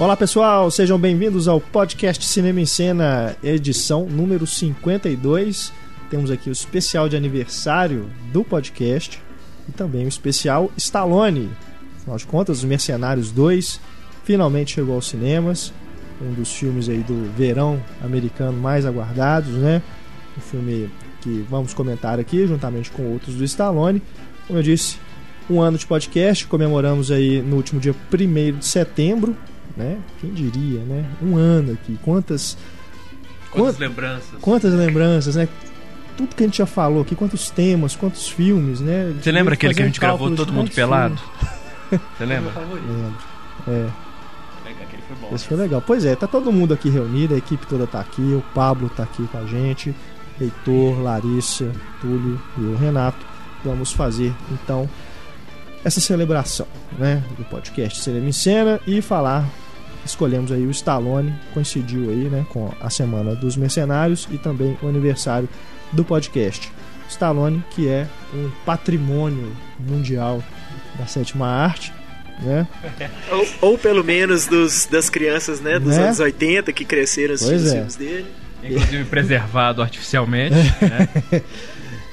[0.00, 5.70] Olá pessoal, sejam bem-vindos ao podcast Cinema em Cena, edição número 52.
[6.08, 9.22] Temos aqui o especial de aniversário do podcast
[9.68, 11.50] e também o especial Stallone.
[11.98, 13.78] Afinal de contas, Os Mercenários 2
[14.24, 15.70] finalmente chegou aos cinemas,
[16.18, 19.82] um dos filmes aí do verão americano mais aguardados, né?
[20.34, 20.90] Um filme
[21.20, 24.00] que vamos comentar aqui juntamente com outros do Stallone.
[24.46, 24.96] Como eu disse,
[25.50, 29.36] um ano de podcast, comemoramos aí no último dia 1 de setembro,
[29.76, 29.98] né?
[30.20, 31.04] Quem diria, né?
[31.22, 32.56] Um ano aqui, quantas
[33.50, 33.80] quantas quant...
[33.80, 34.40] lembranças.
[34.40, 35.48] Quantas lembranças, né?
[36.16, 39.14] Tudo que a gente já falou aqui, quantos temas, quantos filmes, né?
[39.20, 41.20] Você lembra aquele que a gente gravou todo mundo pelado?
[41.90, 42.52] Você lembra?
[42.60, 43.16] Lembro.
[43.66, 43.88] É.
[45.32, 45.82] Esse foi legal.
[45.84, 49.02] Pois é, tá todo mundo aqui reunido, a equipe toda tá aqui, o Pablo tá
[49.02, 49.94] aqui com a gente,
[50.40, 53.26] Heitor, Larissa, Túlio e o Renato.
[53.64, 54.88] Vamos fazer então
[55.84, 56.66] essa celebração
[56.98, 59.48] né, do podcast Cinema em Cena e falar.
[60.04, 64.88] Escolhemos aí o Stallone, coincidiu aí né, com a Semana dos Mercenários e também o
[64.88, 65.48] aniversário
[65.92, 66.72] do podcast.
[67.08, 70.42] Stallone, que é um patrimônio mundial
[70.98, 71.92] da sétima arte,
[72.40, 72.66] né?
[73.30, 76.04] Ou, ou pelo menos dos, das crianças né, dos né?
[76.04, 77.74] anos 80 que cresceram assistindo os é.
[77.74, 78.26] filmes dele.
[78.62, 80.54] Inclusive preservado artificialmente.
[80.80, 81.42] né?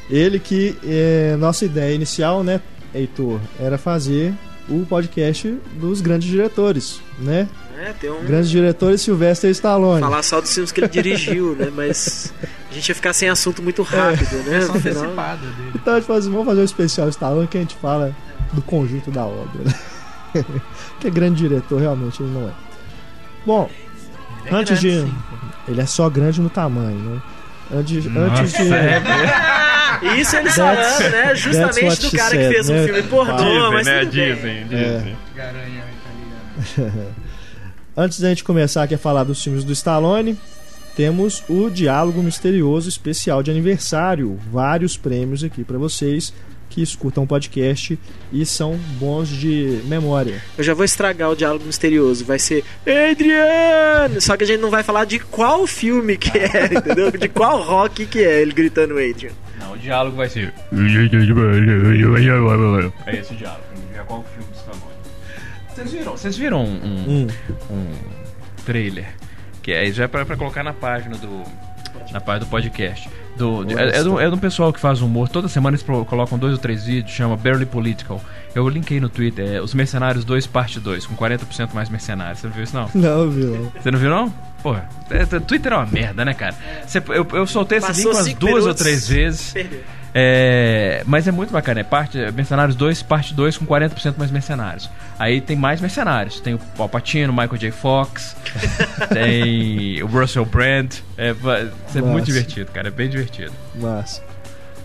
[0.09, 2.61] Ele que, é, nossa ideia inicial, né,
[2.97, 4.33] Heitor, era fazer
[4.69, 7.47] o podcast dos grandes diretores, né?
[7.77, 8.25] É, tem um...
[8.25, 10.01] Grandes diretores Sylvester Stallone.
[10.01, 11.71] Falar só dos filmes que ele dirigiu, né?
[11.73, 12.33] Mas
[12.69, 14.49] a gente ia ficar sem assunto muito rápido, é.
[14.49, 14.61] né?
[14.61, 15.71] Só dele.
[15.75, 18.15] Então a gente faz, vamos fazer um especial Stallone que a gente fala
[18.51, 19.63] do conjunto da obra.
[19.63, 20.43] Né?
[20.99, 22.51] que é grande diretor, realmente ele não é.
[23.45, 23.69] Bom,
[24.45, 25.09] ele é antes grande, de.
[25.09, 25.17] Sim,
[25.67, 27.21] ele é só grande no tamanho, né?
[27.71, 28.73] Antes, Nossa, antes de.
[28.73, 31.35] É, Isso eles falando, né?
[31.35, 32.85] Justamente do cara said, que fez um né?
[32.85, 33.85] filme pornô, mas.
[33.85, 34.05] Né?
[34.05, 35.17] Dizem, dizem.
[35.37, 37.11] É.
[37.97, 40.37] Antes da gente começar aqui a falar dos filmes do Stallone,
[40.95, 44.39] temos o Diálogo Misterioso especial de aniversário.
[44.51, 46.31] Vários prêmios aqui para vocês
[46.77, 47.97] que escutam o podcast
[48.31, 50.43] e são bons de memória.
[50.55, 52.23] Eu já vou estragar o diálogo misterioso.
[52.23, 54.19] Vai ser Adrian!
[54.19, 57.09] Só que a gente não vai falar de qual filme que é, entendeu?
[57.09, 59.31] De qual rock que é ele gritando Adrian.
[59.59, 60.53] Não, o diálogo vai ser.
[63.07, 63.63] É esse o diálogo.
[63.95, 64.91] Já qual filme está bom.
[65.73, 67.27] Vocês viram, vocês viram um, um, hum.
[67.71, 69.07] um trailer?
[69.63, 71.43] Que é, já é pra, pra colocar na página do.
[72.11, 75.29] Na página do podcast do, é, é, do, é do pessoal que faz humor.
[75.29, 78.21] Toda semana eles colocam dois ou três vídeos, chama Barely Political.
[78.53, 82.39] Eu linkei no Twitter, é, Os Mercenários 2, parte 2, com 40% mais mercenários.
[82.39, 82.89] Você não viu isso, não?
[82.93, 83.71] Não, viu.
[83.79, 84.33] Você não viu, não?
[84.63, 86.55] Porra, é, Twitter é uma merda, né, cara?
[86.85, 89.53] Você, eu, eu soltei esse link umas duas ou três vezes.
[89.53, 89.83] Perdeu.
[90.19, 91.81] É, mas é muito bacana.
[91.81, 94.89] É parte, Mercenários 2, parte 2 com 40% mais mercenários.
[95.19, 96.39] Aí tem mais mercenários.
[96.39, 97.71] Tem o Palpatino, Michael J.
[97.71, 98.35] Fox,
[99.13, 100.91] tem o Russell Brand.
[101.15, 101.35] É,
[101.95, 102.87] é muito divertido, cara.
[102.87, 103.53] É bem divertido.
[103.75, 104.23] Massa.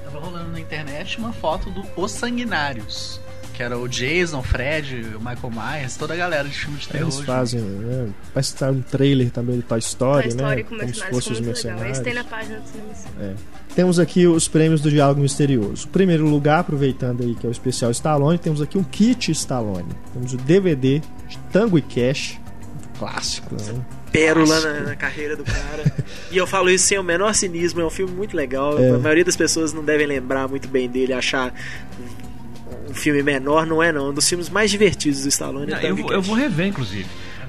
[0.04, 3.18] Tava rolando na internet uma foto do Os Sanguinários
[3.52, 6.88] que era o Jason, o Fred, o Michael Myers, toda a galera de filme de
[6.88, 7.08] terror.
[7.08, 8.08] Eles fazem, né?
[8.32, 10.62] Parece que tá um trailer também do Toy Story, Toy Story né?
[10.62, 11.90] Com Como se fosse os mercenários.
[11.92, 13.22] Esse tem na página do.
[13.22, 13.34] É.
[13.74, 15.88] Temos aqui os prêmios do Diálogo Misterioso.
[15.88, 19.88] Primeiro lugar, aproveitando aí que é o especial Stallone, temos aqui um kit Stallone.
[20.12, 22.38] Temos o DVD de Tango e Cash,
[22.98, 23.82] clássico, né?
[24.12, 25.84] pérola na, na, carreira do cara.
[26.30, 28.78] e eu falo isso sem o menor cinismo, é um filme muito legal.
[28.78, 28.90] É.
[28.90, 31.52] A maioria das pessoas não devem lembrar muito bem dele, achar
[32.88, 34.10] um filme menor, não é não.
[34.10, 35.72] Um dos filmes mais divertidos do Stallone.
[35.72, 37.06] É não, eu, eu, vou rever, inclusive.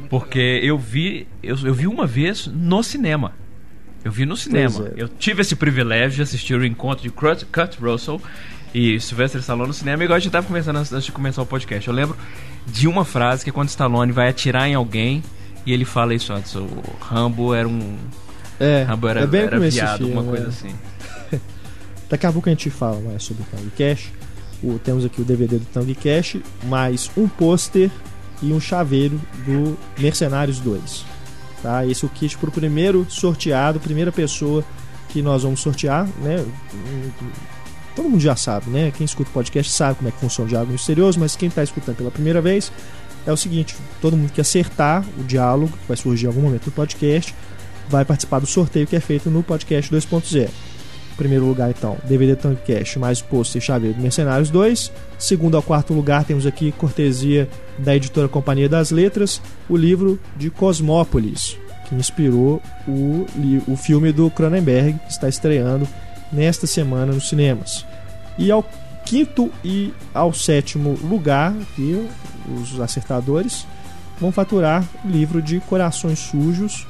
[0.10, 3.34] Porque eu vi, eu, eu vi uma vez no cinema.
[4.04, 4.92] Eu vi no cinema.
[4.96, 5.04] É.
[5.04, 8.22] Eu tive esse privilégio de assistir o encontro de Kurt, Kurt Russell
[8.74, 11.88] e Sylvester Stallone no cinema, igual a gente estava conversando antes de começar o podcast.
[11.88, 12.18] Eu lembro
[12.66, 15.24] de uma frase que é quando Stallone vai atirar em alguém
[15.66, 16.54] e ele fala isso antes.
[16.56, 16.68] O
[17.00, 17.98] Rambo era um.
[18.60, 20.50] É, Rambo era, é bem era viado, filme, alguma coisa é.
[20.50, 20.76] assim.
[22.10, 24.12] Daqui a pouco a gente fala mais sobre o Cash.
[24.64, 27.92] O, temos aqui o DVD do Tango Cash, mais um pôster
[28.42, 31.06] e um chaveiro do Mercenários 2.
[31.62, 31.86] Tá?
[31.86, 34.64] Esse é o kit para o primeiro sorteado, primeira pessoa
[35.10, 36.44] que nós vamos sortear, né?
[37.96, 38.92] Todo mundo já sabe, né?
[38.92, 41.62] Quem escuta o podcast sabe como é que funciona o diálogo misterioso, mas quem está
[41.62, 42.72] escutando pela primeira vez
[43.26, 46.66] é o seguinte: todo mundo que acertar o diálogo, que vai surgir em algum momento
[46.66, 47.36] do podcast,
[47.90, 50.50] vai participar do sorteio que é feito no podcast 2.0.
[51.18, 54.92] Primeiro lugar, então, DVD Tank Cash mais pôster chaveiro do Mercenários 2.
[55.20, 60.50] Segundo ao quarto lugar, temos aqui, cortesia da editora Companhia das Letras, o livro de
[60.50, 61.58] Cosmópolis,
[61.88, 63.26] que inspirou o,
[63.68, 65.88] o filme do Cronenberg, que está estreando
[66.32, 67.86] nesta semana nos cinemas.
[68.38, 68.66] E ao
[69.06, 72.10] quinto e ao sétimo lugar, aqui,
[72.48, 73.68] os acertadores,
[74.20, 76.88] vão faturar o livro de Corações Sujos,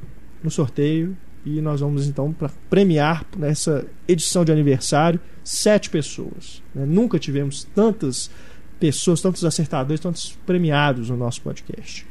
[0.43, 1.15] no sorteio
[1.45, 6.61] e nós vamos então para premiar nessa edição de aniversário sete pessoas.
[6.73, 6.85] Né?
[6.85, 8.29] Nunca tivemos tantas
[8.79, 12.05] pessoas, tantos acertadores, tantos premiados no nosso podcast.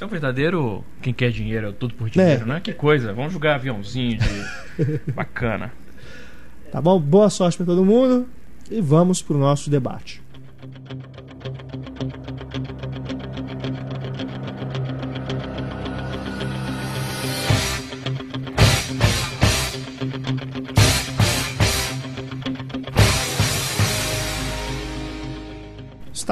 [0.00, 2.46] É um verdadeiro quem quer dinheiro, é tudo por dinheiro, é.
[2.46, 2.60] né?
[2.60, 3.12] Que coisa.
[3.12, 5.72] Vamos jogar aviãozinho de bacana.
[6.70, 7.00] Tá bom?
[7.00, 8.28] Boa sorte para todo mundo
[8.70, 10.23] e vamos para o nosso debate.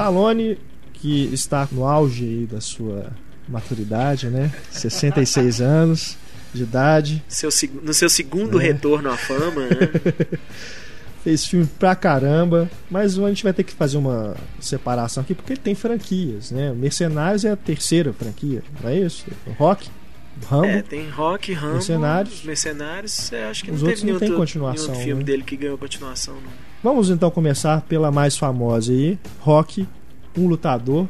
[0.03, 0.57] Stallone,
[0.93, 3.11] que está no auge da sua
[3.47, 4.51] maturidade, né?
[4.69, 6.17] 66 anos
[6.53, 7.23] de idade.
[7.27, 7.49] Seu,
[7.81, 8.63] no seu segundo é.
[8.65, 10.37] retorno à fama, né?
[11.23, 15.53] Fez filme pra caramba, mas a gente vai ter que fazer uma separação aqui porque
[15.53, 16.73] ele tem franquias, né?
[16.73, 19.25] Mercenários é a terceira franquia, não é isso?
[19.47, 19.89] O Rock,
[20.45, 20.65] Rambo.
[20.65, 22.43] É, tem Rock, Rambo, Mercenários.
[22.43, 24.91] Mercenários, é, acho que Os não outros não tem continuação.
[24.91, 25.25] Nenhum filme né?
[25.27, 26.72] dele que ganhou continuação, não.
[26.83, 29.87] Vamos então começar pela mais famosa aí, Rock,
[30.37, 31.07] um lutador,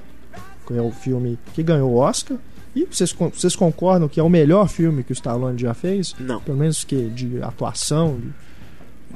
[0.67, 2.37] que é o filme que ganhou o Oscar.
[2.75, 6.15] E vocês, vocês concordam que é o melhor filme que o Stallone já fez?
[6.19, 6.39] Não.
[6.41, 8.19] Pelo menos que de atuação.
[8.19, 8.31] De...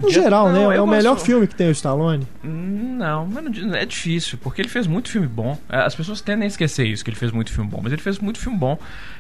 [0.02, 0.60] No geral, né?
[0.60, 0.78] não, né?
[0.78, 1.26] É o melhor gosto...
[1.26, 2.28] filme que tem o Stallone?
[2.44, 3.30] Não,
[3.76, 5.60] é difícil, porque ele fez muito filme bom.
[5.70, 8.02] É, as pessoas tendem a esquecer isso, que ele fez muito filme bom, mas ele
[8.02, 8.80] fez muito filme bom.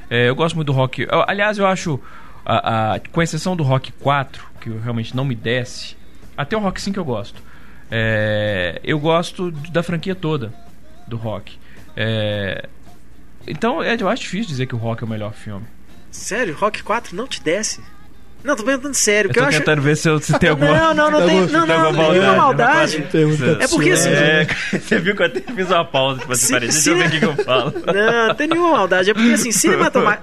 [0.09, 1.03] É, eu gosto muito do Rock.
[1.03, 1.99] Eu, aliás, eu acho,
[2.43, 5.96] a, a, com exceção do Rock 4, que realmente não me desce,
[6.37, 7.41] até o Rock 5 eu gosto.
[7.89, 10.53] É, eu gosto da franquia toda
[11.07, 11.57] do Rock.
[11.95, 12.67] É,
[13.47, 15.65] então eu acho difícil dizer que o Rock é o melhor filme.
[16.11, 16.55] Sério?
[16.55, 17.81] Rock 4 não te desce?
[18.43, 19.29] Não, tô perguntando sério.
[19.29, 20.73] Eu tô eu tentando ver se, eu, se tem alguma.
[20.73, 23.03] Não, não, não tem, não, não, não, nenhuma maldade.
[23.59, 24.09] É porque assim.
[24.09, 24.47] É,
[24.79, 27.11] você viu que eu até fiz uma pausa, tipo assim, parei, deixa eu ver o
[27.11, 27.73] que, eu falo.
[27.85, 29.09] Não, não tem nenhuma maldade.
[29.09, 29.51] É porque assim,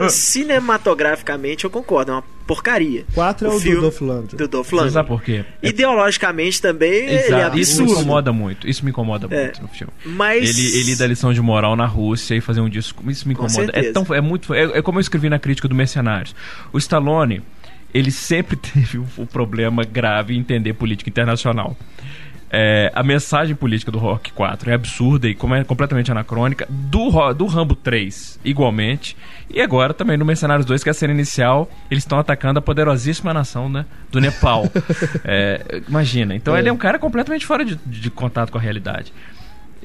[0.08, 3.04] cinematograficamente eu concordo, é uma porcaria.
[3.14, 4.38] 4 é o, o filme do Dolph Lundgren.
[4.38, 4.90] Do Dolph Lundgren.
[4.90, 5.44] Você sabe por quê?
[5.62, 7.56] Ideologicamente também Exato.
[7.56, 8.68] É isso me incomoda muito.
[8.68, 9.44] Isso me incomoda é.
[9.44, 9.92] muito no filme.
[10.04, 10.50] Mas...
[10.50, 13.02] Ele, ele dá lição de moral na Rússia e fazer um disco.
[13.10, 13.70] Isso me incomoda.
[13.72, 14.52] É, tão, é muito.
[14.54, 16.34] É, é como eu escrevi na crítica do Mercenários.
[16.72, 17.42] O Stallone
[17.94, 21.76] ele sempre teve o um problema grave em entender política internacional.
[22.56, 26.68] É, a mensagem política do Rock 4 é absurda e como é completamente anacrônica.
[26.70, 29.16] Do, do Rambo 3, igualmente.
[29.50, 32.62] E agora também no Mercenários 2, que é a cena inicial, eles estão atacando a
[32.62, 34.66] poderosíssima nação né, do Nepal.
[35.24, 36.36] é, imagina.
[36.36, 36.60] Então é.
[36.60, 39.12] ele é um cara completamente fora de, de contato com a realidade.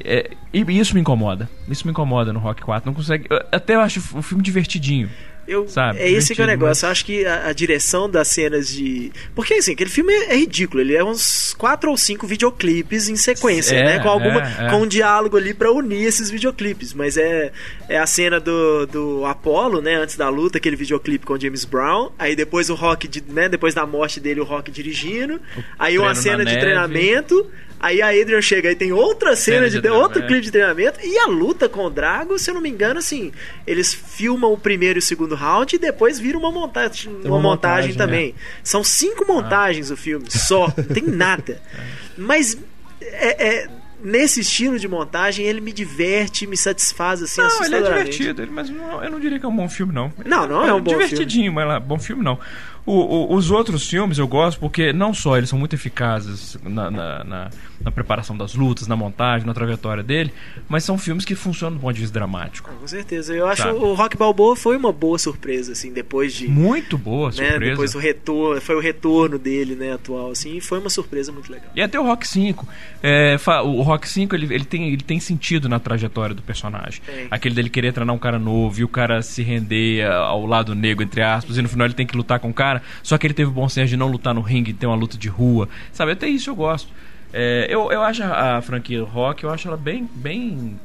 [0.03, 1.49] É, e isso me incomoda.
[1.67, 2.87] Isso me incomoda no Rock 4.
[2.87, 3.25] Não consegue.
[3.31, 5.09] Eu, até eu acho o filme divertidinho.
[5.49, 5.97] Eu, Sabe?
[5.99, 6.85] É esse que é o negócio.
[6.85, 9.11] Eu acho que a, a, direção das cenas de.
[9.33, 10.79] Porque assim, aquele filme é, é, ridículo.
[10.81, 13.99] Ele é uns quatro ou cinco videoclipes em sequência, é, né?
[13.99, 14.41] Com alguma.
[14.41, 14.69] É, é.
[14.69, 16.93] com um diálogo ali para unir esses videoclipes.
[16.93, 17.51] Mas é,
[17.87, 19.95] é a cena do, do Apollo, né?
[19.95, 22.11] Antes da luta, aquele videoclipe com James Brown.
[22.19, 23.49] Aí depois o Rock, né?
[23.49, 25.35] Depois da morte dele, o Rock dirigindo.
[25.35, 26.59] O aí uma cena de neve.
[26.59, 27.49] treinamento.
[27.79, 30.99] Aí a Adrian chega e tem outra cena, cena de, de outro clipe de treinamento.
[31.01, 33.31] E a luta com o Drago, se eu não me engano, assim,
[33.65, 37.39] eles filmam o primeiro e o segundo round e depois vira uma montagem, uma, uma
[37.39, 38.35] montagem, montagem, também.
[38.37, 38.41] É.
[38.63, 39.93] São cinco montagens ah.
[39.93, 41.61] o filme, só, não tem nada.
[42.17, 42.57] Mas
[43.01, 43.69] é, é,
[44.03, 48.69] nesse estilo de montagem, ele me diverte, me satisfaz assim, Não, ele é divertido, mas
[48.69, 50.11] não, eu não diria que é um bom filme, não.
[50.25, 51.65] Não, não é, é um bom divertidinho, filme.
[51.65, 52.39] mas bom filme não.
[52.85, 56.89] O, o, os outros filmes eu gosto porque não só eles são muito eficazes na,
[56.89, 57.49] na, na,
[57.83, 60.33] na, preparação das lutas, na montagem, na trajetória dele,
[60.67, 62.71] mas são filmes que funcionam do ponto de vista dramático.
[62.79, 63.33] Com certeza.
[63.33, 66.47] Eu acho que o Rock Balboa foi uma boa surpresa, assim, depois de.
[66.47, 67.59] Muito boa né, surpresa.
[67.59, 71.51] Depois do retorno, foi o retorno dele, né, atual, assim, e foi uma surpresa muito
[71.51, 71.69] legal.
[71.75, 72.67] E até o Rock 5.
[73.01, 77.01] É, o Rock 5 ele, ele, tem, ele tem sentido na trajetória do personagem.
[77.07, 77.27] É.
[77.31, 81.03] Aquele dele querer treinar um cara novo e o cara se render ao lado negro,
[81.03, 82.81] entre aspas, e no final ele tem que lutar com o cara.
[83.03, 85.17] Só que ele teve o bom senso de não lutar no ringue, ter uma luta
[85.17, 85.69] de rua.
[85.91, 86.91] Sabe, até isso eu gosto.
[87.31, 90.79] É, eu, eu acho a, a franquia Rock, eu acho ela bem, bem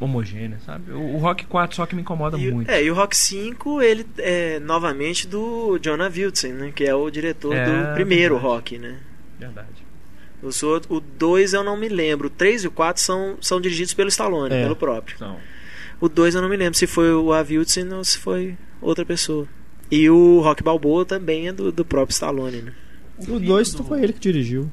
[0.00, 0.90] homogênea, sabe?
[0.92, 2.70] O, o, Rock 4 só que me incomoda e, muito.
[2.70, 6.72] É, e o Rock 5, ele é novamente do Jonah Wilson, né?
[6.74, 8.54] Que é o diretor é, do primeiro verdade.
[8.54, 8.98] Rock, né?
[9.38, 9.90] Verdade.
[10.88, 12.28] O 2 eu não me lembro.
[12.28, 14.62] O 3 e o 4 são, são dirigidos pelo Stallone, é.
[14.62, 15.18] pelo próprio.
[15.18, 15.36] São.
[16.00, 19.46] O 2 eu não me lembro se foi o Aviltsen ou se foi outra pessoa.
[19.90, 22.72] E o Rock Balboa também é do, do próprio Stallone, né?
[23.28, 23.84] O 2 do...
[23.84, 24.70] foi ele que dirigiu.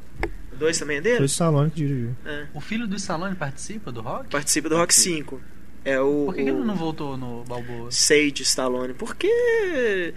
[0.57, 1.17] 2 também é dele?
[1.17, 2.15] Foi o Stallone que dirigiu.
[2.25, 2.45] É.
[2.53, 4.29] O filho do Stallone participa do Rock?
[4.29, 5.41] Participa do Rock 5.
[5.85, 6.43] É o, Por que, o...
[6.45, 7.89] que ele não voltou no Balboa?
[7.91, 8.93] Sage Stallone.
[8.93, 10.13] Porque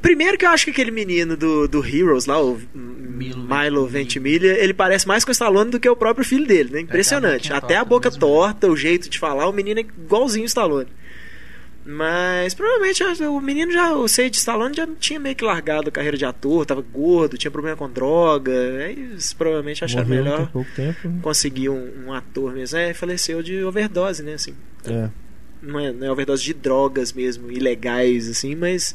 [0.00, 4.52] Primeiro que eu acho que aquele menino do, do Heroes lá, o Milo, Milo Ventimiglia,
[4.62, 6.80] ele parece mais com o Stallone do que o próprio filho dele, né?
[6.80, 7.52] Impressionante.
[7.52, 10.44] Até a boca, Até a boca torta, o jeito de falar, o menino é igualzinho
[10.44, 10.88] o Stallone.
[11.88, 16.16] Mas provavelmente o menino já, o Sage Stallone já tinha meio que largado a carreira
[16.16, 18.52] de ator, tava gordo, tinha problema com droga.
[18.52, 21.20] Eles provavelmente acharam Morreu melhor pouco tempo, né?
[21.22, 22.76] conseguir um, um, ator mesmo.
[22.76, 24.34] É, faleceu de overdose, né?
[24.34, 24.54] Assim.
[24.84, 25.08] É
[25.62, 28.94] não é, não é overdose de drogas mesmo, ilegais, assim, mas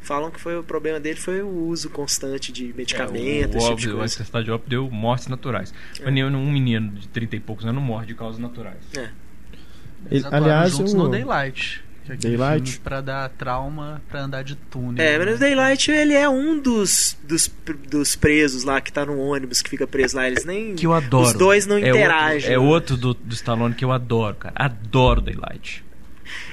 [0.00, 3.56] falam que foi o problema dele foi o uso constante de medicamentos.
[3.56, 5.72] É, o óbvio, tipo a de óbito deu mortes naturais.
[6.00, 6.04] É.
[6.04, 8.82] Mas um menino de 30 e poucos anos não morre de causas naturais.
[8.96, 9.08] É.
[10.10, 10.96] Eles aliás, o...
[10.96, 11.84] no Daylight.
[12.08, 15.04] Daylight para dar trauma para andar de túnel.
[15.04, 15.36] É, mas o né?
[15.36, 17.50] Daylight ele é um dos, dos,
[17.88, 20.26] dos presos lá que tá no ônibus que fica preso lá.
[20.26, 21.26] Eles nem que eu adoro.
[21.26, 22.56] Os dois não é interagem.
[22.56, 24.54] Outro, é outro do, do Stallone que eu adoro, cara.
[24.56, 25.84] Adoro Daylight.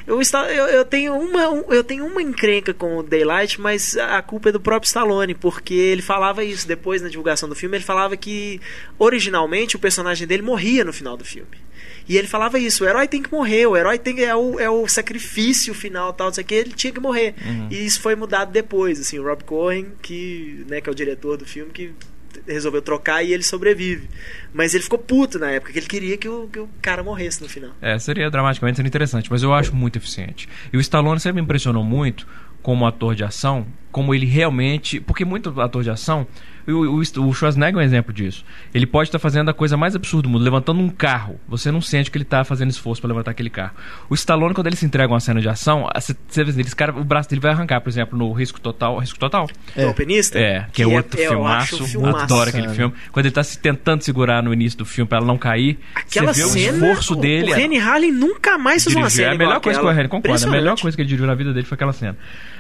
[0.06, 4.50] Eu, eu, eu, tenho uma, eu tenho uma encrenca com o Daylight, mas a culpa
[4.50, 7.78] é do próprio Stallone, porque ele falava isso depois na divulgação do filme.
[7.78, 8.62] Ele falava que
[8.98, 11.67] originalmente o personagem dele morria no final do filme.
[12.08, 14.70] E ele falava isso: o herói tem que morrer, o herói tem, é, o, é
[14.70, 17.36] o sacrifício final, tal, isso aqui, ele tinha que morrer.
[17.46, 17.68] Uhum.
[17.70, 19.00] E isso foi mudado depois.
[19.00, 21.94] Assim, o Rob Cohen, que, né, que é o diretor do filme, que
[22.48, 24.08] resolveu trocar e ele sobrevive.
[24.54, 27.42] Mas ele ficou puto na época, que ele queria que o, que o cara morresse
[27.42, 27.72] no final.
[27.82, 30.48] É, seria dramaticamente interessante, mas eu acho muito eficiente.
[30.72, 32.28] E o Stallone sempre me impressionou muito
[32.62, 35.00] como ator de ação, como ele realmente.
[35.00, 36.28] Porque muito ator de ação
[36.72, 38.44] o, o, Schwarzenegger é um exemplo disso.
[38.74, 41.40] Ele pode estar tá fazendo a coisa mais absurda do mundo, levantando um carro.
[41.48, 43.74] Você não sente que ele está fazendo esforço para levantar aquele carro.
[44.10, 45.88] O Stallone, quando ele se entrega uma cena de ação,
[46.28, 48.98] você vê esse cara, o braço dele vai arrancar, por exemplo, no Risco Total.
[49.00, 49.48] Risco Total?
[49.76, 49.86] É.
[49.86, 50.38] O Alpinista?
[50.38, 51.86] É, que, que é outro é, filmaço.
[51.86, 52.18] filmaço.
[52.18, 52.94] Adoro aquele filme.
[53.12, 56.34] Quando ele está se tentando segurar no início do filme para ela não cair, Aquela
[56.34, 57.52] você vê cena, o esforço o, dele.
[57.52, 59.32] O Rennie Harlin nunca mais fez uma cena.
[59.32, 60.48] É a melhor coisa que o Rennie concorda.
[60.48, 62.18] A melhor coisa que ele dirigiu na vida dele foi aquela cena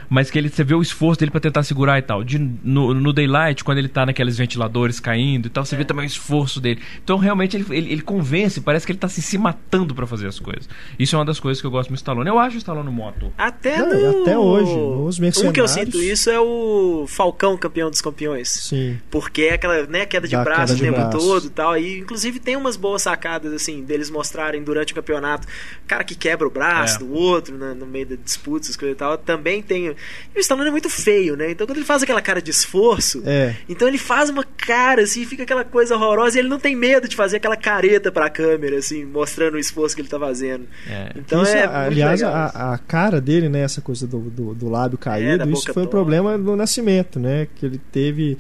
[0.10, 2.24] mas que ele você vê o esforço dele para tentar segurar e tal.
[2.24, 5.78] De, no, no, Daylight, quando ele tá naqueles ventiladores caindo e tal, você é.
[5.78, 6.82] vê também o esforço dele.
[7.04, 10.28] Então, realmente, ele, ele, ele convence, parece que ele tá se, se matando para fazer
[10.28, 10.70] as coisas.
[10.98, 12.30] Isso é uma das coisas que eu gosto do Stallone.
[12.30, 13.32] Eu acho o Stallone moto.
[13.38, 14.22] Até Não, no...
[14.22, 15.50] Até hoje, os mercenários...
[15.50, 18.50] Um que eu sinto isso é o Falcão, campeão dos campeões.
[18.50, 19.00] Sim.
[19.12, 21.18] Porque é aquela né, queda de da braço queda de o tempo braço.
[21.18, 21.78] todo e tal.
[21.78, 25.48] E, inclusive, tem umas boas sacadas, assim, deles mostrarem durante o campeonato,
[25.86, 27.00] cara que quebra o braço é.
[27.00, 29.18] do outro né, no meio da disputa, coisas e tal.
[29.18, 29.96] Também tem...
[30.36, 31.51] E o Stallone é muito feio, né?
[31.51, 33.56] Então quando ele faz aquela cara de esforço, é.
[33.68, 37.08] então ele faz uma cara assim, fica aquela coisa horrorosa e ele não tem medo
[37.08, 40.66] de fazer aquela careta pra câmera, assim, mostrando o esforço que ele tá fazendo.
[40.88, 41.12] É.
[41.16, 41.66] Então isso, é.
[41.66, 43.62] Aliás, a, a, cara dele, né?
[43.62, 47.48] Essa coisa do, do, do lábio caído, é, isso foi o problema do nascimento, né?
[47.56, 48.38] Que ele teve.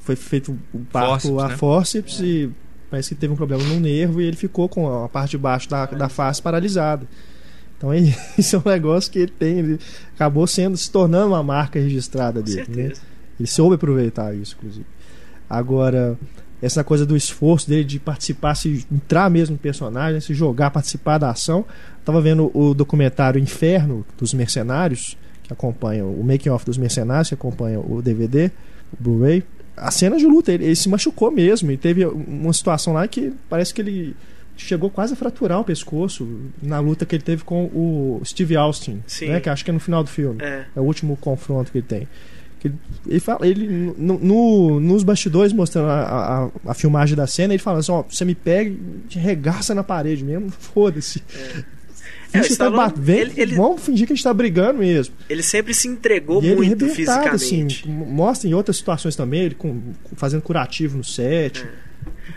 [0.00, 1.56] Foi feito o parto a né?
[1.56, 2.48] fórceps e
[2.88, 5.68] parece que teve um problema no nervo e ele ficou com a parte de baixo
[5.68, 7.06] da, da face paralisada.
[7.76, 7.90] Então
[8.36, 9.78] isso é um negócio que ele tem, ele
[10.14, 12.66] acabou sendo se tornando uma marca registrada dele.
[12.68, 12.92] Né?
[13.38, 14.86] Ele soube aproveitar isso, inclusive.
[15.48, 16.18] Agora,
[16.60, 21.18] essa coisa do esforço dele de participar, se entrar mesmo no personagem, se jogar, participar
[21.18, 21.64] da ação.
[22.04, 27.34] Tava vendo o documentário Inferno dos Mercenários, que acompanha o making off dos Mercenários, que
[27.34, 28.50] acompanha o DVD,
[28.92, 29.44] o Blu-ray.
[29.76, 33.32] A cena de luta, ele, ele se machucou mesmo e teve uma situação lá que
[33.48, 34.16] parece que ele
[34.56, 36.26] chegou quase a fraturar o pescoço
[36.62, 39.28] na luta que ele teve com o Steve Austin, Sim.
[39.28, 39.40] né?
[39.40, 40.42] Que acho que é no final do filme.
[40.42, 42.08] É, é o último confronto que ele tem.
[42.64, 42.74] Ele,
[43.06, 47.62] ele fala, ele no, no, nos bastidores mostrando a, a, a, filmagem da cena, ele
[47.62, 48.70] fala assim: ó, você me pega
[49.14, 51.22] e regaça na parede mesmo, foda-se.
[51.34, 51.76] É.
[52.32, 55.14] É, tá ele, ele, vamos fingir que a gente tá brigando mesmo.
[55.28, 57.84] Ele sempre se entregou e muito assim, fisicamente.
[57.84, 59.80] Assim, mostra em outras situações também, ele com,
[60.16, 61.62] fazendo curativo no set.
[61.62, 61.85] É.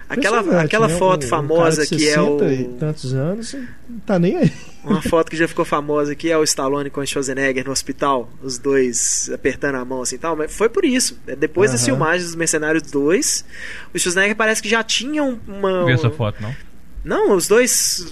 [0.09, 0.97] Aquela, aquela né?
[0.97, 2.43] foto um, famosa um que é o.
[2.51, 3.55] E tantos anos,
[3.87, 4.51] não tá nem aí.
[4.83, 8.27] Uma foto que já ficou famosa que é o Stallone com o Schwarzenegger no hospital,
[8.41, 11.19] os dois apertando a mão assim tal, mas foi por isso.
[11.27, 11.77] É, depois uh -huh.
[11.77, 13.45] das filmagens dos Mercenários 2,
[13.93, 15.79] o Schwarzenegger parece que já tinha uma.
[15.81, 16.55] Não vi essa foto, não.
[17.03, 18.05] Não, os dois.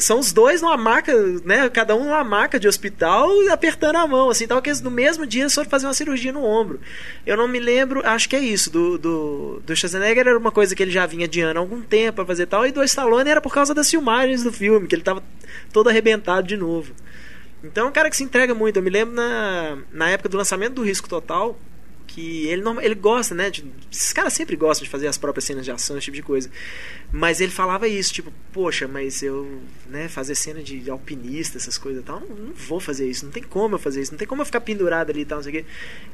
[0.00, 1.12] São os dois numa maca,
[1.44, 1.68] né?
[1.70, 5.48] Cada um numa maca de hospital apertando a mão, assim, tal, que no mesmo dia
[5.48, 6.78] foram fazer uma cirurgia no ombro.
[7.26, 8.70] Eu não me lembro, acho que é isso.
[8.70, 12.16] Do, do, do Schwarzenegger era uma coisa que ele já vinha adiando há algum tempo
[12.16, 15.02] pra fazer tal, e do Stallone era por causa das filmagens do filme, que ele
[15.02, 15.22] tava
[15.72, 16.92] todo arrebentado de novo.
[17.62, 18.76] Então é um cara que se entrega muito.
[18.76, 21.58] Eu me lembro na, na época do lançamento do Risco Total,
[22.14, 23.50] que ele não, ele gosta, né?
[23.50, 26.22] De, esses caras sempre gostam de fazer as próprias cenas de ação, esse tipo de
[26.22, 26.48] coisa.
[27.10, 32.02] Mas ele falava isso, tipo, poxa, mas eu, né, fazer cena de alpinista, essas coisas
[32.02, 34.28] e tal, não, não, vou fazer isso, não tem como eu fazer isso, não tem
[34.28, 35.64] como eu ficar pendurado ali e tal, não sei o quê.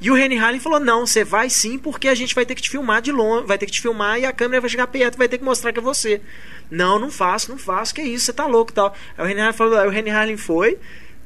[0.01, 2.63] E o Henry Harlan falou: "Não, você vai sim, porque a gente vai ter que
[2.63, 5.19] te filmar de longe, vai ter que te filmar e a câmera vai chegar perto,
[5.19, 6.23] vai ter que mostrar que é você".
[6.71, 8.97] Não, não faço, não faço, que isso, você tá louco tal.
[9.19, 10.79] Aí o Henry Harlan falou, aí o Henry Harlan foi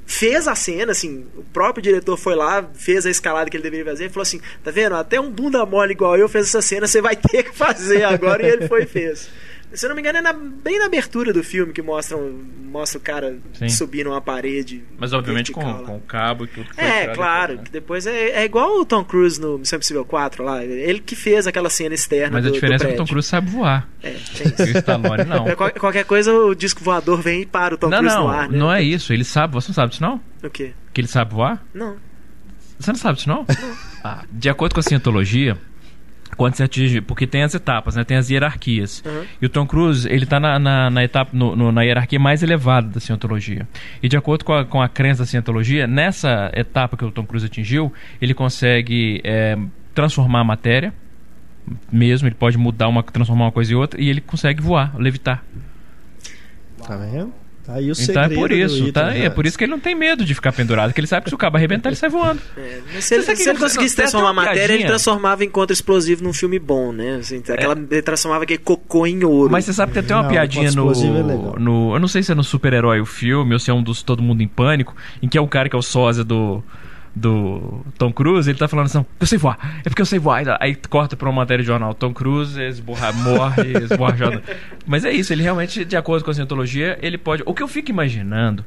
[0.06, 3.84] fez a cena, assim, o próprio diretor foi lá, fez a escalada que ele deveria
[3.84, 4.94] fazer falou assim: tá vendo?
[4.94, 8.46] Até um bunda mole igual eu fez essa cena, você vai ter que fazer agora.
[8.46, 9.28] e ele foi e fez.
[9.74, 12.98] Se eu não me engano, é na, bem na abertura do filme que mostra, mostra
[12.98, 13.68] o cara Sim.
[13.68, 14.84] subindo uma parede.
[14.98, 16.70] Mas obviamente com, com o cabo e tudo.
[16.70, 17.58] Que é, claro.
[17.58, 17.70] Depois, né?
[17.72, 20.64] depois é, é igual o Tom Cruise no Missão Impossível 4 lá.
[20.64, 22.32] Ele que fez aquela cena externa.
[22.32, 23.88] Mas do, a diferença é que o Tom Cruise sabe voar.
[24.02, 24.62] É, tem isso.
[24.62, 25.44] O Stallone não.
[25.54, 28.30] É, qualquer coisa, o disco voador vem e para o Tom não, Cruise não, no
[28.30, 28.48] ar.
[28.48, 28.58] Né?
[28.58, 29.12] Não é isso.
[29.12, 29.52] Ele sabe.
[29.54, 30.20] Você não sabe disso não?
[30.42, 30.72] O quê?
[30.92, 31.64] Que ele sabe voar?
[31.74, 31.96] Não.
[32.78, 33.44] Você não sabe disso não?
[33.46, 33.76] não.
[34.02, 35.56] Ah, de acordo com a cientologia
[36.34, 38.04] quando você atinge, porque tem as etapas, né?
[38.04, 39.02] Tem as hierarquias.
[39.04, 39.24] Uhum.
[39.40, 42.42] E o Tom Cruise, ele está na, na, na, etapa, no, no, na hierarquia mais
[42.42, 43.68] elevada da cientologia.
[44.02, 47.24] E de acordo com a, com a crença da cientologia, nessa etapa que o Tom
[47.24, 49.56] Cruise atingiu, ele consegue é,
[49.94, 50.92] transformar a matéria,
[51.90, 55.42] mesmo, ele pode mudar uma, transformar uma coisa em outra, e ele consegue voar, levitar.
[56.86, 57.32] Tá vendo?
[57.64, 59.14] Tá aí o então é por isso, tá?
[59.14, 61.30] É por isso que ele não tem medo de ficar pendurado, porque ele sabe que
[61.30, 62.38] se o cabo arrebentar, ele sai voando.
[62.58, 66.58] É, se, ele, se ele conseguisse transformar a matéria, ele transformava encontro explosivo num filme
[66.58, 67.16] bom, né?
[67.16, 67.78] Assim, aquela, é.
[67.90, 69.50] Ele transformava aquele cocô em ouro.
[69.50, 71.94] Mas você sabe que tem uma não, piadinha no, é no.
[71.94, 74.22] Eu não sei se é no Super-Herói o filme ou se é um dos Todo
[74.22, 76.62] Mundo em Pânico, em que é um cara que é o sósia do
[77.14, 80.42] do Tom Cruise, ele tá falando assim, eu sei voar, é porque eu sei voar.
[80.60, 84.42] Aí corta pra uma matéria de jornal, Tom Cruise esborra, morre, esborrajado.
[84.86, 87.42] Mas é isso, ele realmente, de acordo com a cientologia, ele pode...
[87.46, 88.64] O que eu fico imaginando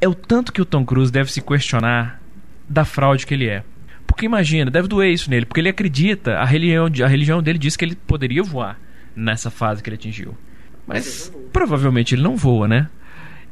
[0.00, 2.20] é o tanto que o Tom Cruise deve se questionar
[2.68, 3.64] da fraude que ele é.
[4.06, 7.76] Porque imagina, deve doer isso nele, porque ele acredita, a religião, a religião dele diz
[7.76, 8.78] que ele poderia voar
[9.14, 10.36] nessa fase que ele atingiu.
[10.86, 12.88] Mas provavelmente ele não voa, né?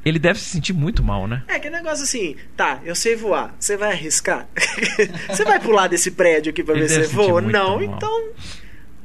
[0.05, 1.43] Ele deve se sentir muito mal, né?
[1.49, 4.47] É, que negócio assim, tá, eu sei voar, você vai arriscar?
[5.29, 7.41] você vai pular desse prédio aqui pra ele ver se você voa?
[7.41, 7.83] Não, mal.
[7.83, 8.29] então.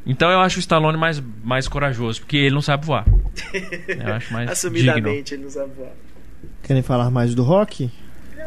[0.06, 3.06] Então eu acho o Stallone mais, mais corajoso, porque ele não sabe voar.
[3.88, 5.36] Eu acho mais Assumidamente digno.
[5.36, 5.92] ele não sabe voar.
[6.62, 7.90] Querem falar mais do rock?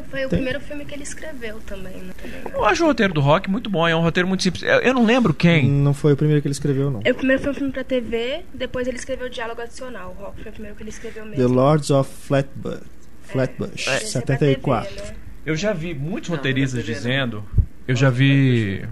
[0.05, 0.39] Foi o Tem.
[0.39, 1.95] primeiro filme que ele escreveu também.
[1.95, 2.13] Né?
[2.53, 4.63] Eu acho o roteiro do Rock muito bom, é um roteiro muito simples.
[4.63, 5.71] Eu não lembro quem.
[5.71, 7.01] Não foi o primeiro que ele escreveu, não.
[7.05, 10.17] É, o primeiro foi um filme pra TV, depois ele escreveu o Diálogo Adicional.
[10.19, 11.37] O Rock foi o primeiro que ele escreveu mesmo.
[11.37, 12.81] The Lords of Flatbush,
[13.23, 14.89] Flatbush é, 74.
[14.89, 15.17] TV, né?
[15.45, 17.45] Eu já vi muitos não, roteiristas dizendo.
[17.87, 18.85] Eu já vi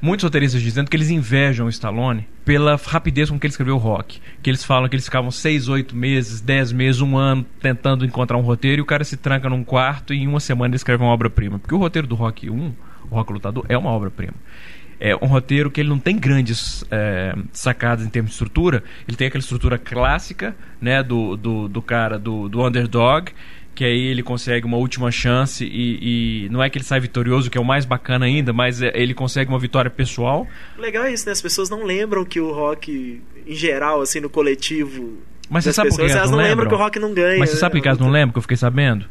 [0.00, 3.78] muitos roteiristas dizendo que eles invejam o Stallone pela rapidez com que ele escreveu o
[3.78, 4.20] rock.
[4.42, 8.36] Que eles falam que eles ficavam seis, oito meses, dez meses, um ano tentando encontrar
[8.36, 11.02] um roteiro e o cara se tranca num quarto e em uma semana ele escreve
[11.02, 11.58] uma obra-prima.
[11.58, 12.74] Porque o roteiro do Rock 1,
[13.10, 14.34] o Rock Lutador, é uma obra-prima.
[15.02, 18.84] É um roteiro que ele não tem grandes é, sacadas em termos de estrutura.
[19.08, 23.32] Ele tem aquela estrutura clássica, né, do, do, do cara, do, do underdog
[23.80, 27.48] que aí ele consegue uma última chance e, e, não é que ele sai vitorioso,
[27.48, 30.46] que é o mais bacana ainda, mas é, ele consegue uma vitória pessoal.
[30.76, 31.32] Legal é isso, né?
[31.32, 35.16] As pessoas não lembram que o rock, em geral, assim, no coletivo.
[35.48, 37.38] Mas você sabe pessoas, por que elas não, lembram que o rock não ganha.
[37.38, 39.06] Mas você sabe por que elas não lembram, que eu fiquei sabendo?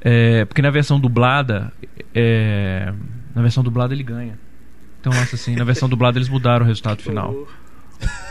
[0.00, 1.70] É, porque na versão dublada,
[2.14, 2.94] é,
[3.34, 4.38] na versão dublada ele ganha.
[5.02, 7.46] Então, nossa, assim, na versão dublada eles mudaram o resultado final.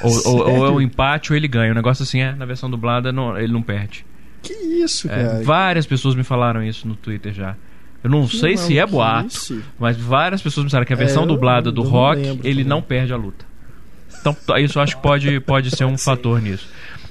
[0.01, 1.71] Ou, ou, ou, é o empate ou ele ganha.
[1.71, 4.03] O negócio assim é, na versão dublada não, ele não perde.
[4.43, 5.43] Que isso, é, cara?
[5.43, 7.55] várias pessoas me falaram isso no Twitter já.
[8.03, 11.23] Eu não que sei se é boato, mas várias pessoas me disseram que a versão
[11.23, 12.65] é, dublada do rock, não ele também.
[12.65, 13.45] não perde a luta.
[14.19, 16.67] Então, isso eu acho que pode, pode ser um fator nisso.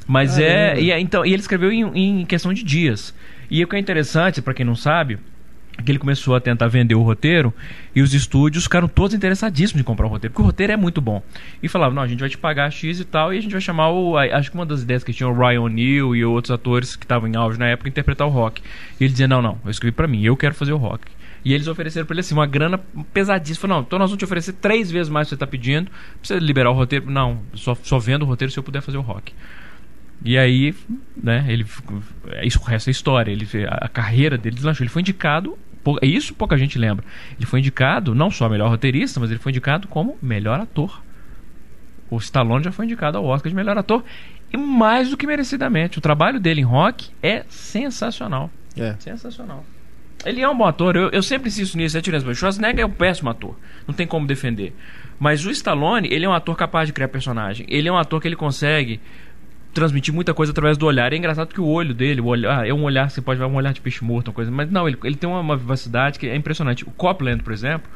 [0.07, 0.79] Mas é.
[0.79, 3.15] E, então, e ele escreveu em, em questão de dias.
[3.51, 5.19] E o que é interessante, para quem não sabe,
[5.85, 7.53] que ele começou a tentar vender o roteiro
[7.95, 11.01] e os estúdios ficaram todos interessadíssimos em comprar o roteiro, porque o roteiro é muito
[11.01, 11.23] bom.
[11.63, 13.61] E falavam, não, a gente vai te pagar X e tal, e a gente vai
[13.61, 14.17] chamar o.
[14.17, 17.29] Acho que uma das ideias que tinha o Ryan O'Neill e outros atores que estavam
[17.29, 18.63] em auge na época interpretar o rock.
[19.01, 21.05] E ele dizia, não, não, eu escrevi para mim, eu quero fazer o rock.
[21.45, 22.79] E eles ofereceram para ele assim, uma grana
[23.13, 23.63] pesadíssima.
[23.63, 25.97] Falou, não, então nós vamos te oferecer três vezes mais que você está pedindo, pra
[26.23, 27.11] você liberar o roteiro.
[27.11, 29.33] Não, só, só vendo o roteiro se eu puder fazer o rock.
[30.25, 30.75] E aí,
[31.17, 31.67] né, ele.
[32.43, 33.31] Isso o resto é história.
[33.31, 34.85] Ele, a, a carreira dele deslanchou.
[34.85, 35.59] Ele foi indicado
[36.01, 37.05] é isso pouca gente lembra.
[37.37, 41.03] Ele foi indicado não só melhor roteirista, mas ele foi indicado como melhor ator.
[42.09, 44.05] O Stallone já foi indicado ao Oscar de melhor ator
[44.53, 45.99] e mais do que merecidamente.
[45.99, 48.51] O trabalho dele em rock é sensacional.
[48.77, 48.95] É.
[48.99, 49.65] Sensacional.
[50.25, 52.87] Ele é um bom ator, eu, eu sempre insisto nisso, é tirando O Schwarzenegger é
[52.87, 53.57] um péssimo ator,
[53.89, 54.73] não tem como defender.
[55.19, 57.67] Mas o Stallone, ele é um ator capaz de criar personagem.
[57.69, 59.01] Ele é um ator que ele consegue
[59.73, 61.13] transmitir muita coisa através do olhar.
[61.13, 63.55] É engraçado que o olho dele, o olhar, é um olhar você pode ver um
[63.55, 66.27] olhar de peixe morto, uma coisa, mas não, ele, ele tem uma, uma vivacidade que
[66.27, 66.85] é impressionante.
[66.85, 67.91] O Copland, por exemplo,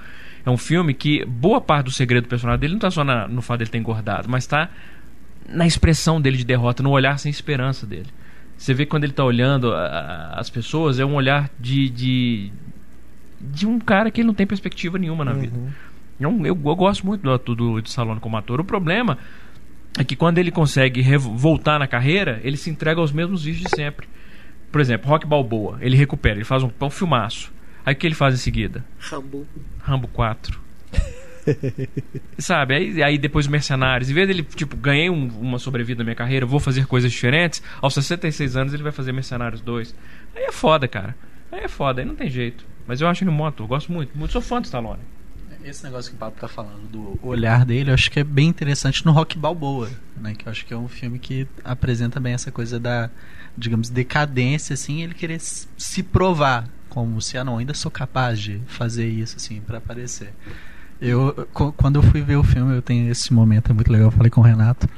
[0.45, 3.29] é um filme que boa parte do segredo do personagem dele não está só na,
[3.29, 4.71] no fato dele ter engordado, mas está
[5.49, 8.09] na expressão dele de derrota, no olhar sem esperança dele.
[8.57, 11.91] Você vê que quando ele está olhando a, a, as pessoas, é um olhar de,
[11.91, 12.53] de,
[13.41, 15.41] de um cara que ele não tem perspectiva nenhuma na uhum.
[15.41, 15.57] vida.
[16.19, 18.61] Eu, eu, eu, gosto muito do, do, do Stallone como ator.
[18.61, 19.19] O problema
[19.99, 23.77] é que quando ele consegue voltar na carreira, ele se entrega aos mesmos vícios de
[23.77, 24.09] sempre.
[24.71, 27.53] Por exemplo, Rock Balboa, ele recupera, ele faz um, um filmaço.
[27.85, 28.85] Aí o que ele faz em seguida?
[28.99, 29.47] Rambo.
[29.81, 30.61] Rambo 4.
[32.39, 32.75] Sabe?
[32.75, 34.11] Aí, aí depois Mercenários.
[34.11, 37.63] Em vez dele, tipo, ganhei um, uma sobrevida na minha carreira, vou fazer coisas diferentes,
[37.81, 39.95] aos 66 anos ele vai fazer Mercenários 2.
[40.35, 41.17] Aí é foda, cara.
[41.51, 42.67] Aí é foda, aí não tem jeito.
[42.87, 44.17] Mas eu acho ele um bom ator, gosto muito.
[44.17, 45.01] muito sou fã do Stallone.
[45.67, 48.49] Esse negócio que o Papo tá falando do olhar dele, eu acho que é bem
[48.49, 50.33] interessante no Rock Balboa, né?
[50.33, 53.11] Que eu acho que é um filme que apresenta bem essa coisa da,
[53.59, 58.61] digamos, decadência, assim, ele querer se provar como se, ah, não, ainda sou capaz de
[58.69, 60.33] fazer isso, assim, para aparecer.
[61.01, 64.13] Eu, quando eu fui ver o filme, eu tenho esse momento, é muito legal, eu
[64.13, 64.89] falei com o Renato.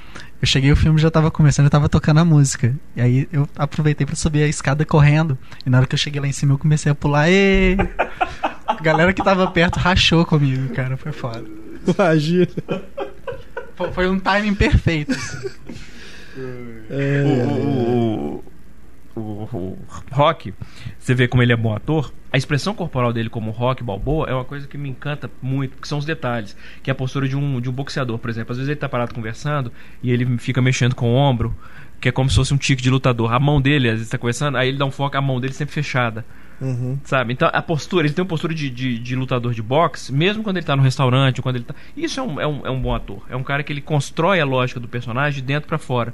[0.41, 2.79] Eu cheguei, o filme já tava começando, eu tava tocando a música.
[2.95, 5.37] E aí eu aproveitei para subir a escada correndo.
[5.65, 7.29] E na hora que eu cheguei lá em cima, eu comecei a pular.
[7.29, 7.77] E
[8.69, 11.45] A galera que tava perto rachou comigo, cara, foi foda.
[11.87, 12.49] Imagina.
[13.75, 15.13] Foi, foi um timing perfeito.
[15.13, 15.49] Assim.
[16.91, 18.45] É, o,
[19.17, 19.79] o, o, o,
[20.13, 20.53] Rock,
[20.99, 22.13] você vê como ele é bom ator.
[22.31, 25.89] A expressão corporal dele como Rock Balboa é uma coisa que me encanta muito, que
[25.89, 26.55] são os detalhes.
[26.83, 28.53] Que é a postura de um, de um boxeador, por exemplo.
[28.53, 31.57] Às vezes ele tá parado conversando e ele fica mexendo com o ombro,
[31.99, 33.33] que é como se fosse um tique de lutador.
[33.33, 35.55] A mão dele, às vezes tá conversando, aí ele dá um foco, a mão dele
[35.55, 36.25] sempre fechada.
[36.61, 36.99] Uhum.
[37.05, 37.33] Sabe?
[37.33, 40.57] Então a postura, ele tem uma postura de, de, de, lutador de boxe, mesmo quando
[40.57, 41.75] ele tá no restaurante, quando ele tá.
[41.97, 43.23] Isso é um, é, um, é um bom ator.
[43.31, 46.13] É um cara que ele constrói a lógica do personagem de dentro para fora.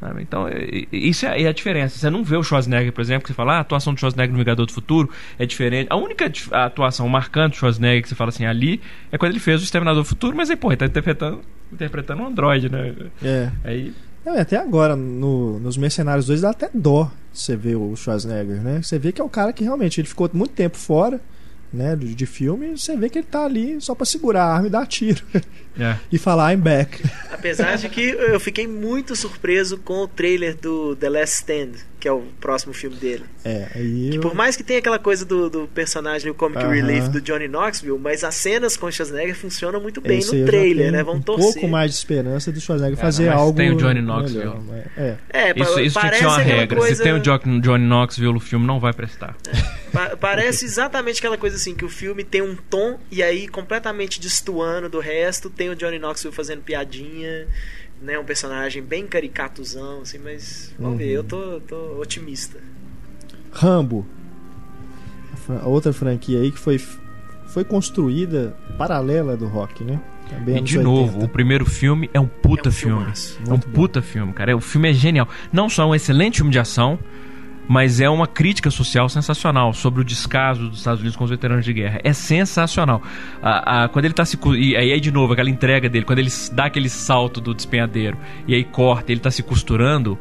[0.00, 0.22] Sabe?
[0.22, 0.46] Então,
[0.92, 1.98] isso é, é, a diferença.
[1.98, 4.32] Você não vê o Schwarzenegger, por exemplo, que você fala, ah, a atuação do Schwarzenegger
[4.32, 5.88] no Vingador do Futuro é diferente.
[5.90, 9.60] A única atuação marcante do Schwarzenegger que você fala assim ali é quando ele fez
[9.60, 11.40] o Exterminador do Futuro, mas aí, pô, ele tá interpretando,
[11.72, 12.94] interpretando um androide, né?
[13.22, 13.50] É.
[13.64, 13.92] Aí
[14.34, 18.82] é, até agora, no, nos Mercenários 2, dá até dó você ver o Schwarzenegger, né?
[18.82, 21.20] Você vê que é um cara que realmente ele ficou muito tempo fora
[21.72, 24.68] né, de, de filme, você vê que ele tá ali só para segurar a arma
[24.68, 25.22] e dar tiro.
[25.80, 25.96] É.
[26.10, 27.00] e falar I'm back.
[27.30, 32.08] Apesar de que eu fiquei muito surpreso com o trailer do The Last Stand, que
[32.08, 33.24] é o próximo filme dele.
[33.48, 34.10] É, aí.
[34.10, 36.74] Que por mais que tenha aquela coisa do, do personagem, o comic uh -huh.
[36.74, 40.46] relief do Johnny Knoxville, mas as cenas com o Schwarzenegger funcionam muito bem Esse no
[40.46, 41.02] trailer, né?
[41.02, 41.48] Vão um torcer.
[41.48, 43.56] Um pouco mais de esperança do Schwarzenegger é, fazer algo.
[43.56, 44.44] Tem o Johnny Knoxville.
[44.44, 45.16] Melhor, é.
[45.30, 45.52] é.
[45.56, 46.78] isso, isso tinha que ser uma regra.
[46.78, 46.94] Coisa...
[46.96, 49.36] Se tem o Johnny Knoxville, o filme não vai prestar.
[49.48, 49.78] É.
[49.90, 54.20] Pa parece exatamente aquela coisa assim, que o filme tem um tom e aí completamente
[54.20, 57.46] destoando do resto, tem o Johnny Knoxville fazendo piadinha,
[58.00, 58.18] né?
[58.18, 60.98] Um personagem bem caricatuzão, assim, mas vamos uhum.
[60.98, 62.58] ver, eu tô, tô otimista.
[63.52, 64.06] Rambo.
[65.62, 66.78] A outra franquia aí que foi,
[67.46, 70.00] foi construída paralela do rock, né?
[70.28, 73.06] Também e de novo, o primeiro filme é um puta é um filme.
[73.48, 74.54] É um puta filme, cara.
[74.54, 75.26] O filme é genial.
[75.50, 76.98] Não só é um excelente filme de ação,
[77.68, 81.64] mas é uma crítica social sensacional sobre o descaso dos Estados Unidos com os veteranos
[81.64, 82.00] de guerra.
[82.02, 83.02] É sensacional.
[83.42, 84.38] A, a, quando ele tá se.
[84.56, 88.54] E aí, de novo, aquela entrega dele, quando ele dá aquele salto do despenhadeiro e
[88.54, 90.18] aí corta, ele tá se costurando,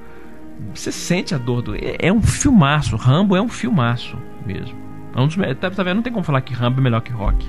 [0.74, 1.76] você sente a dor do.
[1.76, 2.96] É, é um filmaço.
[2.96, 4.76] Rambo é um filmaço mesmo.
[5.16, 5.98] É um dos, tá, tá vendo?
[5.98, 7.48] Não tem como falar que Rambo é melhor que Rock.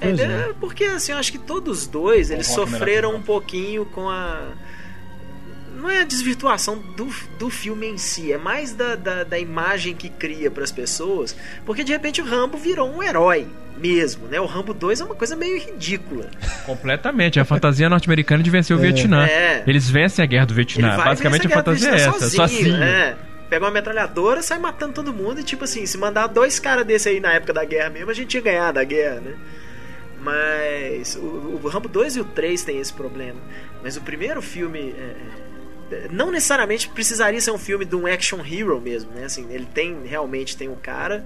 [0.00, 4.52] É, é, porque assim, eu acho que todos dois eles sofreram um pouquinho com a
[5.80, 9.94] não é a desvirtuação do, do filme em si, é mais da, da, da imagem
[9.94, 14.38] que cria para as pessoas, porque de repente o Rambo virou um herói mesmo, né?
[14.40, 16.30] O Rambo 2 é uma coisa meio ridícula.
[16.66, 18.82] Completamente, é a fantasia norte-americana de vencer o é.
[18.82, 19.26] Vietnã.
[19.26, 19.64] É.
[19.66, 20.96] Eles vencem a guerra do Vietnã.
[20.96, 22.48] Basicamente a, a fantasia é essa, sozinho.
[22.48, 22.82] sozinho.
[22.82, 23.16] É.
[23.48, 27.08] Pega uma metralhadora, sai matando todo mundo e tipo assim, se mandar dois caras desse
[27.08, 29.34] aí na época da guerra mesmo, a gente ia ganhar da guerra, né?
[30.22, 33.40] Mas o, o Rambo 2 e o 3 tem esse problema.
[33.82, 35.16] Mas o primeiro filme é,
[36.10, 39.24] não necessariamente precisaria ser um filme de um action hero mesmo, né?
[39.24, 41.24] Assim, ele tem realmente tem um cara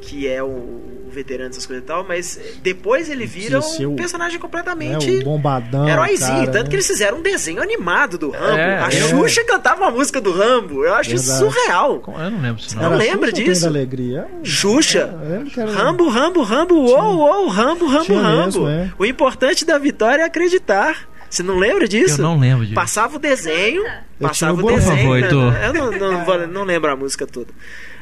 [0.00, 3.96] que é o, o veterano dessas coisas e tal, mas depois ele vira um o,
[3.96, 6.68] personagem completamente né, bombadão, heróizinho, cara, tanto né?
[6.70, 8.56] que eles fizeram um desenho animado do Rambo.
[8.56, 8.90] É, a é.
[8.90, 10.84] Xuxa cantava uma música do Rambo.
[10.84, 12.02] Eu acho isso surreal.
[12.06, 13.66] Eu não lembro Não, não lembra Xuxa disso?
[13.66, 14.26] Alegria.
[14.44, 15.14] Xuxa.
[15.56, 18.44] É, Rambo, Rambo, Rambo, uou, uou, Rambo, Rambo, Rambo.
[18.44, 18.92] Mesmo, é.
[18.98, 21.08] O importante da vitória é acreditar.
[21.36, 22.20] Você não lembra disso?
[22.20, 22.74] Eu não lembro disso.
[22.74, 23.82] Passava o desenho.
[24.20, 24.96] Passava o desenho.
[24.96, 25.20] Favor,
[25.52, 25.66] né?
[25.68, 27.48] Eu não, não, não lembro a música toda.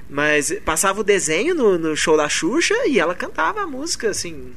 [0.08, 4.52] Mas passava o desenho no, no show da Xuxa e ela cantava a música, assim.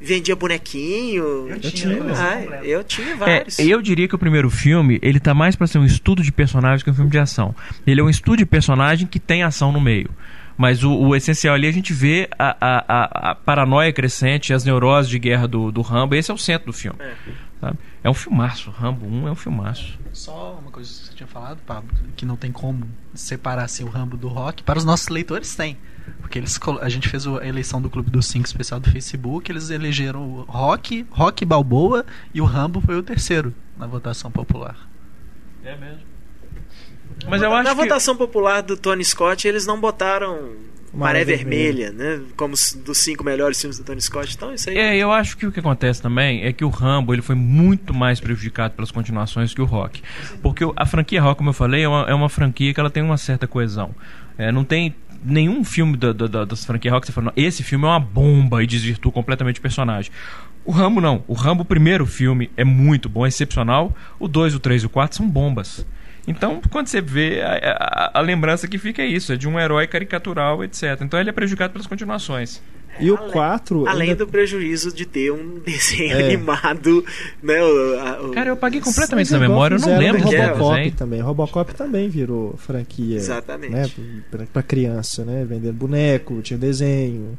[0.00, 1.48] vendia bonequinho.
[1.48, 1.98] Eu tinha.
[2.14, 3.58] Ah, eu tinha É, vários.
[3.58, 6.84] eu diria que o primeiro filme, ele tá mais pra ser um estudo de personagem
[6.84, 7.54] que um filme de ação.
[7.86, 10.10] Ele é um estudo de personagem que tem ação no meio.
[10.56, 14.64] Mas o, o essencial ali a gente vê a, a, a, a paranoia crescente, as
[14.64, 16.16] neuroses de guerra do, do Rambo.
[16.16, 16.98] Esse é o centro do filme.
[17.00, 17.12] É.
[17.60, 17.78] sabe?
[18.02, 18.70] É um filmaço.
[18.70, 19.98] Rambo 1 é um filmaço.
[20.12, 23.88] Só uma coisa que você tinha falado, Pablo, que não tem como separar assim, o
[23.88, 24.62] Rambo do Rock.
[24.62, 25.76] Para os nossos leitores tem.
[26.20, 29.70] Porque eles, a gente fez a eleição do Clube dos Cinco especial do Facebook, eles
[29.70, 34.88] elegeram o Rock, Rock Balboa e o Rambo foi o terceiro na votação popular.
[35.62, 36.08] É mesmo.
[37.28, 37.82] Mas eu acho Na que...
[37.82, 40.56] votação popular do Tony Scott, eles não botaram
[40.92, 42.20] Maré, Maré Vermelha, né?
[42.36, 44.34] Como dos cinco melhores filmes do Tony Scott.
[44.34, 44.78] Então, isso aí.
[44.78, 47.92] É, eu acho que o que acontece também é que o Rambo ele foi muito
[47.92, 50.02] mais prejudicado pelas continuações que o Rock.
[50.42, 53.02] Porque a franquia Rock, como eu falei, é uma, é uma franquia que ela tem
[53.02, 53.94] uma certa coesão.
[54.36, 57.32] É, não tem nenhum filme da, da, da, das franquias Rock que você fala, "Não,
[57.36, 60.10] esse filme é uma bomba e desvirtua completamente o personagem.
[60.64, 61.24] O Rambo não.
[61.26, 63.94] O Rambo, o primeiro filme, é muito bom, é excepcional.
[64.18, 65.86] O 2, o 3 e o 4 são bombas.
[66.28, 69.58] Então, quando você vê, a, a- a lembrança que fica é isso, é de um
[69.58, 71.00] herói caricatural, etc.
[71.00, 72.60] Então ele é prejudicado pelas continuações.
[73.00, 73.86] E o Além- 4.
[73.88, 74.24] Além ainda...
[74.24, 76.24] do prejuízo de ter um desenho É.
[76.24, 77.04] animado,
[77.42, 77.62] né?
[77.62, 80.92] O, o- Cara, eu paguei completamente na é memória, eu não lembro Robocop desenho.
[80.96, 81.20] também.
[81.20, 83.16] Robocop também virou franquia.
[83.16, 83.72] Exatamente.
[83.72, 83.88] Né,
[84.30, 85.46] pra, pra criança, né?
[85.48, 87.38] Vendendo boneco, tinha desenho.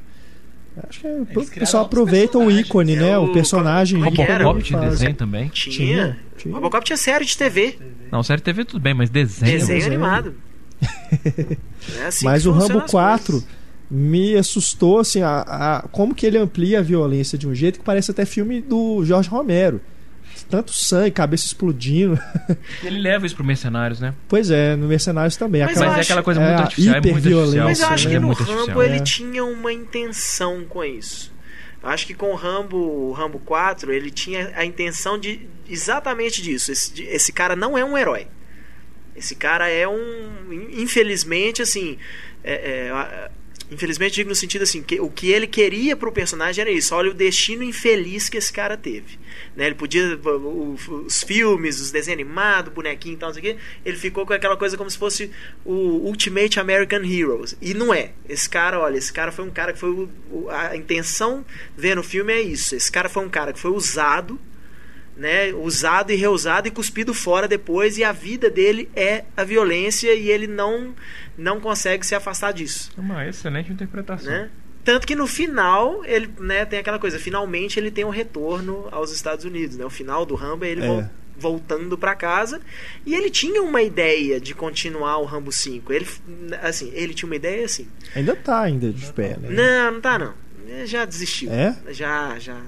[0.88, 1.26] Acho que é, o
[1.60, 3.18] pessoal aproveita o ícone, É né?
[3.18, 4.02] o- O personagem.
[4.02, 4.06] é?
[4.06, 5.50] Robocop tinha desenho também?
[5.50, 5.74] Tinha.
[5.76, 6.54] Tinha, tinha.
[6.56, 7.78] Robocop tinha série de TV.
[8.12, 9.52] Não, série TV tudo bem, mas desenho.
[9.52, 9.94] Desenho desenho.
[9.96, 10.36] animado.
[12.00, 13.48] É assim Mas o Rambo as 4 coisas.
[13.90, 17.86] me assustou, assim, a, a- como que ele amplia a violência de um jeito que
[17.86, 19.82] parece até filme do Jorge Romero.
[20.50, 22.20] Tanto sangue, cabeça explodindo.
[22.84, 24.14] Ele leva isso pro Mercenários, né?
[24.28, 25.62] pois é, no Mercenários também.
[25.62, 27.66] Mas Aquela- Mas é aquela coisa é muito a artificial, é muito artificial.
[27.66, 29.00] Mas eu acho é que no muito Rambo ele É.
[29.00, 31.32] tinha uma intenção com isso.
[31.82, 36.42] Eu acho que com o Rambo, o Rambo 4, ele tinha a intenção de exatamente
[36.42, 36.72] disso.
[36.72, 38.28] Esse, de- esse cara não é um herói.
[39.16, 40.30] Esse cara é um.
[40.74, 41.98] Infelizmente, assim.
[42.44, 43.32] é- é,
[43.72, 46.94] infelizmente, digo no sentido assim: que o que ele queria pro personagem era isso.
[46.96, 49.20] Olha o destino infeliz que esse cara teve.
[49.56, 49.66] Né?
[49.68, 50.18] Ele podia.
[50.24, 53.58] o- o- os filmes, os desenhos animados, bonequinho e tal, não sei o.
[53.86, 55.32] Ele ficou com aquela coisa como se fosse
[55.66, 55.74] o
[56.08, 57.56] Ultimate American Heroes.
[57.62, 58.12] E não é.
[58.28, 59.90] Esse cara, olha, esse cara foi um cara que foi.
[59.90, 61.46] o- o- a intenção
[61.78, 62.76] vendo o filme é isso.
[62.76, 64.40] Esse cara foi um cara que foi usado
[65.20, 70.14] né, usado e reusado e cuspido fora depois e a vida dele é a violência
[70.14, 70.96] e ele não
[71.38, 74.32] não consegue se afastar disso, É uma excelente interpretação.
[74.32, 74.50] né?
[74.84, 79.12] Tanto que no final ele, né, tem aquela coisa, finalmente ele tem um retorno aos
[79.12, 79.86] Estados Unidos, né?
[79.86, 80.88] O final do Rambo é ele É.
[80.88, 81.06] vol-
[81.38, 82.60] voltando pra casa
[83.06, 85.94] e ele tinha uma ideia de continuar o Rambo 5.
[85.94, 86.06] Ele
[86.62, 87.88] assim, ele tinha uma ideia assim.
[88.16, 89.50] Ainda tá ainda de pé, né?
[89.50, 90.34] Não, não tá não.
[90.86, 91.52] Já desistiu.
[91.52, 91.76] É?
[91.92, 92.62] Já, já.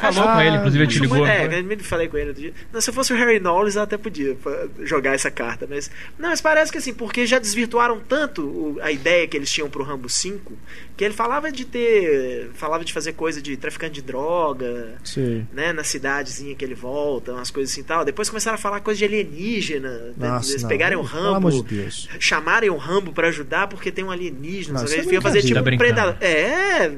[0.00, 1.18] Falou com ele, inclusive, ele te ligou.
[1.18, 2.52] muito- É, eu me falei com ele outro dia.
[2.72, 4.36] Não, se eu fosse o Harry Knowles, eu até podia
[4.82, 5.66] jogar essa carta.
[5.68, 5.90] Mas.
[6.18, 9.68] Não, mas parece que assim, porque já desvirtuaram tanto o- a ideia que eles tinham
[9.68, 10.52] pro Rambo 5,
[10.96, 12.50] que ele falava de ter.
[12.54, 15.46] Falava de fazer coisa de traficante de droga, Sim.
[15.52, 15.72] né?
[15.72, 18.04] Na cidadezinha que ele volta, umas coisas assim e tal.
[18.04, 19.90] Depois começaram a falar coisa de alienígena.
[20.16, 20.68] né, Nossa, eles não.
[20.68, 21.50] pegarem o Rambo.
[21.50, 22.08] de Deus.
[22.18, 24.80] Chamarem o Rambo pra ajudar porque tem um alienígena.
[24.80, 26.10] É Eles iam fazer tipo brincadeira.
[26.10, 26.22] um Tá predador.
[26.22, 26.88] É,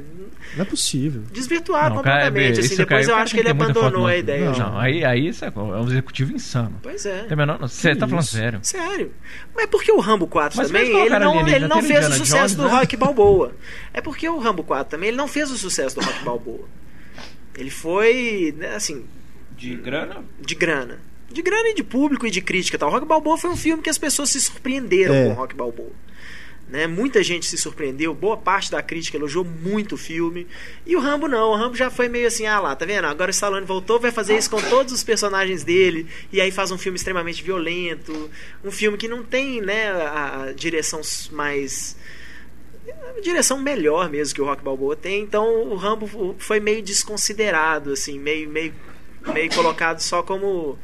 [0.56, 1.22] Não é possível.
[1.32, 2.30] desvirtuar Não, cara,
[2.60, 4.50] assim, depois eu cara acho que ele abandonou no- a ideia.
[4.50, 4.58] Não.
[4.58, 6.78] Não, aí, aí isso é é um executivo insano.
[6.82, 7.24] Pois é.
[7.24, 8.58] Tem menor- Você tá falando sério.
[8.62, 9.12] Sério.
[9.54, 12.54] Mas porque o Rambo 4 Mas também, ele não, ele não fez o sucesso Jones,
[12.56, 12.70] do né?
[12.70, 13.52] Rock Balboa.
[13.92, 16.68] É porque o Rambo 4 também, ele não fez o sucesso do Rock Balboa.
[17.56, 19.04] Ele foi, né, assim,
[19.56, 20.22] De grana?
[20.40, 20.98] de grana.
[21.32, 22.88] De grana e de público e de crítica tal.
[22.88, 25.24] O Rock Balboa foi um filme que as pessoas se surpreenderam É.
[25.24, 25.90] com o Rock Balboa.
[26.68, 26.86] Né?
[26.88, 30.48] Muita gente se surpreendeu, boa parte da crítica elogiou muito o filme.
[30.84, 33.04] E o Rambo não, o Rambo já foi meio assim, ah lá, tá vendo?
[33.04, 36.72] Agora o Stallone voltou, vai fazer isso com todos os personagens dele, e aí faz
[36.72, 38.28] um filme extremamente violento,
[38.64, 41.00] um filme que não tem, né, a, direção
[41.30, 41.96] mais
[43.22, 48.18] direção melhor mesmo que o Rock Balboa tem, então o Rambo foi meio desconsiderado, assim,
[48.18, 48.74] meio, meio,
[49.32, 50.78] meio colocado só como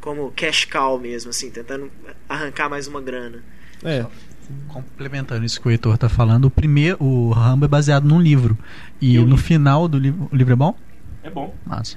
[0.00, 1.90] como cash cow mesmo, assim, tentando
[2.26, 3.44] arrancar mais uma grana.
[3.84, 4.06] É.
[4.68, 8.56] Complementando isso que o Heitor tá falando, o primeiro, o Rambo é baseado num livro.
[9.00, 9.42] E no li.
[9.42, 10.28] final do livro.
[10.30, 10.74] O livro é bom?
[11.22, 11.54] É bom.
[11.66, 11.96] Massa.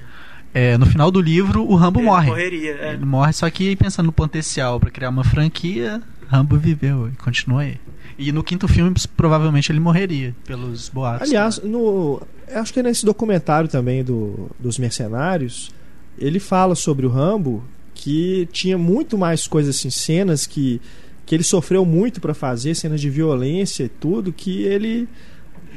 [0.53, 2.27] É, no final do livro, o Rambo Ele morre.
[2.27, 2.93] Morreria, é.
[2.93, 7.61] Ele morre, só que pensando no potencial pra criar uma franquia, Rambo viveu e continua
[7.61, 7.79] aí.
[8.17, 11.27] E no quinto filme, provavelmente ele morreria, pelos boatos.
[11.27, 11.69] Aliás, né?
[11.69, 12.21] no,
[12.53, 15.71] acho que é nesse documentário também do, dos mercenários,
[16.19, 17.63] ele fala sobre o Rambo
[17.95, 20.81] que tinha muito mais coisas assim, cenas que,
[21.25, 25.07] que ele sofreu muito pra fazer, cenas de violência e tudo, que ele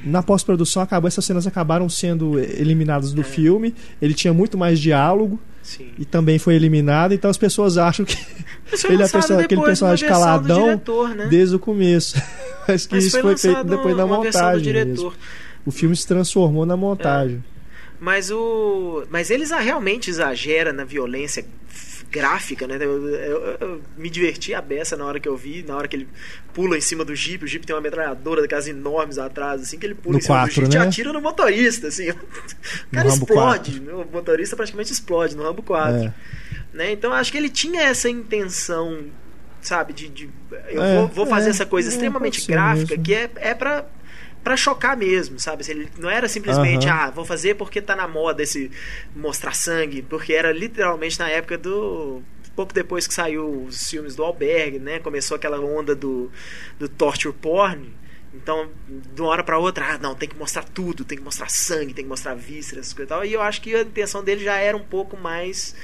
[0.04, 3.24] na pós-produção acabou, essas cenas acabaram sendo eliminadas do é.
[3.24, 3.74] filme.
[4.00, 5.38] Ele tinha muito mais diálogo.
[5.62, 5.88] Sim.
[5.98, 8.16] E também foi eliminado, então as pessoas acham que
[8.88, 11.26] ele é pessoa, aquele personagem caladão diretor, né?
[11.26, 12.22] desde o começo.
[12.68, 14.72] Mas que Mas isso foi, feito depois da montagem.
[14.72, 15.12] Mesmo.
[15.64, 17.38] O filme se transformou na montagem.
[17.38, 17.56] É.
[17.98, 19.04] Mas o.
[19.10, 21.44] Mas eles realmente exageram na violência
[22.16, 22.76] gráfica, né?
[22.80, 25.94] Eu, eu, eu, me diverti a beça na hora que eu vi, na hora que
[25.94, 26.08] ele
[26.54, 29.84] pula em cima do Jeep, o Jeep tem uma metralhadora daquelas enormes atrás, assim, que
[29.84, 30.84] ele pula no em cima 4, do Jeep né?
[30.84, 32.08] e atira no motorista, assim.
[32.90, 36.04] O cara explode, o motorista praticamente explode no Rambo 4.
[36.04, 36.14] É.
[36.72, 36.92] Né?
[36.92, 39.04] Então acho que ele tinha essa intenção,
[39.60, 40.30] sabe, de, de
[40.68, 43.04] eu é, vou, vou, fazer é, essa coisa é, extremamente gráfica mesmo.
[43.04, 43.84] que é, é para
[44.46, 45.64] para chocar mesmo, sabe?
[45.68, 46.92] Ele não era simplesmente, uhum.
[46.92, 48.70] ah, vou fazer porque tá na moda esse
[49.12, 52.22] mostrar sangue, porque era literalmente na época do
[52.54, 55.00] pouco depois que saiu os filmes do Albergue, né?
[55.00, 56.30] Começou aquela onda do,
[56.78, 57.92] do torture porn.
[58.32, 61.48] Então, de uma hora para outra, ah, não, tem que mostrar tudo, tem que mostrar
[61.48, 63.24] sangue, tem que mostrar vísceras e tal.
[63.24, 65.74] E eu acho que a intenção dele já era um pouco mais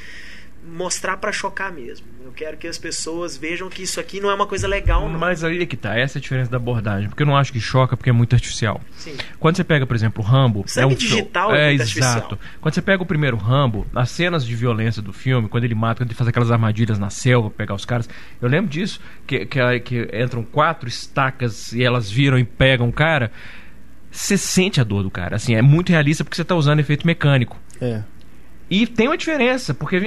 [0.64, 2.06] mostrar para chocar mesmo.
[2.24, 5.08] Eu quero que as pessoas vejam que isso aqui não é uma coisa legal.
[5.08, 5.18] Não.
[5.18, 7.08] Mas aí é que tá, essa é a diferença da abordagem.
[7.08, 8.80] Porque eu não acho que choca porque é muito artificial.
[8.96, 9.16] Sim.
[9.40, 10.64] Quando você pega, por exemplo, o Rambo.
[10.66, 11.82] Sangue é um digital é, é exato.
[11.82, 12.38] artificial.
[12.60, 16.02] Quando você pega o primeiro Rambo, as cenas de violência do filme, quando ele mata,
[16.02, 18.08] quando ele faz aquelas armadilhas na selva pra pegar os caras.
[18.40, 22.92] Eu lembro disso, que, que, que entram quatro estacas e elas viram e pegam o
[22.92, 23.32] cara.
[24.10, 25.36] Você sente a dor do cara.
[25.36, 27.58] Assim, é muito realista porque você tá usando efeito mecânico.
[27.80, 28.02] É.
[28.72, 30.00] E tem uma diferença, porque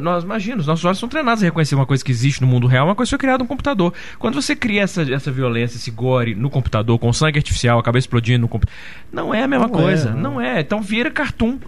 [0.00, 2.86] nós imaginamos, nossos olhos são treinados a reconhecer uma coisa que existe no mundo real,
[2.86, 3.92] uma coisa que foi criada no computador.
[4.18, 8.06] Quando você cria essa, essa violência, esse gore no computador, com sangue artificial, a cabeça
[8.06, 8.80] explodindo no computador,
[9.12, 10.20] não é a mesma não é, coisa, é, não.
[10.20, 10.60] não é.
[10.60, 11.58] Então vira cartoon,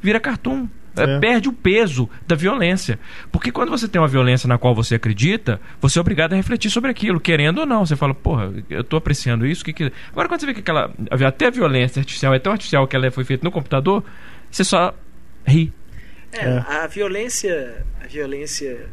[0.00, 0.68] vira cartoon.
[0.96, 1.02] É.
[1.02, 1.18] é.
[1.18, 2.98] Perde o peso da violência.
[3.30, 6.70] Porque quando você tem uma violência na qual você acredita, você é obrigado a refletir
[6.70, 7.84] sobre aquilo, querendo ou não.
[7.84, 9.62] Você fala, porra, eu tô apreciando isso.
[9.62, 9.92] Que que...
[10.10, 10.90] Agora, quando você vê que aquela.
[11.26, 14.02] Até a violência artificial é tão artificial que ela foi feita no computador,
[14.50, 14.94] você só
[15.46, 15.70] ri.
[16.32, 18.86] É, é, a violência, a violência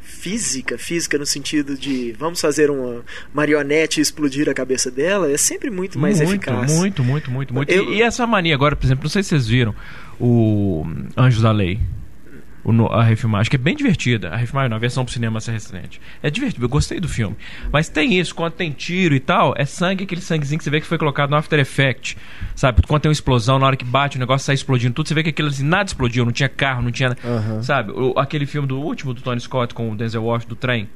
[0.00, 5.70] física, física no sentido de vamos fazer uma marionete explodir a cabeça dela, é sempre
[5.70, 6.72] muito mais muito, eficaz.
[6.72, 7.70] Muito, muito, muito, muito.
[7.70, 7.92] Eu...
[7.92, 9.74] E, e, essa mania agora, por exemplo, não sei se vocês viram
[10.18, 10.84] o
[11.16, 11.78] Anjos da Lei
[12.90, 14.30] a refilmagem, que é bem divertida.
[14.30, 16.00] A refilmagem, na versão pro cinema ser recente.
[16.22, 17.36] É divertido, eu gostei do filme.
[17.72, 20.80] Mas tem isso, quando tem tiro e tal, é sangue, aquele sanguezinho que você vê
[20.80, 22.16] que foi colocado no After Effect.
[22.54, 22.82] Sabe?
[22.86, 25.22] Quando tem uma explosão, na hora que bate, o negócio sai explodindo tudo, você vê
[25.22, 27.16] que aquilo assim, nada explodiu, não tinha carro, não tinha.
[27.24, 27.62] Uhum.
[27.62, 27.92] Sabe?
[27.92, 30.88] O, aquele filme do último do Tony Scott com o Denzel Washington do trem.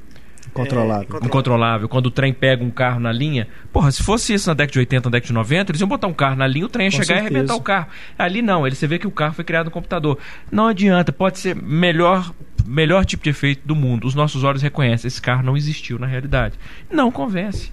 [0.51, 1.19] Controlável.
[1.21, 1.89] É, incontrolável.
[1.89, 3.47] Quando o trem pega um carro na linha.
[3.71, 6.07] Porra, se fosse isso na década de 80, na década de 90, eles iam botar
[6.07, 7.23] um carro na linha, o trem ia Com chegar certeza.
[7.23, 7.87] e arrebentar o carro.
[8.17, 10.17] Ali não, ele, você vê que o carro foi criado no computador.
[10.51, 12.33] Não adianta, pode ser melhor
[12.65, 14.07] melhor tipo de efeito do mundo.
[14.07, 16.57] Os nossos olhos reconhecem, esse carro não existiu na realidade.
[16.89, 17.71] Não convence.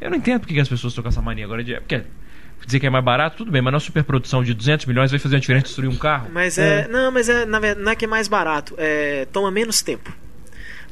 [0.00, 1.74] Eu não entendo porque as pessoas estão com essa mania agora de.
[1.76, 2.02] Porque
[2.66, 5.36] dizer que é mais barato, tudo bem, mas na superprodução de 200 milhões vai fazer
[5.36, 6.28] a diferença destruir um carro?
[6.32, 6.82] Mas é.
[6.82, 9.82] é não, mas é, na verdade, não é que é mais barato, é, toma menos
[9.82, 10.12] tempo.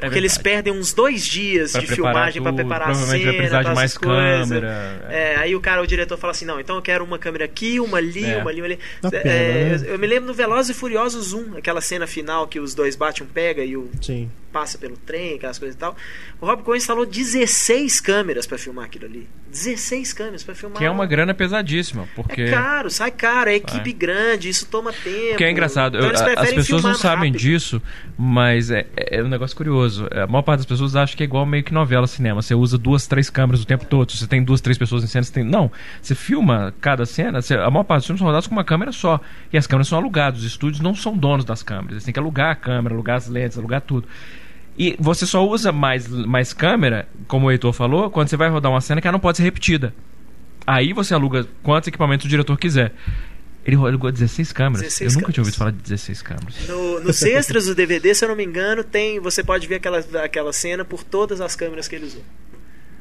[0.00, 3.24] É porque eles perdem uns dois dias pra de filmagem para preparar a cena.
[3.24, 4.48] Vai precisar de mais coisas.
[4.48, 5.06] câmera.
[5.10, 7.78] É, aí o cara, o diretor fala assim: não, então eu quero uma câmera aqui,
[7.80, 8.38] uma ali, é.
[8.38, 8.78] uma ali, uma ali.
[9.04, 9.92] É, pena, né?
[9.92, 13.26] Eu me lembro no Velozes e Furiosos 1, aquela cena final que os dois batem
[13.26, 13.90] um pega e o.
[14.00, 15.96] Sim passa pelo trem, aquelas coisas e tal.
[16.40, 19.28] O Rob Cohen instalou 16 câmeras para filmar aquilo ali.
[19.48, 20.78] 16 câmeras para filmar.
[20.78, 24.92] Que é uma grana pesadíssima, porque é caro, sai caro, é equipe grande, isso toma
[24.92, 25.36] tempo.
[25.36, 27.40] Que é engraçado, então, eu, as pessoas não sabem rápido.
[27.40, 27.82] disso,
[28.16, 29.89] mas é, é, um negócio curioso.
[29.98, 32.76] A maior parte das pessoas acha que é igual meio que novela cinema, você usa
[32.76, 34.12] duas, três câmeras o tempo todo.
[34.12, 37.54] Você tem duas, três pessoas em cena, você tem não, você filma cada cena, você,
[37.54, 39.20] a maior parte dos filmes são rodados com uma câmera só.
[39.52, 42.20] E as câmeras são alugadas, os estúdios não são donos das câmeras, eles têm que
[42.20, 44.06] alugar a câmera, alugar as lentes, alugar tudo.
[44.78, 48.70] E você só usa mais, mais câmera, como o Heitor falou, quando você vai rodar
[48.70, 49.92] uma cena que ela não pode ser repetida.
[50.66, 52.92] Aí você aluga quantos equipamentos o diretor quiser.
[53.64, 54.82] Ele alugou 16 câmeras.
[54.82, 55.34] 16 eu nunca câmeras.
[55.34, 56.68] tinha ouvido falar de 16 câmeras.
[56.68, 59.98] No, nos extras do DVD, se eu não me engano, tem, você pode ver aquela,
[60.22, 62.22] aquela cena por todas as câmeras que ele usou.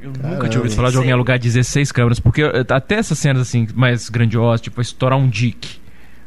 [0.02, 0.36] Eu Caramba.
[0.36, 4.10] nunca tinha ouvido falar de alguém alugar 16 câmeras, porque até essas cenas assim mais
[4.10, 5.80] grandiosas, tipo estourar um dick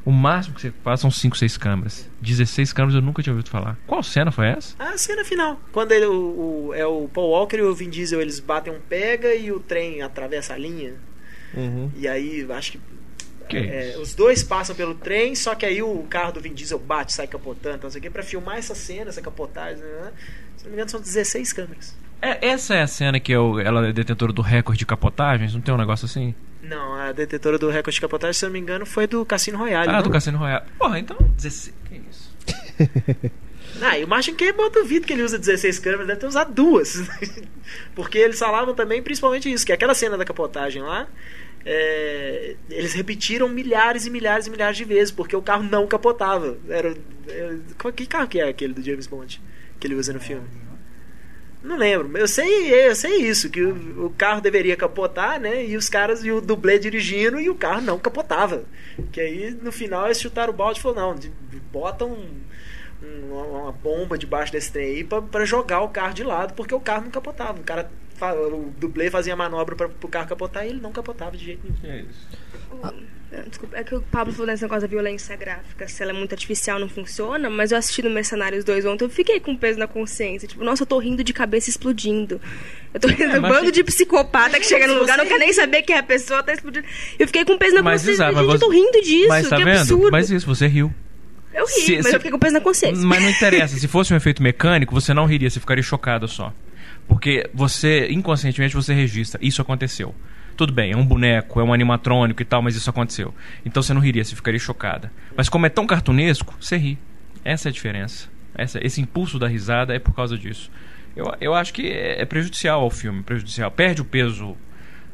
[0.04, 2.10] o máximo que você faz são 5, 6 câmeras.
[2.20, 3.78] 16 câmeras eu nunca tinha ouvido falar.
[3.86, 4.74] Qual cena foi essa?
[4.78, 5.60] A cena final.
[5.70, 8.80] Quando ele, o, o, é o Paul Walker e o Vin Diesel, eles batem um
[8.80, 10.94] pega e o trem atravessa a linha.
[11.54, 11.90] Uhum.
[11.96, 12.80] E aí, acho que.
[13.56, 17.12] É, os dois passam pelo trem, só que aí o carro do Vin Diesel bate,
[17.12, 20.12] sai capotando, não sei o que, pra filmar essa cena, essa capotagem, né?
[20.56, 21.96] Se não me engano, são 16 câmeras.
[22.20, 25.54] É, essa é a cena que eu, ela é detentora do recorde de capotagens?
[25.54, 26.34] Não tem um negócio assim?
[26.62, 29.58] Não, a detetora do recorde de capotagem, se eu não me engano, foi do Cassino
[29.58, 29.90] Royale.
[29.90, 30.02] Ah, não?
[30.02, 30.64] do Cassino Royale.
[30.78, 31.74] Porra, então 16.
[31.88, 32.32] Que isso?
[33.82, 36.52] ah, e o Martin Campbell eu duvido que ele usa 16 câmeras, deve ter usado
[36.54, 37.02] duas.
[37.92, 41.08] Porque eles falavam também, principalmente isso, que aquela cena da capotagem lá
[41.64, 46.56] é, eles repetiram milhares e milhares e milhares de vezes, porque o carro não capotava.
[46.68, 46.94] Era,
[47.28, 47.58] era,
[47.94, 49.40] que carro que é aquele do James Bond
[49.78, 50.46] que ele usa no filme?
[51.62, 52.16] Não lembro.
[52.18, 55.64] Eu sei, eu sei isso, que o, o, carro deveria capotar, né?
[55.64, 58.64] E os caras, e o dublê dirigindo, e o carro não capotava.
[59.12, 61.30] Que aí, no final, eles chutaram o balde e falaram, não,
[61.72, 62.26] bota um,
[63.00, 66.74] um, uma bomba debaixo desse trem aí pra, pra, jogar o carro de lado, porque
[66.74, 67.60] o carro não capotava.
[67.60, 67.88] O cara
[68.20, 71.94] o dublê fazia manobra para o carro capotar e ele não capotava de jeito nenhum.
[71.94, 72.28] É isso.
[72.82, 72.92] Ah.
[73.48, 76.32] Desculpa, é que o Pablo falou desse negócio da violência gráfica, se ela é muito
[76.32, 79.86] artificial, não funciona, mas eu assisti no Mercenários 2 ontem, eu fiquei com peso na
[79.86, 80.46] consciência.
[80.46, 82.38] Tipo, nossa, eu tô rindo de cabeça explodindo.
[82.92, 85.50] Eu tô rindo é, do bando de psicopata que chega no lugar, não quer nem
[85.50, 86.86] saber quem é a pessoa, tá explodindo.
[87.18, 88.22] Eu fiquei com peso na mas consciência.
[88.22, 88.56] Exato, gente, você...
[88.56, 89.78] eu tô rindo disso, mas, tá que vendo?
[89.78, 90.12] absurdo.
[90.12, 90.94] Mas isso, você riu.
[91.54, 92.14] Eu ri, se, mas se...
[92.14, 93.06] eu fiquei com peso na consciência.
[93.06, 96.52] Mas não interessa, se fosse um efeito mecânico, você não riria, você ficaria chocado só.
[97.08, 99.38] Porque você, inconscientemente, você registra.
[99.42, 100.14] Isso aconteceu.
[100.56, 103.34] Tudo bem, é um boneco, é um animatrônico e tal, mas isso aconteceu.
[103.64, 105.10] Então você não riria, você ficaria chocada.
[105.36, 106.98] Mas como é tão cartunesco, você ri.
[107.44, 108.28] Essa é a diferença.
[108.54, 110.70] Essa, esse impulso da risada é por causa disso.
[111.16, 113.70] Eu, eu acho que é, é prejudicial ao filme, prejudicial.
[113.70, 114.56] Perde o peso,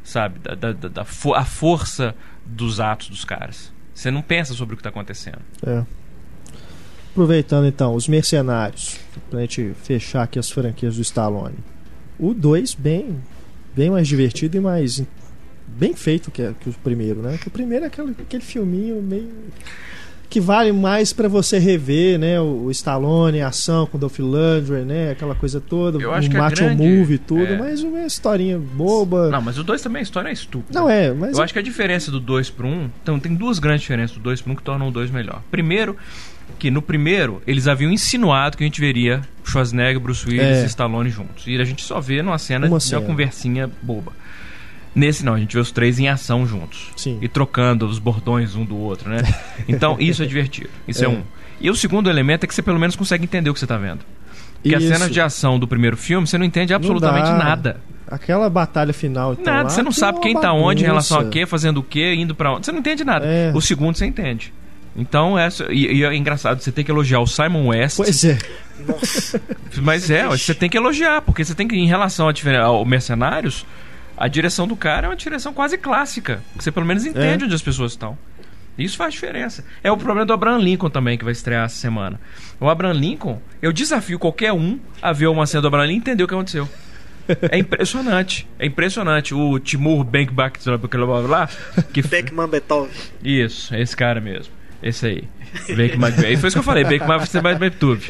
[0.03, 2.14] sabe, da, da, da, da a força
[2.45, 3.72] dos atos dos caras.
[3.95, 5.41] Você não pensa sobre o que está acontecendo.
[5.64, 5.84] É.
[7.11, 11.57] Aproveitando então, os mercenários, pra gente fechar aqui as franquias do Stallone.
[12.19, 13.16] O 2 bem,
[13.75, 15.03] bem mais divertido e mais
[15.66, 17.39] bem feito que, que o primeiro, né?
[17.41, 19.29] Que o primeiro é aquele, aquele filminho meio
[20.29, 22.41] que vale mais para você rever, né?
[22.41, 25.11] O, o Stallone, a ação com o Dolph Lundgren, né?
[25.12, 27.59] Aquela coisa toda, Eu acho o Macho grande, Movie tudo, é...
[27.59, 29.31] mas uma historinha boba.
[29.31, 30.79] Não, mas o 2 também a história é estúpida.
[30.79, 33.35] Não é, mas Eu acho que a diferença do 2 pro 1, um, então tem
[33.35, 35.43] duas grandes diferenças do 2 pro 1 um que tornam o 2 melhor.
[35.51, 35.97] Primeiro,
[36.59, 40.63] que no primeiro eles haviam insinuado que a gente veria Schwarzenegger, Bruce Willis é.
[40.65, 41.47] e Stallone juntos.
[41.47, 44.13] E a gente só vê numa cena uma de uma conversinha boba.
[44.95, 46.91] Nesse não, a gente vê os três em ação juntos.
[46.97, 47.19] Sim.
[47.23, 49.23] E trocando os bordões um do outro, né?
[49.69, 50.71] Então isso é divertido.
[50.87, 51.07] Isso é.
[51.07, 51.23] é um.
[51.61, 53.77] E o segundo elemento é que você pelo menos consegue entender o que você está
[53.77, 54.01] vendo.
[54.63, 57.81] Porque as cenas de ação do primeiro filme, você não entende absolutamente não nada.
[58.11, 59.35] Aquela batalha final.
[59.35, 61.83] Então, nada, lá, você não sabe quem está onde em relação a quê, fazendo o
[61.83, 62.67] quê, indo para onde.
[62.67, 63.25] Você não entende nada.
[63.25, 63.53] É.
[63.55, 64.53] O segundo você entende.
[64.99, 67.97] Então, essa, e, e, é engraçado, você tem que elogiar o Simon West.
[67.97, 68.37] Pois é.
[68.81, 69.41] Nossa.
[69.81, 72.29] Mas é, você tem que elogiar, porque você tem que, em relação
[72.61, 73.65] ao Mercenários,
[74.17, 76.43] a direção do cara é uma direção quase clássica.
[76.57, 77.47] Você pelo menos entende é.
[77.47, 78.19] onde as pessoas estão.
[78.77, 79.65] Isso faz diferença.
[79.83, 82.21] É o problema do Abraham Lincoln também, que vai estrear essa semana.
[82.61, 85.99] O Abraham Lincoln, eu desafio qualquer um a ver uma cena do Abraham Lincoln e
[85.99, 86.69] entender o que aconteceu.
[87.51, 88.49] É impressionante.
[88.59, 89.35] É impressionante.
[89.35, 90.59] O Timur Benkbach,
[91.29, 91.49] lá,
[91.93, 92.89] que Beckman Betov.
[93.23, 94.58] Isso, é esse cara mesmo.
[94.83, 95.24] Esse aí.
[95.74, 98.01] Beckman, foi isso que eu falei, Beckman você vai Betub.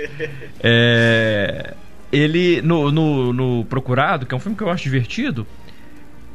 [0.60, 1.74] É,
[2.12, 5.46] ele no, no, no Procurado, que é um filme que eu acho divertido,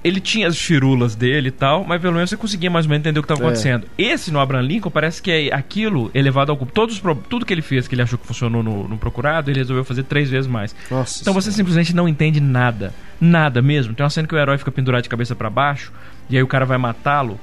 [0.03, 3.01] ele tinha as firulas dele e tal, mas pelo menos você conseguia mais ou menos
[3.01, 3.43] entender o que estava é.
[3.45, 3.88] acontecendo.
[3.97, 7.88] Esse no Abraham Lincoln parece que é aquilo elevado ao todos tudo que ele fez
[7.88, 10.75] que ele achou que funcionou no, no procurado, ele resolveu fazer três vezes mais.
[10.91, 13.93] Nossa então você simplesmente não entende nada, nada mesmo.
[13.93, 15.93] Tem uma cena que o herói fica pendurado de cabeça para baixo
[16.29, 17.39] e aí o cara vai matá-lo.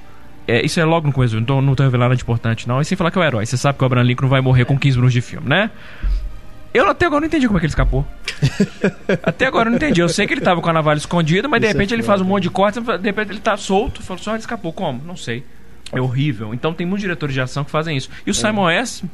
[0.51, 2.80] É, isso é logo no começo, então não tô revelando nada de importante não.
[2.80, 4.64] E sem falar que é o herói, você sabe que o Abraham Lincoln vai morrer
[4.64, 5.70] com 15 minutos de filme, né?
[6.74, 8.05] Eu até agora não entendi como é que ele escapou.
[9.22, 10.01] até agora eu não entendi.
[10.01, 11.96] Eu sei que ele tava com a navalha escondida, mas de Isso é repente é
[11.96, 14.03] ele faz um monte de cortes, de repente ele tá solto.
[14.03, 14.72] Falou só, ele escapou.
[14.72, 15.03] Como?
[15.05, 15.44] Não sei.
[15.92, 16.53] É horrível.
[16.53, 18.09] Então tem muitos diretores de ação que fazem isso.
[18.26, 18.34] E o é.
[18.34, 19.05] Simon S.,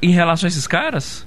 [0.00, 1.26] em relação a esses caras,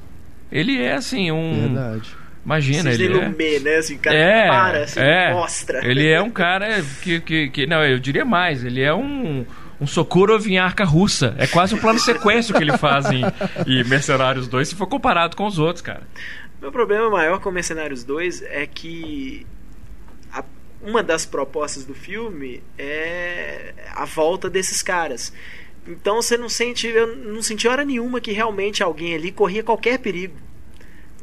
[0.51, 1.73] ele é assim, um.
[1.73, 2.22] Verdade.
[2.45, 3.59] Imagina, ele é...
[3.59, 3.75] né?
[3.77, 5.33] Assim, cara é, para, assim, é.
[5.33, 5.85] mostra.
[5.87, 7.65] Ele é um cara que, que, que...
[7.65, 8.65] Não, eu diria mais.
[8.65, 9.45] Ele é um
[9.83, 11.35] um Sokurov em arca russa.
[11.37, 13.21] É quase um plano sequência que ele faz em,
[13.67, 16.07] em Mercenários 2, se for comparado com os outros, cara.
[16.61, 19.45] Meu problema maior com Mercenários 2 é que
[20.31, 20.43] a,
[20.81, 25.33] uma das propostas do filme é a volta desses caras.
[25.85, 29.99] Então você não sente, eu não senti hora nenhuma que realmente alguém ali corria qualquer
[29.99, 30.35] perigo.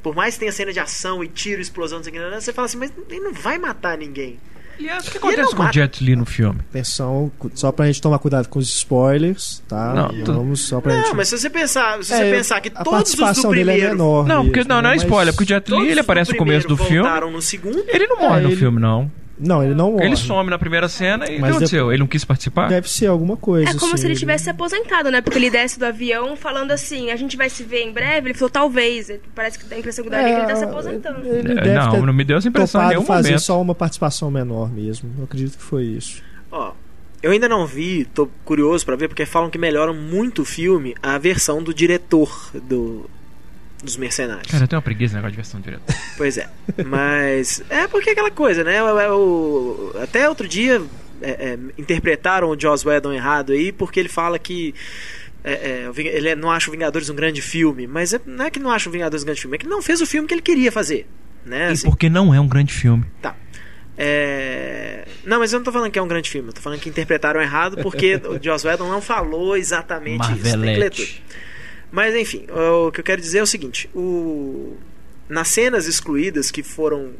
[0.02, 3.20] Por mais que tenha cena de ação e tiro, explosão, você fala assim, mas ele
[3.20, 4.38] não vai matar ninguém.
[4.80, 6.60] Aliás, o que acontece com o Jet Li no filme?
[6.70, 9.92] Atenção, só pra gente tomar cuidado com os spoilers, tá?
[9.92, 11.16] Não, Vamos só pra não gente...
[11.16, 13.70] mas se você pensar, se é, você pensar que todos os do primeiro...
[13.70, 16.32] Dele é menor não, porque, não, não é spoiler, porque o Jet Li ele aparece
[16.32, 17.08] no começo do filme.
[17.30, 17.84] no segundo.
[17.86, 18.56] Ele não morre é, no ele...
[18.56, 19.10] filme, não.
[19.40, 20.06] Não, ele não morre.
[20.06, 21.90] Ele some na primeira cena e o que aconteceu?
[21.90, 22.68] Ele não quis participar?
[22.68, 23.70] Deve ser alguma coisa.
[23.70, 25.20] É como assim, se ele tivesse se aposentado, né?
[25.20, 28.28] Porque ele desce do avião falando assim: a gente vai se ver em breve.
[28.28, 29.10] Ele falou, talvez.
[29.34, 31.26] Parece que dá a impressão que, é, que ele tá se aposentando.
[31.26, 33.42] Ele é, não, não me deu essa impressão em nenhum fazer momento.
[33.42, 35.10] só uma participação menor mesmo.
[35.18, 36.22] Eu acredito que foi isso.
[36.50, 36.72] Ó.
[37.22, 40.94] Eu ainda não vi, tô curioso para ver, porque falam que melhoram muito o filme
[41.02, 43.10] a versão do diretor do,
[43.82, 44.50] dos mercenários.
[44.50, 45.94] Cara, eu tenho uma preguiça negócio de versão direta.
[46.16, 46.48] Pois é.
[46.84, 47.62] Mas.
[47.68, 48.82] É porque é aquela coisa, né?
[48.82, 50.82] O, o, até outro dia
[51.22, 54.74] é, é, interpretaram o Joss Whedon errado aí, porque ele fala que
[55.42, 58.58] é, é, ele não acha o Vingadores um grande filme, mas é, não é que
[58.58, 60.34] não acha o Vingadores um grande filme, é que ele não fez o filme que
[60.34, 61.06] ele queria fazer.
[61.44, 61.70] Né?
[61.70, 63.04] E assim, porque não é um grande filme.
[63.22, 63.34] Tá.
[63.96, 65.06] É...
[65.24, 66.88] Não, mas eu não tô falando que é um grande filme, eu tô falando que
[66.88, 71.02] interpretaram errado porque o Joss Whedon não falou exatamente Marvelete.
[71.02, 71.22] isso.
[71.90, 72.46] Mas enfim,
[72.86, 74.76] o que eu quero dizer é o seguinte: o...
[75.28, 77.12] nas cenas excluídas que foram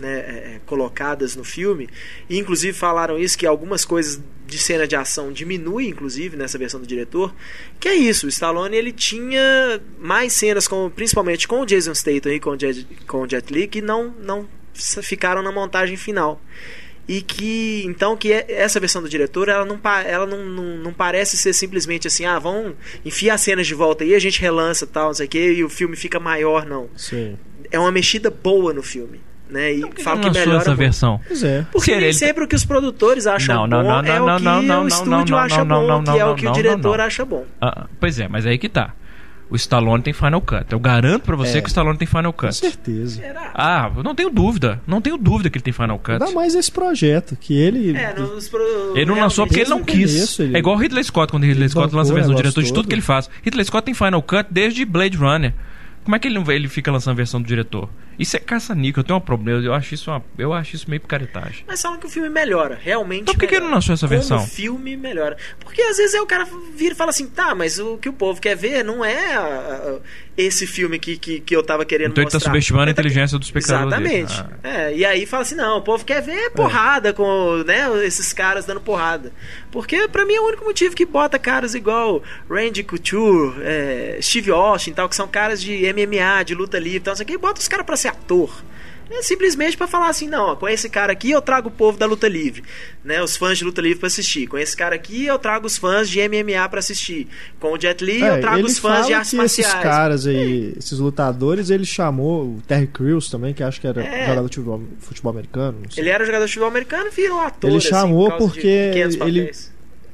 [0.00, 1.88] né, é, é, colocadas no filme,
[2.28, 6.80] e inclusive falaram isso que algumas coisas de cena de ação diminuem, inclusive nessa versão
[6.80, 7.34] do diretor,
[7.78, 12.32] que é isso, o Stallone ele tinha mais cenas, com, principalmente com o Jason Statham
[12.32, 16.40] e com o Jet, com o Jet Li, que não, não ficaram na montagem final
[17.08, 20.92] e que então que é, essa versão do diretor ela não ela não, não, não,
[20.92, 24.86] parece ser simplesmente assim ah vão enfiar as cenas de volta aí a gente relança
[24.86, 27.38] tal não sei o que e o filme fica maior não Sim.
[27.70, 29.72] é uma mexida boa no filme né?
[29.72, 31.18] E que fala que melhora essa versão.
[31.26, 31.64] Pois é.
[31.72, 34.34] Porque nem ele- sempre o que os produtores acham Não, não, bom não, é não,
[34.34, 36.32] o que não, não, o não, estúdio não, acha não, bom, não, que é não,
[36.32, 37.04] o que não, o diretor não.
[37.06, 37.46] acha bom.
[37.58, 38.94] Ah, pois é, mas aí que tá.
[39.50, 40.66] O Stallone tem Final Cut.
[40.70, 41.60] Eu garanto pra você É.
[41.62, 42.54] que o Stallone tem Final Com Cut.
[42.54, 43.22] certeza.
[43.54, 44.80] Ah, eu não tenho dúvida.
[44.86, 46.12] Não tenho dúvida que ele tem Final Cut.
[46.22, 47.96] Ainda mais esse projeto, que ele.
[47.96, 48.60] É, nos pro-
[48.94, 50.12] Ele não lançou realmente- porque ele não quis.
[50.14, 52.32] começo, ele- É igual o Ridley Scott, quando o Ridley ele Scott lança a versão
[52.32, 52.88] do diretor de negócio tudo todo.
[52.88, 53.30] que ele faz.
[53.42, 55.54] Ridley Scott tem Final Cut desde Blade Runner.
[56.04, 57.88] Como é que ele, ele fica lançando a versão do diretor?
[58.18, 59.62] Isso é caça-níquel, eu tenho um problema.
[59.64, 61.64] Eu acho isso, uma, eu acho isso meio picaretagem.
[61.66, 63.22] Mas falam que o filme melhora, realmente.
[63.22, 64.46] Então por que que ele não lançou essa Como versão?
[64.46, 65.36] filme melhora.
[65.60, 68.12] Porque às vezes aí o cara vira e fala assim: tá, mas o que o
[68.12, 69.98] povo quer ver não é a- a-
[70.36, 72.50] esse filme que, que, que eu tava querendo Então ele tá mostrar.
[72.52, 73.88] subestimando a tá- inteligência do espectador.
[73.88, 74.32] Exatamente.
[74.62, 74.68] Ah.
[74.68, 78.64] É, e aí fala assim: não, o povo quer ver porrada com né, esses caras
[78.64, 79.32] dando porrada.
[79.70, 84.50] Porque pra mim é o único motivo que bota caras igual Randy Couture, é, Steve
[84.50, 87.24] Austin e tal, que são caras de MMA, de luta livre e tal, não sei
[87.24, 88.64] o que, e bota os caras pra ser ator.
[89.10, 91.96] É simplesmente pra falar assim, não, ó, com esse cara aqui eu trago o povo
[91.96, 92.62] da luta livre,
[93.02, 94.46] né, os fãs de luta livre pra assistir.
[94.46, 97.26] Com esse cara aqui eu trago os fãs de MMA pra assistir.
[97.58, 99.70] Com o Jet Li É, eu trago os fãs de artes marciais.
[99.72, 104.04] esses caras aí, esses lutadores, ele chamou o Terry Crews também, que acho que era
[104.04, 104.26] É.
[104.28, 105.78] jogador de futebol, futebol americano.
[105.96, 107.70] Ele era jogador de futebol americano e virou ator.
[107.70, 108.68] Ele assim, chamou por causa de porque
[109.24, 109.50] ele-.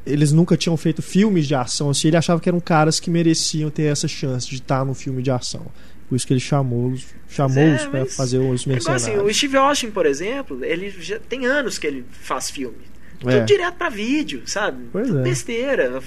[0.06, 3.70] Eles nunca tinham feito filmes de ação assim, ele achava que eram caras que mereciam
[3.70, 5.66] ter essa chance de estar num filme de ação.
[6.08, 6.94] Por isso que ele chamou,
[7.28, 9.08] chamou-os É, pra mas fazer os É mercenários.
[9.08, 12.92] assim, o Steve Austin, por exemplo, ele já tem anos que ele faz filme.
[13.18, 13.40] Tudo É.
[13.44, 14.84] direto pra vídeo, sabe?
[14.92, 15.22] Pois Tudo é.
[15.22, 16.02] Besteira.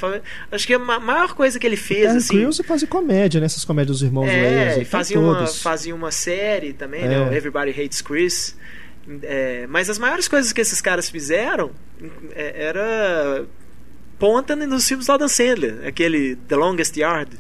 [0.52, 2.38] Acho que a ma- maior coisa que ele fez, Terry assim.
[2.38, 3.46] Crews fazia comédia, né?
[3.48, 4.78] Essas comédias dos irmãos Wayans.
[4.78, 7.08] É, e fazia uma, fazia uma série também, É.
[7.08, 7.20] né?
[7.30, 8.56] o Everybody Hates Chris.
[9.24, 11.72] É, mas as maiores coisas que esses caras fizeram
[12.36, 13.46] é, era
[14.20, 17.32] ponta nos filmes do Adam Sandler, aquele The Longest Yard,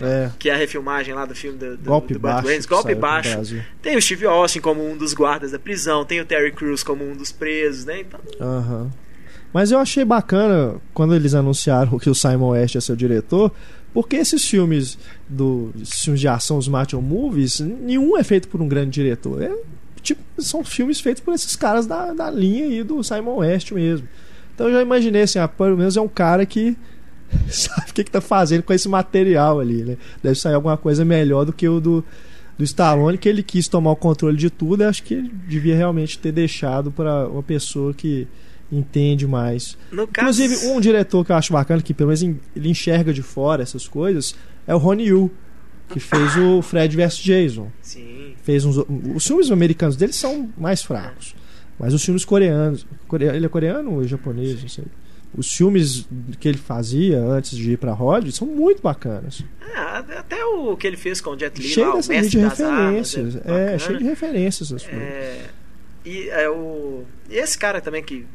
[0.00, 2.68] É, que é a refilmagem lá do filme do, do, golpe do baixo.
[2.68, 3.64] Golpe Baixo.
[3.82, 7.08] Tem o Steve Austin como um dos guardas da prisão, tem o Terry Crews como
[7.08, 8.00] um dos presos, né?
[8.00, 8.20] Então.
[9.52, 13.50] Mas eu achei bacana quando eles anunciaram que o Simon West ser o diretor,
[13.92, 18.60] porque esses filmes do esses filmes de ação, os Martial Movies, nenhum é feito por
[18.60, 19.42] um grande diretor.
[19.42, 19.50] É,
[20.02, 24.06] tipo, são filmes feitos por esses caras da, da linha aí do Simon West mesmo.
[24.54, 26.76] Então eu já imaginei assim, ah, pelo menos é um cara que
[27.50, 29.96] sabe o que, que tá fazendo com esse material ali, né?
[30.22, 32.04] Deve sair alguma coisa melhor do que o do,
[32.56, 34.82] do Stallone, que ele quis tomar o controle de tudo.
[34.82, 38.26] Acho que ele devia realmente ter deixado para uma pessoa que
[38.70, 39.76] entende mais.
[39.90, 40.42] no caso.
[40.42, 43.62] Inclusive, um diretor que eu acho bacana, que pelo menos en- ele enxerga de fora
[43.62, 44.34] essas coisas,
[44.66, 45.30] é o Ronnie Yu,
[45.88, 47.68] que fez o Fred vs Jason.
[47.80, 48.34] Sim.
[48.42, 48.76] Fez uns,
[49.14, 51.34] os filmes americanos dele são mais fracos.
[51.78, 52.86] Mas os filmes coreanos.
[53.06, 54.60] core- ele é coreano ou é japonês?
[54.60, 54.84] Não sei.
[55.36, 56.08] Os filmes
[56.40, 59.44] que ele fazia antes de ir pra Hollywood são muito bacanas.
[59.74, 62.60] Ah, até o que ele fez com o Jet Li cheio lá, dessa de das
[62.60, 63.46] armas, referências.
[63.46, 64.88] é, É, cheio de referências coisas.
[64.88, 65.46] É,
[66.04, 68.26] e, é, o, esse cara também que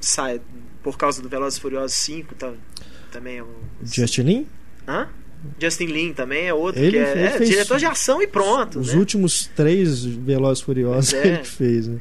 [0.00, 0.40] sai
[0.82, 2.52] por causa do Velozes e Furiosos 5, tá,
[3.10, 3.48] também é o...
[3.82, 4.46] Justin Lin?
[4.86, 5.08] Hã?
[5.58, 8.92] Justin Lin também é outro Ele que é, é diretor de ação e pronto, Os
[8.92, 8.98] né?
[8.98, 11.26] últimos três Velozes e Furiosos é.
[11.26, 11.88] ele fez.
[11.88, 12.00] Né?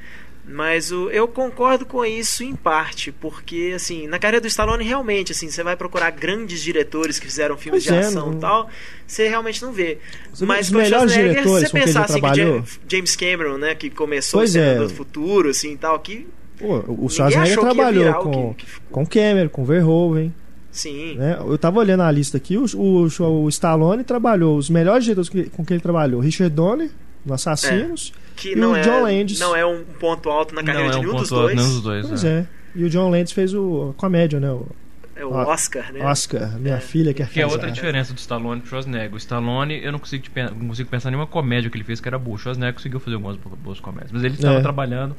[0.51, 5.31] Mas o, eu concordo com isso em parte, porque assim, na carreira do Stallone realmente,
[5.31, 8.41] assim, você vai procurar grandes diretores que fizeram filmes Pois de é, ação não- e
[8.41, 8.69] tal,
[9.07, 9.97] você realmente não vê.
[10.33, 12.59] Os- Mas os com melhores Schwarzenegger, diretores se com você pensar assim, que trabalhou.
[12.61, 14.75] Ja- James Cameron, né, que começou Pois o é.
[14.75, 16.27] do Futuro, assim, e tal, que
[16.59, 20.33] Pô, o Schwarzenegger que trabalhou virar o com, que- que com Cameron, com Verhoeven.
[20.71, 21.15] Sim.
[21.15, 21.37] Né?
[21.39, 23.07] Eu tava olhando a lista aqui, o, o,
[23.43, 26.89] o Stallone trabalhou, os melhores diretores que- com quem ele trabalhou, Richard Donner,
[27.25, 29.39] no Assassinos, Que E não o é, John Landis.
[29.39, 31.45] não é um ponto alto na carreira não é de um nenhum dos ponto alto,
[31.53, 31.57] dois.
[31.57, 32.07] nenhum dos dois.
[32.07, 32.39] pois é.
[32.39, 32.45] é.
[32.73, 34.49] E o John Landis fez o, a comédia, né?
[34.51, 34.65] O
[35.15, 36.03] É o Oscar, né?
[36.03, 36.79] Oscar, minha É.
[36.79, 39.13] filha quer Que é outra diferença do Stallone pro Schwarzenegger.
[39.13, 40.23] O Stallone, eu não consigo,
[40.57, 42.35] não consigo pensar em nenhuma comédia que ele fez que era boa.
[42.35, 44.11] O Schwarzenegger conseguiu fazer algumas bo- boas comédias.
[44.11, 44.61] Mas ele estava É.
[44.61, 45.15] trabalhando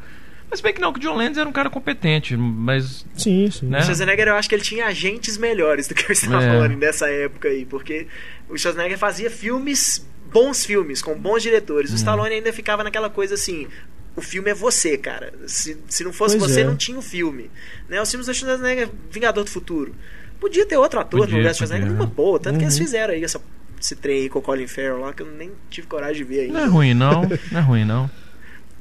[0.51, 3.07] Mas bem que não, que o John Landis era um cara competente, mas.
[3.15, 3.67] Sim, sim.
[3.67, 3.79] Né?
[3.79, 6.77] O Schwarzenegger, eu acho que ele tinha agentes melhores do que o Stallone é.
[6.77, 8.07] nessa época aí, porque
[8.51, 11.91] o Schwarzenegger fazia filmes, bons filmes, com bons diretores.
[11.91, 11.95] Hum.
[11.95, 13.69] O Stallone ainda ficava naquela coisa assim.
[14.17, 15.33] O filme é você, cara.
[15.47, 16.65] Se, se não fosse pois você, é.
[16.65, 17.51] não tinha o um filme.
[17.89, 18.01] Né?
[18.01, 19.95] Os filmes do Schwarzenegger, Vingador do Futuro.
[20.41, 22.39] Podia ter outro ator podia, no lugar do Schwarzenegger numa boa.
[22.39, 22.59] Tanto uhum.
[22.59, 22.85] que eles uhum.
[22.85, 23.41] fizeram aí essa,
[23.81, 26.41] esse trem aí com o Colin Farrell lá, que eu nem tive coragem de ver
[26.41, 26.55] ainda.
[26.55, 27.23] Não é ruim, não.
[27.51, 28.11] Não é ruim, não.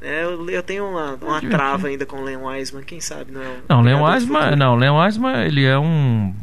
[0.01, 3.39] É, eu, eu, tenho uma, uma trava ainda com o Len Wiseman, quem sabe, não
[3.39, 6.33] é Não, Len Wiseman, não, Len Wiseman, ele é um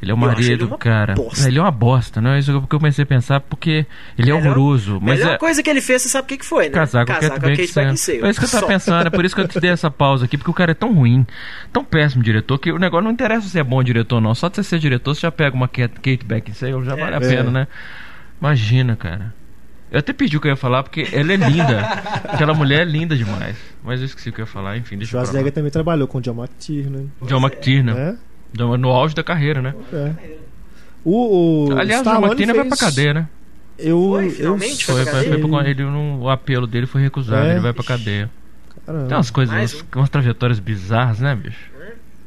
[0.00, 1.14] ele é o marido, ele cara.
[1.14, 1.48] Bosta.
[1.48, 3.86] Ele é uma bosta, não é isso que eu comecei a pensar, porque
[4.18, 4.98] ele é horroroso.
[5.00, 5.38] Mas a melhor é...
[5.38, 6.74] coisa que ele fez, você sabe o que, que foi, né?
[6.74, 8.24] Casar com, Casar com a Kate Beckinsale.
[8.24, 10.24] É isso que eu tava pensando, é por isso que eu te dei essa pausa
[10.24, 11.26] aqui, porque o cara é tão ruim,
[11.72, 14.34] tão péssimo diretor, que o negócio não interessa se é bom diretor ou não.
[14.34, 17.20] Só de você ser diretor, você já pega uma Kate Beckinsale, já é, vale a
[17.20, 17.52] pena, é.
[17.52, 17.68] né?
[18.40, 19.32] Imagina, cara.
[19.90, 21.80] Eu até pedi o que eu ia falar, porque ela é linda.
[22.26, 23.56] Aquela mulher é linda demais.
[23.82, 26.20] Mas eu esqueci o que eu ia falar, enfim, deixa Schwarzenegger também trabalhou com o
[26.20, 27.06] John McTiernan.
[27.22, 27.96] John McTiernan.
[27.96, 28.16] É?
[28.56, 29.74] No auge da carreira, né?
[29.92, 30.12] É.
[31.04, 32.68] O, o Aliás, Stallone o McTiernan fez...
[32.68, 33.28] vai pra cadeia, né?
[33.76, 34.94] Eu, foi, finalmente eu...
[34.94, 37.52] foi, foi, foi, foi ele, o apelo dele foi recusado, é.
[37.52, 38.30] ele vai pra cadeia.
[38.86, 39.08] Caramba.
[39.08, 41.74] Tem umas coisas, umas, umas trajetórias bizarras, né, bicho?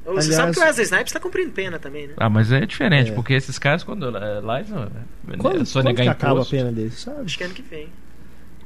[0.07, 2.13] Você Aliás, sabe que o Wesley Snipes tá cumprindo pena também, né?
[2.15, 3.13] Ah, mas é diferente, é.
[3.13, 4.05] porque esses caras, quando.
[4.15, 7.23] É, lá, não, é, quando, só quando que acaba a pena deles, sabe?
[7.25, 7.89] Acho que ano que vem.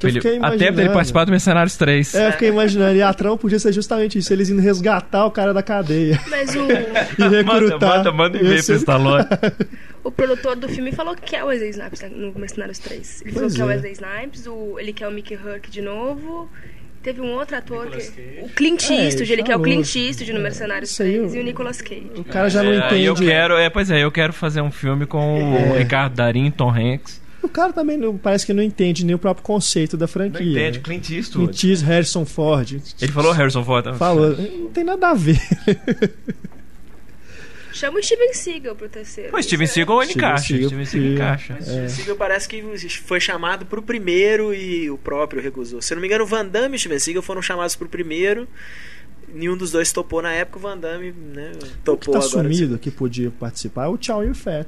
[0.07, 2.15] Ele, até ele participar do Mercenários 3.
[2.15, 2.95] É, eu fiquei imaginando.
[2.95, 6.19] E a trama podia ser justamente isso: eles indo resgatar o cara da cadeia.
[6.29, 6.65] Mas o.
[6.71, 7.79] e recrutar.
[7.79, 9.25] Manda, manda, manda e-mail pro Stallone.
[10.03, 13.21] o produtor do filme falou que é o Wesley Snipes no Mercenários 3.
[13.21, 13.75] Ele pois falou que é o é.
[13.75, 16.49] Wesley Snipes, o, ele quer o Mickey Hurk de novo.
[17.03, 17.97] Teve um outro ator que.
[18.43, 21.43] O Clint é, Eastwood, é, ele quer o Clint Eastwood no Mercenários 3 e o
[21.43, 22.11] Nicolas Cage.
[22.15, 23.05] O cara já não é, entende.
[23.05, 25.73] Eu quero, é, pois é, eu quero fazer um filme com é.
[25.73, 27.19] o Ricardo Darim, Tom Hanks.
[27.41, 30.45] O cara também não, parece que não entende nem o próprio conceito da franquia.
[30.45, 31.47] Não entende, Clint Eastwood.
[31.47, 32.81] Clint Eastwood, Harrison Ford.
[33.01, 33.95] Ele falou Harrison Ford.
[33.97, 35.39] Falou, não tem nada a ver.
[37.73, 39.35] Chama o Steven Seagal pro terceiro.
[39.35, 40.43] O Steven Seagal ele encaixa.
[40.43, 41.53] Steven, Steven Seagal encaixa.
[41.53, 41.61] É.
[41.63, 45.81] Steven Seagal parece que foi chamado pro primeiro e o próprio recusou.
[45.81, 47.89] Se eu não me engano, o Van Damme e o Steven Seagal foram chamados pro
[47.89, 48.47] primeiro.
[49.33, 52.49] Nenhum dos dois topou na época, o Van Damme né, topou o que tá agora.
[52.49, 54.67] sumido que podia participar é o Chow Yun-Fat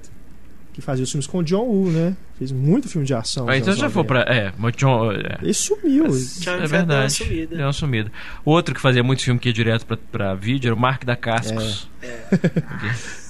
[0.73, 2.17] que fazia os filmes com o John Woo, né?
[2.37, 3.45] Fez muito filme de ação.
[3.45, 4.21] Mas então já foi pra.
[4.21, 5.11] É, mas John.
[5.11, 5.37] É.
[5.41, 6.05] Ele sumiu.
[6.05, 7.45] Mas, é verdade.
[7.47, 8.11] Deu uma, uma sumida.
[8.43, 11.05] O outro que fazia muito filme que ia direto pra, pra vídeo era o Mark
[11.05, 11.87] da Cascos.
[12.01, 12.07] É.
[12.07, 13.19] é.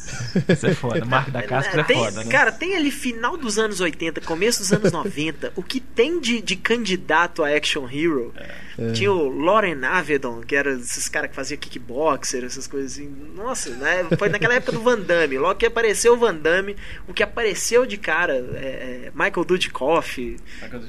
[0.49, 1.05] Isso é foda.
[1.05, 2.31] Mark da Casca é, foda, né?
[2.31, 6.41] Cara, tem ali final dos anos 80, começo dos anos 90, o que tem de,
[6.41, 8.33] de candidato a action hero.
[8.77, 8.91] É.
[8.91, 13.07] Tinha o Lauren Avedon, que era esses caras que fazia kickboxer, essas coisas assim.
[13.35, 14.05] Nossa, né?
[14.17, 15.37] Foi naquela época do Van Damme.
[15.37, 16.75] Logo que apareceu o Van Damme,
[17.07, 20.37] o que apareceu de cara é, é Michael Dudikoff,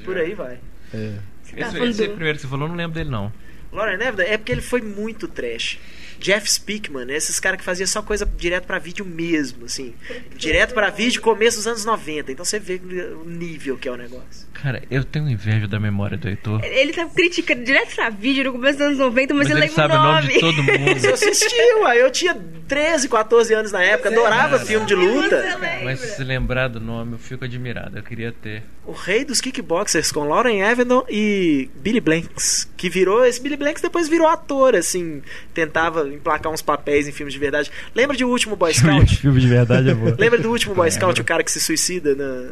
[0.03, 0.57] por aí vai.
[0.93, 1.13] É.
[1.55, 3.31] Esse, esse primeiro que você falou, eu não lembro dele não.
[3.71, 5.77] Lauren Avedon é porque ele foi muito trash.
[6.19, 7.15] Jeff Speakman, né?
[7.15, 9.93] esses caras que faziam só coisa direto para vídeo mesmo, assim.
[10.35, 12.31] Direto para vídeo começo dos anos 90.
[12.31, 14.47] Então você vê o nível que é o negócio.
[14.61, 16.63] Cara, eu tenho inveja da memória do Heitor.
[16.63, 19.69] Ele tá criticando direto pra vídeo no começo dos anos 90, mas, mas ele, ele
[19.69, 20.27] lembra sabe o nome.
[20.33, 20.99] de todo mundo.
[20.99, 22.35] Você assistiu, aí eu tinha
[22.67, 25.59] 13, 14 anos na época, adorava é, filme de luta.
[25.83, 27.97] Mas se lembrar do nome, eu fico admirado.
[27.97, 28.63] Eu queria ter.
[28.85, 33.81] O rei dos kickboxers com Lauren Avedon e Billy Blanks, que virou esse Billy Blanks
[33.81, 35.21] depois virou ator, assim,
[35.53, 37.69] tentava emplacar uns papéis em filmes de verdade.
[37.93, 39.17] Lembra de O Último Boy Scout?
[39.17, 40.15] Filme de verdade é bom.
[40.17, 42.51] Lembra do Último Boy Scout, o cara que se suicida na,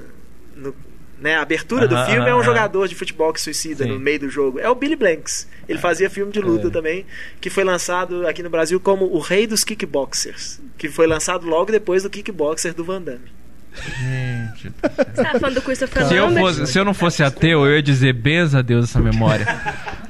[0.55, 0.75] no,
[1.23, 3.91] né, a abertura do filme é um jogador de futebol que suicida Sim.
[3.91, 4.59] no meio do jogo.
[4.59, 5.47] É o Billy Blanks.
[5.69, 6.69] Ele fazia filme de luta é.
[6.69, 7.05] também,
[7.39, 11.71] que foi lançado aqui no Brasil como O Rei dos Kickboxers, que foi lançado logo
[11.71, 13.31] depois do Kickboxer do Van Damme.
[13.73, 14.71] Gente.
[15.15, 17.81] Você tá falando do Christopher se eu, fosse, se eu não fosse ateu, eu ia
[17.81, 19.45] dizer benza a Deus essa memória.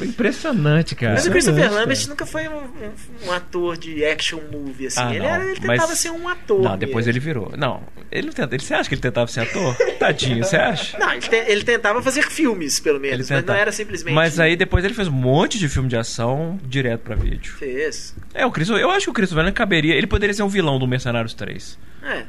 [0.00, 1.14] Impressionante, cara.
[1.14, 5.00] Mas o Christopher Lambert nunca foi um, um, um, ator de action movie, assim.
[5.00, 5.98] Ah, ele, era, ele tentava mas...
[5.98, 6.62] ser um ator.
[6.62, 7.18] Não, depois mesmo.
[7.18, 7.52] ele virou.
[7.56, 9.76] Não, ele, tenta, ele, você acha que ele tentava ser ator?
[9.98, 10.98] Tadinho, você acha?
[10.98, 14.14] Não, ele, te, ele, tentava fazer filmes, pelo menos, mas não era simplesmente.
[14.14, 17.52] Mas aí depois ele fez um monte de filme de ação direto pra vídeo.
[17.54, 18.14] Fez.
[18.34, 19.94] É, o Chris, eu acho que o Christopher Lambert caberia.
[19.94, 21.78] Ele poderia ser um vilão do Mercenários 3.
[22.02, 22.24] É.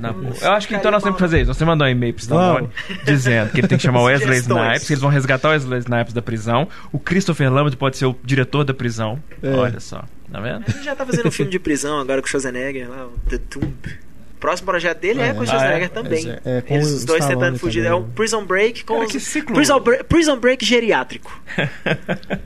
[0.00, 1.54] Na, eu acho que então nós temos que fazer isso.
[1.54, 2.68] Você mandou um e-mail pro Stallone
[3.04, 5.78] dizendo que ele tem que chamar o Wesley Snipes, que eles vão resgatar o Wesley
[5.80, 6.68] Snipes da prisão.
[6.90, 9.22] O Christopher Lambert pode ser o diretor da prisão.
[9.42, 9.54] É.
[9.54, 10.64] Olha só, tá vendo?
[10.68, 13.38] Ele já tá fazendo um filme de prisão agora com o Schwarzenegger, lá, o The
[13.38, 13.72] Tomb.
[14.34, 15.88] O próximo projeto dele é, é com o Schwarzenegger ah, é?
[15.88, 16.28] também.
[16.28, 17.84] É, é Eles, os dois tentando fugir.
[17.84, 17.98] Também.
[17.98, 19.22] É o Prison Break com Cara, os...
[19.22, 19.54] ciclo...
[19.54, 21.40] Prison, Break, Prison Break geriátrico.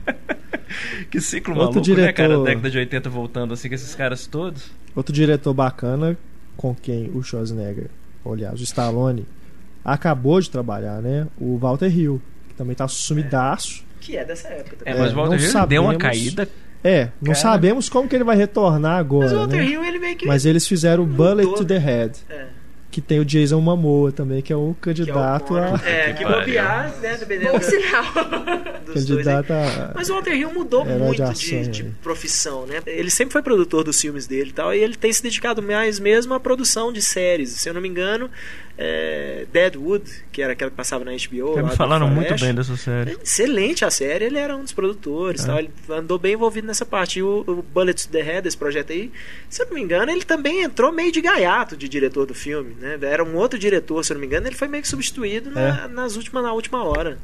[1.09, 2.05] que ciclo Outro maluco, diretor...
[2.05, 2.43] né, cara?
[2.43, 4.69] Década de 80 voltando assim com esses caras todos.
[4.95, 6.15] Outro diretor bacana
[6.57, 7.87] com quem o Schwarzenegger,
[8.25, 9.25] aliás, o Stallone,
[9.85, 11.27] acabou de trabalhar, né?
[11.39, 13.85] O Walter Hill, que também tá sumidaço.
[14.01, 14.93] Que é dessa época também.
[14.93, 16.49] É, mas o É, Walter não Hill deu uma sabemos- caída.
[16.83, 17.35] É, não Cara.
[17.35, 19.65] sabemos como que ele vai retornar agora, Mas o Walter né?
[19.65, 20.27] Hill, ele meio que.
[20.27, 21.07] Mas eles fizeram o.
[21.07, 22.45] Bullet to the Head, É,
[22.89, 26.23] que tem o Jason Momoa também, que é o que é candidato a É, Que
[26.25, 27.17] bobear, né?
[27.17, 28.03] Dependendo Bom do- sinal.
[28.85, 29.27] dos dois.
[29.27, 29.33] aí.
[29.35, 31.91] candidato a Mas o Walter Hill mudou de muito ação, de, de aí.
[32.01, 32.79] profissão, né?
[32.87, 35.99] Ele sempre foi produtor dos filmes dele e tal, e ele tem se dedicado mais
[35.99, 37.49] mesmo à produção de séries.
[37.51, 38.29] Se eu não me engano,
[38.77, 41.55] é, Deadwood, que era aquela que passava na HBO.
[41.55, 43.17] Já lá me falaram muito bem dessa série.
[43.23, 45.47] Excelente a série, ele era um dos produtores, É.
[45.47, 47.19] tal, ele andou bem envolvido nessa parte.
[47.19, 49.11] E o, o Bullet to the Head, esse projeto aí,
[49.49, 52.75] se eu não me engano, ele também entrou meio de gaiato de diretor do filme,
[52.79, 52.97] né?
[53.01, 55.85] Era um outro diretor, se eu não me engano, ele foi meio que substituído na,
[55.85, 55.87] É.
[55.87, 57.17] nas últimas, na última hora.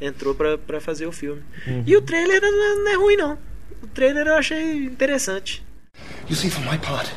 [0.00, 1.42] Entrou pra, pra fazer o filme.
[1.66, 1.82] Uhum.
[1.86, 3.38] E o trailer não, não é ruim, não.
[3.82, 5.64] O trailer eu achei interessante.
[6.30, 7.10] You see, for my part,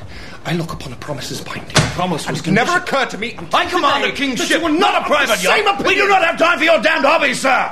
[0.43, 1.75] I look upon a promise as binding.
[1.93, 3.37] Promise and it never occurred to me.
[3.53, 4.49] I command a kingship.
[4.49, 5.85] You were not a private yacht.
[5.85, 7.69] We do not have time for your damned hobbies, sir.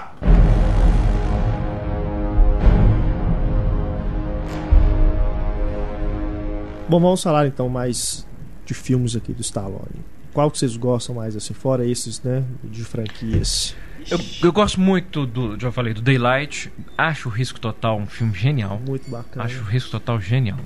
[6.88, 8.26] Bom, vamos falar então mais
[8.66, 10.04] de filmes aqui do Stallone.
[10.34, 13.76] Qual que vocês gostam mais, assim, fora esses, né, de franquias?
[14.10, 15.60] Eu, eu gosto muito do.
[15.60, 16.72] Já falei, do Daylight.
[16.98, 18.80] Acho o Risco Total um filme genial.
[18.88, 19.46] Muito bacana.
[19.46, 20.60] Acho o Risco Total genial.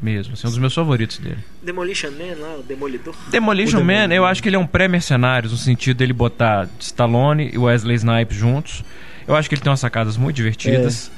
[0.00, 0.34] Mesmo.
[0.34, 1.38] Assim, um dos meus favoritos dele.
[1.62, 3.14] Demolition Man lá, o Demolidor.
[3.30, 6.68] Demolition O Man, Demolition eu acho que ele é um pré-mercenários, no sentido dele botar
[6.78, 8.84] Stallone e Wesley Snipes juntos.
[9.26, 11.10] Eu acho que ele tem umas sacadas muito divertidas.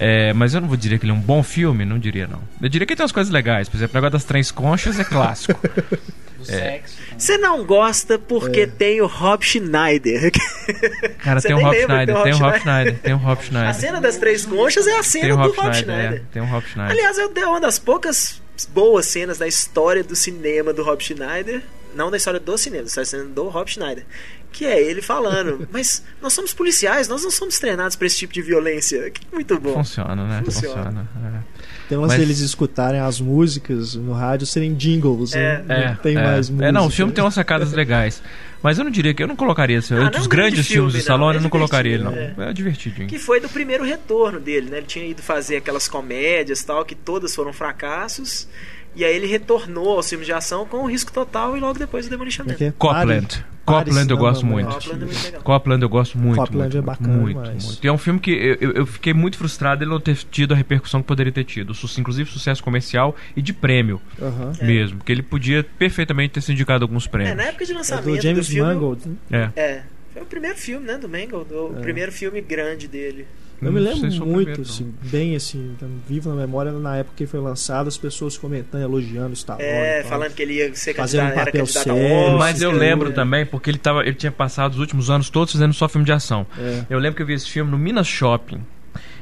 [0.00, 2.40] É, mas eu não vou dizer que ele é um bom filme, não diria não.
[2.60, 3.68] Eu diria que ele tem umas coisas legais.
[3.68, 5.60] Por exemplo, o negócio das três conchas é clássico.
[6.42, 6.96] Do sexo.
[7.00, 7.06] né?
[7.18, 8.66] Você não gosta porque É.
[8.66, 10.30] tem o Rob Schneider.
[11.18, 13.74] Cara, tem o nem Rob Schneider, tem o Rob Schneider, tem o Rob A Schneider.
[13.74, 16.20] cena das três conchas é a cena Tem o do Rob Rob Schneider, Schneider.
[16.20, 16.92] é, tem o Rob Schneider.
[16.92, 18.40] Aliás, é uma das poucas
[18.70, 21.62] boas cenas da história do cinema do Rob Schneider.
[21.94, 24.04] Não da história do cinema, da história do Rob Schneider.
[24.52, 28.32] Que é ele falando, mas nós somos policiais, nós não somos treinados pra esse tipo
[28.34, 29.10] de violência.
[29.10, 29.74] Que muito bom.
[29.74, 30.42] Funciona, né?
[30.44, 30.74] Funciona.
[30.74, 31.08] Funciona.
[31.48, 31.62] é.
[31.88, 35.64] Tem umas Mas- deles escutarem as músicas no rádio serem jingles, né?
[35.68, 35.88] É.
[35.88, 36.68] Não tem é, mais música.
[36.68, 38.22] É, não, o filme tem umas sacadas legais.
[38.62, 40.92] Mas eu não diria que eu não colocaria assim, Ah, não é grandes filme, filmes
[40.92, 42.12] do Stallone, é eu não colocaria ele, não.
[42.12, 43.08] divertido, É, divertidinho.
[43.08, 44.76] Que foi do primeiro retorno dele, né?
[44.78, 48.46] Ele tinha ido fazer aquelas comédias e tal, que todas foram fracassos.
[48.94, 52.06] E aí ele retornou aos filmes de ação com o risco total e logo depois
[52.06, 52.58] o Demolition Como é Man.
[52.58, 52.72] que é?
[52.76, 53.44] Copland.
[53.64, 54.68] Copland eu gosto muito.
[54.74, 55.42] Copland é muito legal.
[55.42, 56.36] Copland eu gosto muito.
[56.36, 57.78] Copland muito, é muito, bacana muito, muito.
[57.82, 58.30] E é um filme que
[58.60, 61.72] eu, eu- fiquei muito frustrado ele não ter tido a repercussão que poderia ter tido.
[61.98, 64.52] Inclusive sucesso comercial e de prêmio Aham.
[64.60, 64.98] mesmo.
[64.98, 67.36] Porque ele podia perfeitamente ter se indicado alguns É, prêmios.
[67.36, 68.74] na época de É lançamento do James filme.
[68.74, 69.02] Mangold.
[69.30, 69.52] né?
[69.56, 69.60] É.
[69.60, 69.82] É.
[70.12, 71.52] Foi o primeiro filme, né, do Mangold.
[71.52, 73.26] O primeiro filme grande dele.
[73.62, 77.26] Eu me lembro muito, primeiro, assim, bem assim, tá vivo na memória na época que
[77.26, 79.64] foi lançado, as pessoas comentando, elogiando o Stallone.
[79.64, 80.10] É, tal.
[80.10, 82.38] falando que ele ia ser candidato, era papel candidato sério, Oscar.
[82.38, 83.12] Mas eu lembro é.
[83.12, 86.10] também, porque ele, tava, ele tinha passado os últimos anos todos fazendo só filme de
[86.10, 86.44] ação.
[86.58, 86.84] É.
[86.90, 88.60] Eu lembro que eu vi esse filme no Minas Shopping.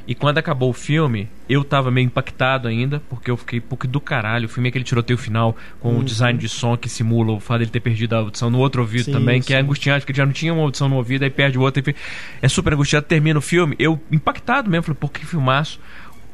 [0.07, 3.99] E quando acabou o filme, eu tava meio impactado ainda, porque eu fiquei pouco do
[4.01, 4.45] caralho.
[4.45, 5.99] O filme é aquele tiroteio final com Uhum.
[5.99, 8.81] o design de som que simula o fato dele ter perdido a audição no outro
[8.81, 9.63] ouvido Sim, também, que é sim.
[9.63, 11.83] angustiante, porque ele já não tinha uma audição no ouvido, aí perde o outro.
[11.85, 11.95] Aí
[12.41, 13.75] é super angustiado, termina o filme.
[13.77, 15.79] Eu, impactado mesmo, falei, pô, que filmaço.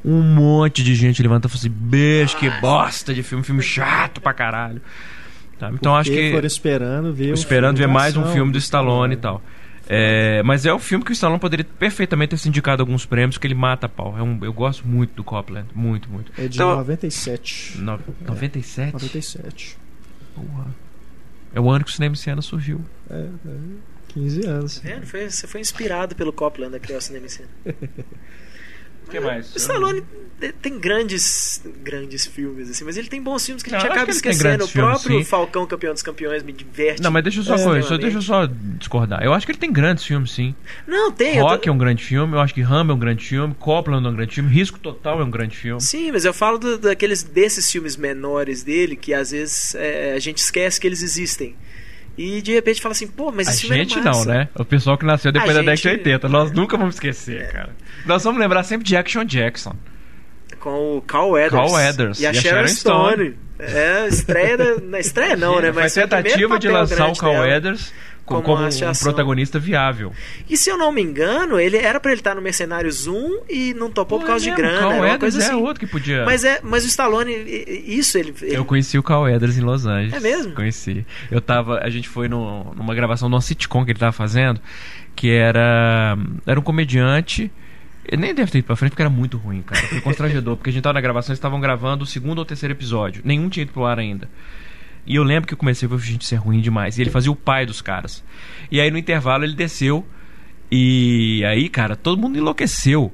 [0.05, 4.21] Um monte de gente levanta e fala assim: beijo, que bosta de filme, filme chato
[4.21, 4.81] pra caralho.
[5.59, 5.69] Tá?
[5.73, 7.33] Então acho Porque que foram esperando ver.
[7.33, 9.41] esperando ver mais um filme do Stallone e tal.
[9.89, 13.37] É, mas é um filme que o Stallone poderia perfeitamente ter se indicado alguns prêmios
[13.37, 14.17] que ele mata a pau.
[14.17, 16.31] É um, eu gosto muito do Copland, muito, muito.
[16.37, 17.77] É de Então, 97.
[17.79, 18.93] no- 97?
[18.93, 19.77] 97.
[20.35, 20.67] Porra.
[21.53, 22.81] É o ano que o cinema ano surgiu.
[23.09, 23.55] É, é,
[24.09, 24.85] 15 anos.
[24.85, 27.49] É, foi, você foi inspirado pelo Copland a criar o cinema em cena.
[29.07, 29.55] O que mais?
[29.55, 30.03] Stallone
[30.61, 34.11] tem grandes grandes filmes, assim, mas ele tem bons filmes que a gente Não, acaba
[34.11, 34.65] esquecendo.
[34.65, 35.23] O filmes, próprio sim.
[35.25, 37.01] Falcão Campeão dos Campeões me diverte.
[37.01, 38.45] Não, mas deixa eu só, coisa, só- deixa eu só
[38.77, 39.23] discordar.
[39.23, 40.53] Eu acho que ele tem grandes filmes, sim.
[40.85, 41.37] Não, tem.
[41.37, 43.55] eu tô- Rock é um grande filme, eu acho que Rambo é um grande filme,
[43.57, 45.81] Copland é um grande filme, Risco Total é um grande filme.
[45.81, 50.19] Sim, mas eu falo do- daqueles desses filmes menores dele que às vezes é, a
[50.19, 51.55] gente esquece que eles existem.
[52.17, 54.49] E de repente fala assim, pô, mas A esse é gente não, né?
[54.55, 56.27] O pessoal que nasceu depois A da década de gente- 80.
[56.29, 57.69] Nós nunca vamos esquecer, cara.
[58.05, 59.75] Nós vamos lembrar sempre de Action Jackson.
[60.59, 61.51] Com o Carl Eders.
[61.53, 63.35] Carl Eders E a, Sharon, Stone.
[63.59, 65.71] É, estreia na estreia não, né?
[65.75, 67.75] Mas Foi tentativa de lançar o Carl dela.
[68.27, 70.11] Como, como um protagonista viável.
[70.49, 73.73] E se eu não me engano, ele era pra ele estar no Mercenários 1 e
[73.73, 74.79] não topou por causa de mesmo, grana.
[74.79, 75.53] Carl era é assim.
[75.53, 76.25] outro que podia.
[76.25, 77.31] Mas, é, mas o Stallone,
[77.87, 78.35] isso ele.
[78.41, 80.13] ele- Eu conheci o Carl em Los Angeles.
[80.13, 80.53] É mesmo?
[80.53, 81.05] Conheci.
[81.31, 81.79] Eu tava.
[81.79, 84.59] A gente foi no- numa gravação de uma sitcom que ele tava fazendo,
[85.15, 86.17] que era.
[86.45, 87.49] Era um comediante.
[88.09, 89.81] Ele nem deve ter ido pra frente porque era muito ruim, cara.
[89.87, 92.73] Foi constrangedor, porque a gente tava na gravação, eles estavam gravando o segundo ou terceiro
[92.73, 93.21] episódio.
[93.23, 94.29] Nenhum tinha ido pro ar ainda.
[95.07, 96.97] E eu lembro que eu comecei a ver gente ser ruim demais.
[96.97, 98.23] E ele fazia o pai dos caras.
[98.69, 100.05] E aí no intervalo ele desceu
[100.69, 103.13] E aí, cara, todo mundo enlouqueceu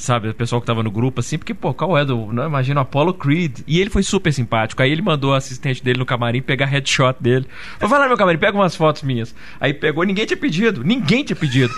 [0.00, 2.32] sabe, o pessoal que tava no grupo, assim, porque, pô, qual é do.
[2.32, 3.60] Não, imagina o Apollo Creed.
[3.66, 4.82] E ele foi super simpático.
[4.82, 7.46] Aí ele mandou o assistente dele no camarim pegar headshot dele.
[7.80, 9.34] Vou falar no meu camarim, pega umas fotos minhas.
[9.60, 11.72] Aí pegou, ninguém tinha pedido, ninguém tinha pedido.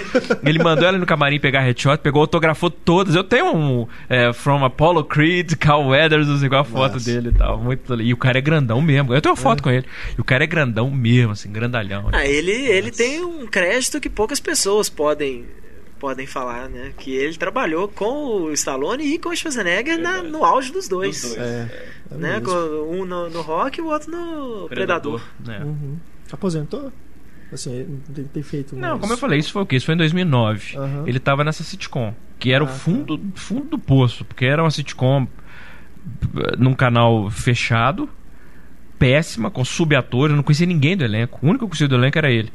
[0.45, 3.14] ele mandou ela no camarim pegar headshot, pegou, autografou todas.
[3.14, 7.11] Eu tenho um é, From Apollo Creed, Cal Weathers, igual a foto Nossa.
[7.12, 7.59] dele e tal.
[7.59, 9.14] Muito E o cara é grandão mesmo.
[9.14, 9.62] Eu tenho uma foto é.
[9.62, 9.87] com ele.
[10.17, 12.09] E o cara é grandão mesmo, assim, grandalhão.
[12.12, 15.45] Ah, ele, ele tem um crédito que poucas pessoas podem
[15.99, 16.92] podem falar, né?
[16.99, 21.22] Que ele trabalhou com o Stallone e com o Schwarzenegger na, no auge dos dois.
[21.22, 21.40] Dos dois.
[21.40, 22.42] É, é né?
[22.90, 25.20] Um no, no rock e o outro no Predador.
[25.42, 25.62] Predador.
[25.62, 25.64] É.
[25.64, 25.97] Uhum.
[26.30, 26.92] Aposentou?
[27.53, 29.76] Assim, não tem, feito Não, como eu falei, isso foi o quê?
[29.76, 30.76] Isso foi em 2009.
[30.76, 31.07] Uhum.
[31.07, 33.24] Ele tava nessa sitcom, que era ah, o fundo, tá.
[33.36, 35.28] fundo do poço, porque era uma sitcom
[36.36, 38.09] eh, num canal fechado,
[38.99, 41.38] péssima, com subatores, eu não conhecia ninguém do elenco.
[41.40, 42.53] O único que conhecia do elenco era ele.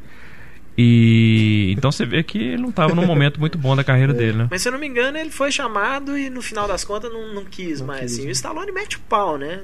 [0.76, 4.16] E então você vê que ele não estava num momento muito bom da carreira é.
[4.16, 4.48] dele, né?
[4.50, 7.34] Mas se eu não me engano, ele foi chamado e no final das contas não,
[7.34, 8.02] não quis não mais.
[8.02, 8.22] Quis, assim.
[8.22, 8.28] Né?
[8.28, 9.60] O Stallone mete o pau, né?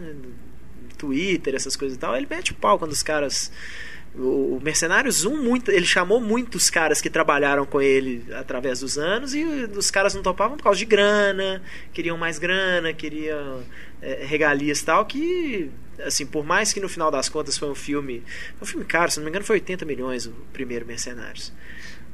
[0.99, 2.17] Twitter, essas coisas e tal.
[2.17, 3.51] Ele mete o pau quando os caras.
[4.19, 9.33] O Mercenários 1, muito, ele chamou muitos caras que trabalharam com ele através dos anos
[9.33, 11.63] e os caras não topavam por causa de grana,
[11.93, 13.63] queriam mais grana, queriam
[14.03, 15.71] é, regalias e tal, que
[16.05, 18.25] assim, por mais que no final das contas foi um filme,
[18.61, 21.53] um filme caro, se não me engano foi 80 milhões o primeiro Mercenários.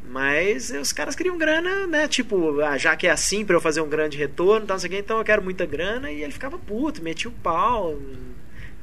[0.07, 2.07] Mas os caras queriam grana, né?
[2.07, 5.25] Tipo, ah, já que é assim para eu fazer um grande retorno, então, então eu
[5.25, 6.11] quero muita grana.
[6.11, 7.99] E ele ficava puto, metia o pau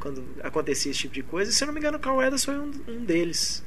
[0.02, 1.52] quando acontecia esse tipo de coisa.
[1.52, 3.64] E se eu não me engano, o Carl Edwards foi um, um deles.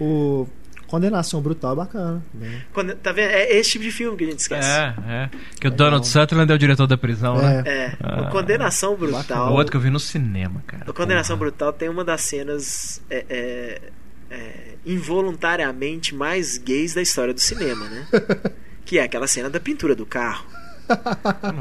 [0.00, 0.46] O
[0.86, 2.24] Condenação Brutal é bacana.
[2.34, 2.62] Né?
[2.72, 3.30] Quando, tá vendo?
[3.30, 4.68] É esse tipo de filme que a gente esquece.
[4.68, 5.30] É, é.
[5.58, 7.42] Que o Donald Sutherland é o diretor da prisão, é.
[7.42, 7.62] né?
[7.66, 7.96] É.
[8.00, 9.52] Ah, o Condenação Brutal.
[9.52, 10.90] O outro que eu vi no cinema, cara.
[10.90, 11.50] O Condenação Porra.
[11.50, 13.80] Brutal tem uma das cenas é, é,
[14.30, 18.06] é, involuntariamente mais gays da história do cinema, né?
[18.84, 20.44] que é aquela cena da pintura do carro.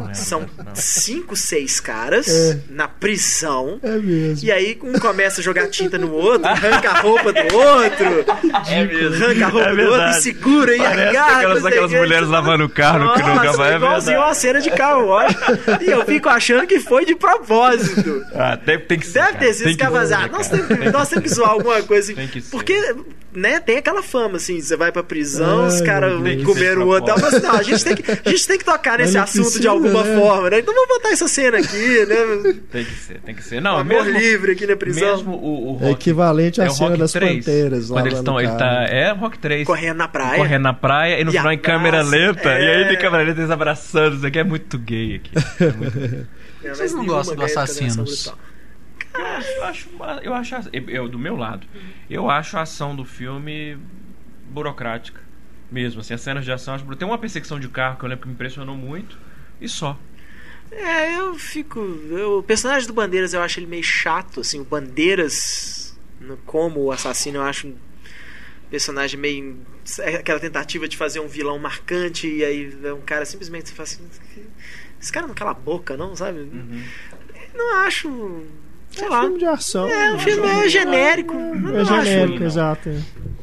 [0.09, 0.75] É, São não.
[0.75, 2.59] cinco, seis caras é.
[2.69, 3.79] na prisão.
[3.81, 4.45] É mesmo.
[4.45, 8.25] E aí um começa a jogar tinta no outro, arranca a roupa do outro.
[8.67, 9.23] É mesmo.
[9.23, 11.37] Arranca a roupa é do outro e segura e agarra.
[11.37, 13.73] Aquelas, aquelas mulheres lavando o carro Nossa, que nunca vai.
[13.73, 15.09] É igualzinho uma cena de carro,
[15.81, 18.25] E eu fico achando que foi de propósito.
[18.33, 19.23] Ah, deve, tem que ser.
[19.23, 19.69] Deve ter sido.
[19.69, 22.41] Os caras ah, nós temos que, nós temos que zoar alguma coisa assim.
[22.49, 22.95] Porque
[23.33, 26.13] né, tem aquela fama, assim, você vai pra prisão, os caras
[26.43, 27.13] comeram o outro.
[27.21, 29.67] Mas não, a gente tem que, a gente tem que tocar nesse assunto precisa, de
[29.67, 30.15] alguma né?
[30.15, 30.59] forma, né?
[30.59, 32.55] Então vamos botar essa cena aqui, né?
[32.71, 33.61] Tem que ser, tem que ser.
[33.61, 35.15] Não, Amor mesmo, livre aqui na prisão.
[35.15, 37.87] Mesmo o, o rock, é equivalente à é cena das 3, Panteras.
[37.89, 39.65] Quando eles estão, ele tá, é Rock 3.
[39.65, 40.37] Correndo na praia.
[40.37, 42.49] Correndo na praia e no e final em câmera lenta.
[42.49, 42.63] É...
[42.63, 44.17] E aí em câmera lenta eles abraçando.
[44.17, 45.31] Isso aqui é muito gay aqui.
[45.61, 46.27] É muito...
[46.63, 48.33] Vocês não gostam do Assassinos?
[49.13, 49.89] Eu acho,
[50.23, 50.55] eu acho
[50.87, 51.67] eu, do meu lado,
[52.09, 53.77] eu acho a ação do filme
[54.49, 55.21] burocrática
[55.71, 56.01] mesmo.
[56.01, 58.33] Assim, as cenas de ação, tem uma perseguição de carro que eu lembro que me
[58.33, 59.17] impressionou muito
[59.59, 59.97] e só.
[60.71, 61.79] É, eu fico.
[62.09, 65.97] Eu, o personagem do Bandeiras eu acho ele meio chato, assim, o Bandeiras,
[66.45, 67.75] como o assassino, eu acho um
[68.69, 69.57] personagem meio.
[69.99, 73.83] É aquela tentativa de fazer um vilão marcante e aí é um cara simplesmente fala
[73.83, 74.07] assim.
[74.99, 76.39] Esse cara não cala a boca, não, sabe?
[76.39, 76.83] Uhum.
[77.53, 78.45] Não acho
[78.91, 79.21] sei é lá.
[79.21, 79.87] filme de ação.
[79.87, 81.33] É, um filme é genérico.
[81.35, 82.89] É, genérico, acho, exato.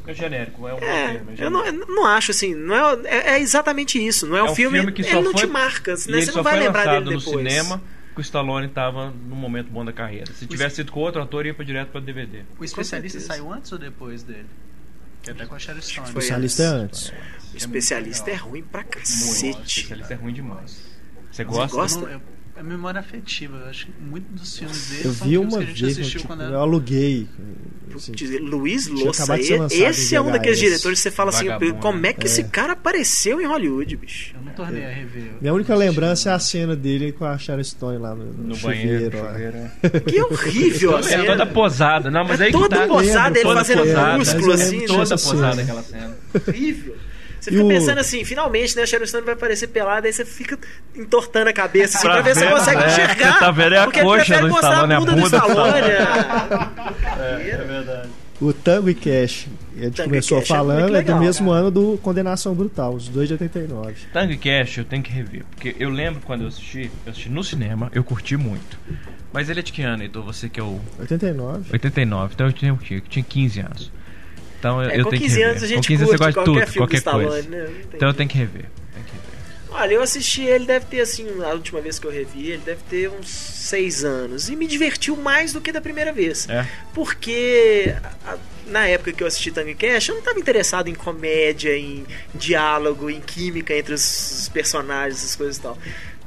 [0.06, 3.30] É genérico, é um é, filme, é eu, não, não acho assim, não é, é,
[3.32, 4.26] é, exatamente isso.
[4.26, 6.20] Não é, um, filme, filme que ele não te marca, né?
[6.22, 7.26] Você não vai lembrar dele depois.
[7.26, 7.82] no cinema
[8.14, 10.32] que o Stallone estava num momento bom da carreira.
[10.32, 12.42] Se tivesse sido com outro ator, ia para direto para DVD.
[12.58, 14.46] O especialista saiu antes ou depois dele?
[15.22, 16.06] Que até com a Sharon Stone.
[16.06, 17.12] O especialista é antes.
[17.52, 19.58] O especialista é ruim pra cacete.
[19.58, 20.82] O especialista é ruim demais.
[21.30, 21.68] Você gosta?
[21.68, 22.22] Você gosta?
[22.58, 23.56] É memória afetiva.
[23.56, 27.28] Eu acho que muitos dos filmes dele eu vi uma vez, tipo, eu, eu aluguei.
[27.94, 31.46] Assim, Luiz Lossa, esse é um daqueles diretores que você fala assim,
[31.80, 32.26] como é que é.
[32.26, 34.34] esse cara apareceu em Hollywood, bicho?
[34.36, 35.32] Eu não tornei a rever.
[35.40, 38.56] Minha única lembrança é a cena dele com a Sharon Stone lá no, no, no
[38.56, 39.22] banheiro.
[39.22, 40.00] banheiro é.
[40.00, 41.24] que horrível a cena.
[41.24, 42.10] É toda posada.
[42.10, 44.86] Não, mas é aí toda tá, posada, ele fazendo posada, músculo assim.
[44.86, 46.16] Toda posada aquela cena.
[46.46, 46.96] Horrível.
[47.40, 47.68] Você fica o...
[47.68, 48.82] pensando assim, finalmente, né?
[48.82, 50.58] A Sharon Stone vai aparecer pelada, aí você fica
[50.94, 53.32] entortando a cabeça assim, pra, pra ver se você consegue é, enxergar.
[53.32, 55.78] Você tá vendo é a coxa do Stallone, a bunda do Stallone.
[57.18, 58.08] É, é verdade.
[58.40, 61.24] O Tango e Cash, a gente Tango começou Cash é falando, é, legal, é, do
[61.24, 61.60] mesmo cara.
[61.60, 63.94] ano do Condenação Brutal, os dois de 89.
[64.12, 67.28] Tango e Cash eu tenho que rever, porque eu lembro quando eu assisti, eu assisti
[67.28, 68.78] no cinema, eu curti muito.
[69.32, 70.22] Mas ele é de que ano, Heitor?
[70.24, 70.80] Você que é o.
[71.00, 71.64] 89.
[71.72, 73.92] 89, então eu tinha, eu tinha 15 anos.
[74.58, 75.48] Então eu, é, eu tenho que rever.
[75.50, 77.48] anos a gente com 15 anos você gosta de tudo, qualquer coisa.
[77.48, 77.68] Né?
[77.94, 78.64] Então eu tenho que rever.
[79.70, 82.82] Olha, eu assisti ele, deve ter assim, a última vez que eu revi, ele deve
[82.88, 84.48] ter uns seis anos.
[84.48, 86.48] E me divertiu mais do que da primeira vez.
[86.48, 86.66] É.
[86.94, 87.94] Porque
[88.26, 88.36] a,
[88.66, 93.10] na época que eu assisti Tango Cash, eu não estava interessado em comédia, em diálogo,
[93.10, 95.78] em química entre os personagens, essas coisas e tal.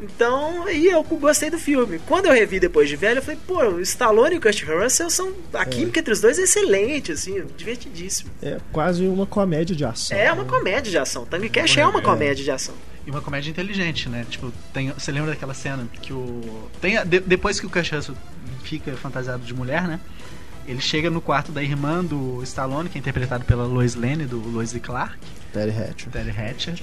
[0.02, 2.00] Então, aí eu gostei do filme.
[2.08, 5.10] Quando eu revi depois de velho, eu falei, pô, o Stallone e o Kurt Russell
[5.10, 5.32] são.
[5.54, 5.66] A é.
[5.66, 8.32] química entre os dois é excelente, assim, divertidíssimo.
[8.42, 10.18] É quase uma comédia de ação.
[10.18, 10.50] É uma né?
[10.50, 11.26] comédia de ação.
[11.26, 12.02] Tango Cash é uma é.
[12.02, 12.74] comédia de ação.
[13.06, 14.26] E uma comédia inteligente, né?
[14.30, 16.70] Tipo, tem, você lembra daquela cena que o.
[16.80, 18.16] Tem, de, depois que o Kurt Russell
[18.64, 20.00] fica fantasiado de mulher, né?
[20.68, 24.38] Ele chega no quarto da irmã do Stallone, que é interpretado pela Lois Lane, do
[24.38, 25.18] Lois e Clark.
[25.52, 26.12] Terry Hatcher.
[26.12, 26.76] Terry Hatcher.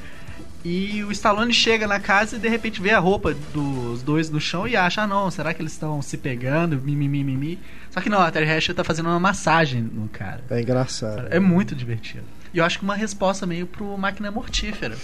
[0.65, 4.41] E o Stallone chega na casa e de repente vê a roupa dos dois no
[4.41, 6.81] chão e acha, ah não, será que eles estão se pegando?
[6.81, 7.59] Mimimi, mimimi.
[7.91, 10.43] Só que não, a Terry Hatcher tá fazendo uma massagem no cara.
[10.51, 11.29] É engraçado.
[11.31, 12.25] É muito divertido.
[12.53, 14.97] E eu acho que uma resposta meio pro Máquina Mortífera.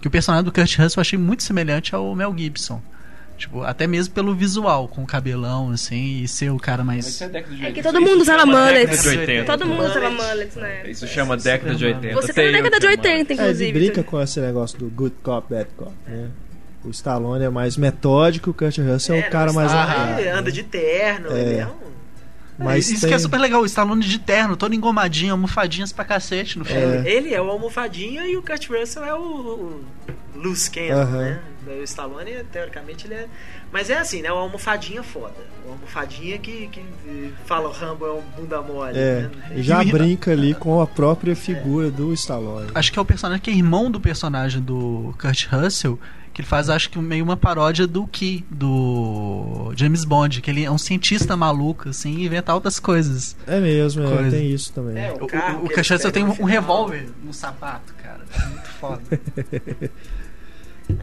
[0.00, 2.82] Que o personagem do Kurt Russell eu achei muito semelhante ao Mel Gibson.
[3.38, 7.22] Tipo, até mesmo pelo visual, com o cabelão, assim, e ser o cara mais.
[7.22, 7.26] É,
[7.62, 9.04] é que todo mundo usava mullets.
[9.46, 10.90] Todo mundo usava mullets, né?
[10.90, 12.14] Isso chama década de 80.
[12.14, 13.64] Você tem tá na década de 80, inclusive.
[13.64, 16.28] É, ele brinca com esse negócio do good cop, bad cop, né?
[16.84, 19.70] O Stallone é mais metódico, o Kurt Russell é, é o cara mais.
[20.18, 21.40] Ele anda de terno, é.
[21.40, 21.88] ele é um
[22.58, 23.10] mas Isso tem...
[23.10, 27.08] que é super legal, o Stallone de terno, todo engomadinho, almofadinhas pra cacete no filme.
[27.08, 27.10] É.
[27.10, 29.80] Ele é o almofadinha e o Kurt Russell é o,
[30.34, 31.20] loose cannon, uhum.
[31.20, 31.40] né?
[31.66, 33.28] O Stallone, teoricamente, ele é...
[33.70, 34.32] Mas é assim, né?
[34.32, 35.34] O almofadinha foda.
[35.66, 36.82] O almofadinha que, que
[37.44, 38.98] fala o Rambo é um bunda mole.
[38.98, 39.62] É, né?
[39.62, 41.90] já brinca ali com a própria figura é.
[41.90, 42.70] do Stallone.
[42.74, 45.98] Acho que é o personagem que é irmão do personagem do Kurt Russell
[46.38, 50.64] que ele faz, acho que meio uma paródia do Key, do James Bond, que ele
[50.64, 53.36] é um cientista maluco, assim, e inventa altas coisas.
[53.44, 54.96] É mesmo, é, tem isso também.
[55.02, 58.20] É, o, o, o Cachaça tem um, um revólver no sapato, cara.
[58.40, 59.02] É muito foda.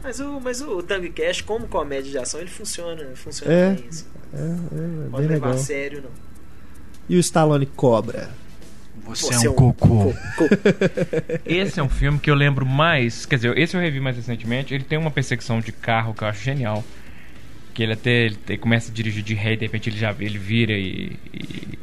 [0.02, 3.88] mas o, mas o Tango Cash, como comédia de ação, ele funciona, funciona é, bem.
[3.90, 4.06] Assim.
[4.32, 6.10] É, é, Pode levar a sério, não.
[7.10, 8.30] E o Stallone Cobra?
[9.06, 10.14] Você, Você é um, é um cocô.
[10.36, 10.54] cocô.
[11.46, 13.24] esse é um filme que eu lembro mais.
[13.24, 14.74] Quer dizer, esse eu revi mais recentemente.
[14.74, 16.84] Ele tem uma perseguição de carro que eu acho genial.
[17.72, 20.14] Que ele até ele, ele começa a dirigir de ré e de repente ele já
[20.18, 21.78] ele vira e, e,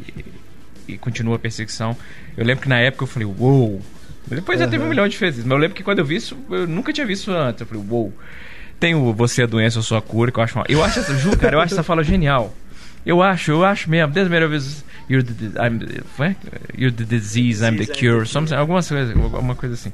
[0.90, 1.96] e, continua a perseguição.
[2.36, 3.38] Eu lembro que na época eu falei, uou!
[3.38, 3.82] Wow!
[4.28, 4.66] Depois uhum.
[4.66, 5.46] já teve um milhão de vezes.
[5.46, 7.62] Mas eu lembro que quando eu vi isso, eu nunca tinha visto antes.
[7.62, 8.04] Eu falei, uou!
[8.04, 8.14] Wow!
[8.80, 10.66] Tem o Você é a Doença ou Sua Cura, que eu acho uma...
[10.68, 12.54] Eu acho essa, Ju, cara, eu acho essa fala genial.
[13.06, 14.14] Eu acho, eu acho mesmo.
[14.14, 15.80] Desde a primeira vez You're the, I'm,
[16.78, 18.26] you're the disease, I'm the cure.
[18.26, 19.91] Something, algumas coisas, alguma coisa assim.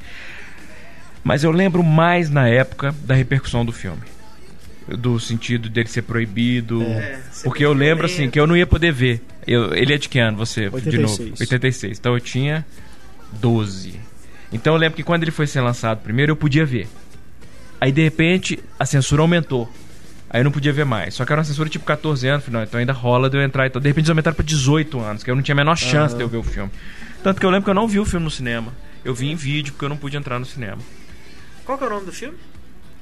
[1.24, 4.02] Mas eu lembro mais na época da repercussão do filme.
[4.88, 6.82] Do sentido dele ser proibido.
[6.84, 9.22] É, porque eu lembro assim que eu não ia poder ver.
[9.46, 10.70] Eu, ele é de que ano você?
[10.72, 11.18] 86.
[11.18, 11.36] De novo?
[11.40, 12.00] 86.
[12.00, 12.66] Então eu tinha
[13.34, 14.00] 12.
[14.52, 16.88] Então eu lembro que quando ele foi ser lançado primeiro eu podia ver.
[17.82, 19.72] Aí de repente a censura aumentou.
[20.30, 21.16] Aí eu não podia ver mais.
[21.16, 22.46] Só que era uma censura tipo 14 anos.
[22.46, 23.66] Falei, não, então ainda rola de eu entrar.
[23.66, 26.14] Então, de repente eles aumentaram pra 18 anos, que eu não tinha a menor chance
[26.14, 26.18] uhum.
[26.18, 26.72] de eu ver o filme.
[27.24, 28.72] Tanto que eu lembro que eu não vi o filme no cinema.
[29.04, 30.78] Eu vi em vídeo porque eu não pude entrar no cinema.
[31.66, 32.38] Qual que é o nome do filme?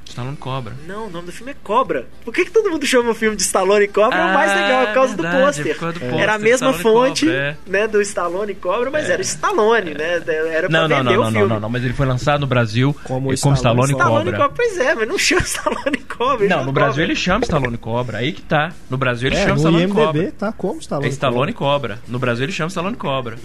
[0.10, 0.74] Stallone Cobra.
[0.88, 2.08] Não, o nome do filme é Cobra.
[2.24, 4.18] Por que, que todo mundo chama o filme de Stallone Cobra?
[4.18, 6.04] Ah, é o mais legal, por causa verdade, do pôster.
[6.04, 6.22] É.
[6.22, 7.58] Era a mesma Stallone fonte Cobra, é.
[7.68, 9.14] né, do Stallone Cobra, mas é.
[9.14, 10.22] era Stallone, né?
[10.28, 13.30] Era não, não, não, não, não, não, não, mas ele foi lançado no Brasil como,
[13.40, 14.38] como Stallone, Stallone, Cobra.
[14.38, 14.54] Cobra.
[14.56, 16.48] Pois é, mas não chama Stallone Cobra.
[16.48, 17.04] Não, no Brasil Cobra.
[17.04, 18.18] ele chama Stallone Cobra.
[18.18, 18.72] Aí que tá.
[18.90, 20.32] No Brasil ele é, chama Stallone IMDb Cobra.
[20.32, 21.96] tá como Stallone É Stallone Cobra.
[21.96, 22.00] Cobra.
[22.08, 23.38] No Brasil ele chama Stallone Cobra.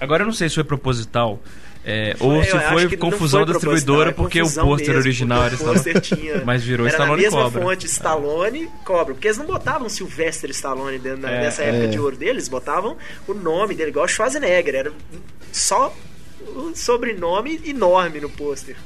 [0.00, 1.40] Agora eu não sei se foi proposital
[1.86, 6.00] é, ou se foi confusão foi da distribuidora é porque o pôster original era Stallone.
[6.00, 7.36] Tinha, mas virou era Stallone Cobra.
[7.36, 9.14] Era a mesma fonte Stallone Cobra.
[9.14, 11.88] Porque eles não botavam Sylvester Stallone dentro é, dessa época é.
[11.88, 12.96] de ouro deles, botavam
[13.28, 14.74] o nome dele, igual Schwarzenegger.
[14.74, 14.92] Era
[15.52, 15.94] só
[16.56, 18.76] o sobrenome enorme no pôster.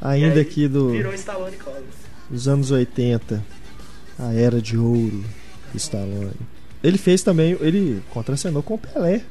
[0.00, 0.90] Ainda aqui do.
[0.90, 1.82] Virou Stallone Cobra.
[2.30, 3.44] Dos anos 80.
[4.16, 5.24] A era de ouro
[5.72, 6.30] do Stallone.
[6.84, 7.56] Ele fez também.
[7.60, 9.22] Ele contracenou com o Pelé.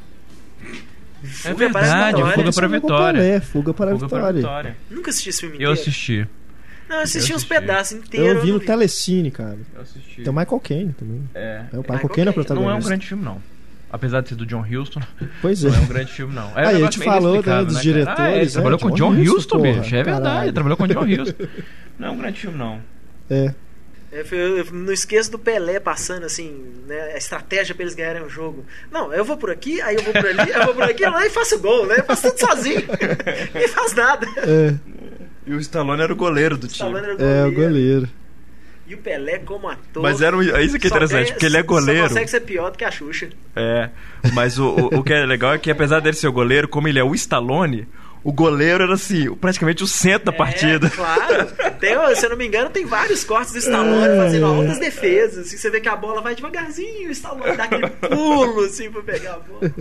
[1.25, 3.21] Fuga é verdade, para Fuga para a Vitória.
[3.21, 4.33] É, Fuga para a Vitória.
[4.33, 4.77] Vitória.
[4.89, 5.71] Nunca assisti esse filme inteiro.
[5.71, 6.27] Eu assisti.
[6.87, 7.35] Não, eu assisti, eu assisti.
[7.35, 8.35] uns pedaços inteiros.
[8.35, 9.57] Eu vi no Telecine, cara.
[9.73, 10.21] Eu assisti.
[10.21, 11.29] Tem o Michael Caine também.
[11.33, 11.65] É.
[11.71, 12.53] é o Michael, Caine é o protagonista.
[12.53, 13.41] Não é um grande filme, não.
[13.91, 15.01] Apesar de ser do John Huston.
[15.41, 15.69] Pois é.
[15.69, 16.51] Não é um grande filme, não.
[16.57, 18.19] É Aí a gente falou né, dos né, diretores.
[18.19, 19.95] Ah, é, ele trabalhou é, com John Huston, bicho.
[19.95, 20.45] É verdade.
[20.45, 21.47] Ele trabalhou com John Huston.
[21.97, 22.79] Não é um grande filme, não.
[23.29, 23.53] É.
[24.15, 28.65] Eu, não esqueço do Pelé passando assim, né, a estratégia para eles ganharem o jogo.
[28.89, 31.25] Não, eu vou por aqui, aí eu vou por ali, eu vou por aqui, lá
[31.25, 31.95] e faço gol, né?
[31.97, 32.81] Eu faço tudo sozinho.
[33.53, 34.25] e faz nada.
[34.37, 34.73] É.
[35.45, 36.97] E o Stallone era o goleiro do o time.
[36.97, 37.23] Era o goleiro.
[37.23, 38.09] É, o goleiro.
[38.87, 40.03] E o Pelé como ator.
[40.03, 42.03] Mas era um, é isso que é interessante, porque ele é goleiro.
[42.03, 43.29] Só consegue ser pior do que a Xuxa.
[43.55, 43.89] É.
[44.33, 46.87] Mas o, o, o que é legal é que apesar dele ser o goleiro, como
[46.87, 47.87] ele é o Stallone,
[48.25, 50.89] o goleiro era assim, praticamente o centro da é, partida.
[50.89, 51.45] Claro.
[51.79, 55.45] Tem, se eu não me engano, tem vários cortes do Stallone é, fazendo altas defesas.
[55.45, 59.03] Assim, você vê que a bola vai devagarzinho, o Stallone dá aquele pulo assim pra
[59.03, 59.71] pegar a bola.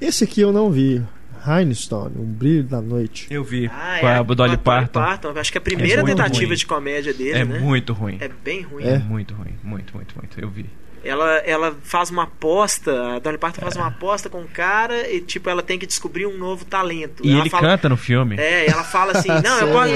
[0.00, 1.00] Esse aqui eu não vi.
[1.40, 3.28] Rhinestone, Um Brilho da Noite.
[3.30, 3.70] Eu vi.
[3.72, 5.00] Ah, com é, a Dolly Parton.
[5.00, 5.38] Parton.
[5.38, 6.56] Acho que é a primeira É tentativa ruim.
[6.56, 7.60] de comédia dele, É né?
[7.60, 8.18] muito ruim.
[8.20, 8.82] É bem ruim.
[8.82, 9.54] É muito ruim.
[9.62, 10.40] Muito, muito, muito.
[10.40, 10.66] Eu vi.
[11.04, 15.20] Ela, ela faz uma aposta, a Dolly Parton faz uma aposta com o cara e,
[15.20, 17.24] tipo, ela tem que descobrir um novo talento.
[17.24, 18.36] E ela ele fala, canta no filme.
[18.38, 19.94] É, e ela fala assim, não, eu posso.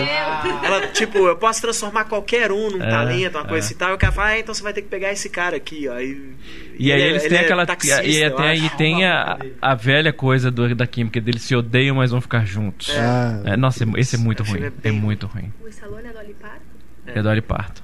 [0.65, 3.67] Ela, tipo, eu posso transformar qualquer um num É, talento, uma coisa é.
[3.67, 3.91] assim e tal.
[3.91, 5.99] E o cara fala, ah, então você vai ter que pegar esse cara aqui, ó.
[5.99, 6.35] E,
[6.79, 7.67] E aí ele é- eles ele têm é aquela.
[7.67, 8.65] taxista, e, acho.
[8.65, 12.45] e tem a, a velha coisa do, da química deles se odeiam, mas vão ficar
[12.47, 12.91] juntos.
[12.97, 14.63] Ah, É, nossa, esse é muito ruim.
[14.65, 15.53] é É muito ruim.
[15.63, 16.61] O Stallone é Dolly Parton?
[17.07, 17.83] É Dolly Parton.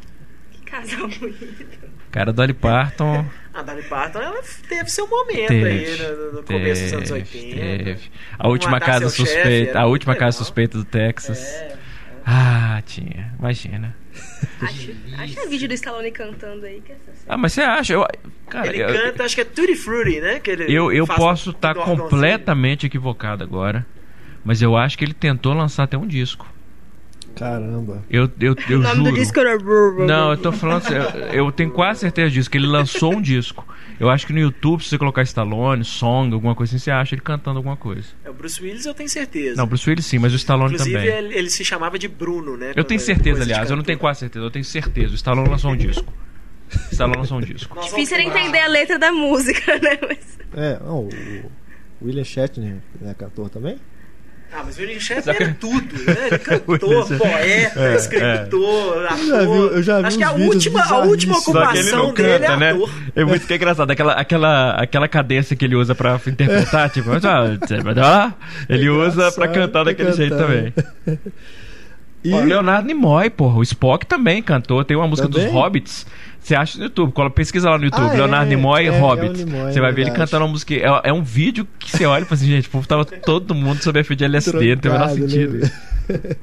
[0.53, 1.89] Que casal bonito.
[2.19, 3.25] Cara, Dolly Parton.
[3.55, 7.57] A Dolly Parton, ela teve seu momento Teve, aí no, no começo dos anos 80.
[7.57, 8.11] teve.
[8.33, 9.79] A Vamos última casa chefe, suspeita.
[9.79, 11.39] a última casa suspeita do Texas.
[11.39, 11.77] É.
[12.27, 13.33] Ah, tinha.
[13.39, 13.95] Imagina.
[14.61, 16.97] Acho, acha vídeo do Stallone cantando aí que é.
[17.29, 17.93] Ah, mas você acha?
[17.93, 18.05] Eu,
[18.51, 20.41] cara, Ele eu, canta, acho que é Tutti Frutti, né?
[20.41, 22.09] Que ele eu, eu posso estar órgãozinho.
[22.09, 23.87] completamente equivocado agora.
[24.45, 26.53] Mas eu acho que ele tentou lançar até um disco.
[27.39, 28.05] Caramba.
[28.11, 29.11] Eu, eu, eu o nome juro.
[29.11, 29.59] do disco era.
[30.07, 33.66] Não, eu tô falando eu, eu tenho quase certeza disso, que ele lançou um disco.
[33.99, 37.14] Eu acho que no YouTube, se você colocar Stallone, Song, alguma coisa assim, você acha
[37.14, 38.09] ele cantando alguma coisa.
[38.24, 39.57] É, o Bruce Willis eu tenho certeza.
[39.57, 41.16] Não, Bruce Willis sim, mas o Stallone Inclusive, também.
[41.16, 42.72] ele, ele se chamava de Bruno, né?
[42.76, 45.12] Eu tenho certeza, aliás, eu não tenho quase certeza, eu tenho certeza.
[45.12, 46.12] O Stallone lançou um disco.
[46.72, 47.74] O Stallone lançou um disco.
[47.74, 49.99] Nós Difícil era entender a letra da música, né?
[50.03, 50.39] Mas...
[50.55, 51.11] É, não, o
[52.01, 53.76] o William Shatner é cantor também?
[54.51, 56.16] Ah, mas o William Shatner que- era tudo, né?
[56.30, 59.26] Ele cantor, poeta, É, escritor, ator.
[59.26, 59.46] já vi-
[59.76, 62.22] eu já vi Acho que a última, a última ocupação dele canta,
[62.53, 62.70] é né?
[62.70, 62.90] ator.
[63.14, 63.90] É muito que é engraçado.
[63.90, 68.32] Aquela, aquela, aquela cadência que ele usa pra interpretar, tipo, ah,
[68.68, 70.72] ele usa pra cantar daquele jeito também.
[72.23, 73.59] E Ó, Leonardo Nimoy, porra.
[73.59, 74.85] O Spock também cantou.
[74.85, 75.47] Tem uma música Também?
[75.47, 76.07] dos Hobbits.
[76.41, 77.12] Você acha no YouTube.
[77.12, 78.09] Cola, pesquisa lá no YouTube.
[78.11, 79.45] Ah, é, Leonardo Nimoy é, é Hobbit.
[79.45, 80.75] Nimoy, você é vai ver ele cantando uma música.
[80.75, 83.55] É, é um vídeo que você olha e fala assim, gente, o povo tava todo
[83.55, 84.75] mundo sob efeito de LSD.
[84.75, 85.59] Não tem o menor Trocado, sentido.
[85.59, 85.71] né?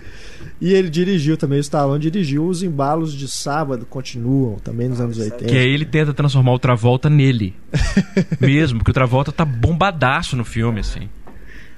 [0.62, 5.18] e ele dirigiu também, o Stallone dirigiu Os Embalos de Sábado Continuam, também nos anos
[5.18, 5.46] 80.
[5.46, 7.54] Que aí ele tenta transformar o Travolta nele.
[8.40, 11.10] Mesmo, porque o Travolta tá bombadaço no filme, assim.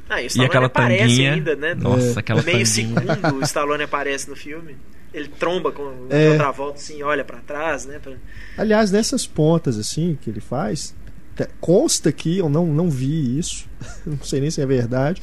[0.09, 1.33] Ah, e o E aquela aparece tanguinha.
[1.33, 1.73] ainda, né?
[1.75, 2.65] Nossa, aquela Meio tanguinha.
[2.65, 4.77] segundo o Stallone aparece no filme.
[5.13, 6.29] Ele tromba com É.
[6.31, 7.99] outra volta, assim, olha pra trás, né?
[7.99, 8.13] pra-
[8.57, 10.95] Aliás, nessas pontas assim que ele faz,
[11.35, 13.67] te- consta que eu não, não vi isso,
[14.05, 15.21] não sei nem se é verdade,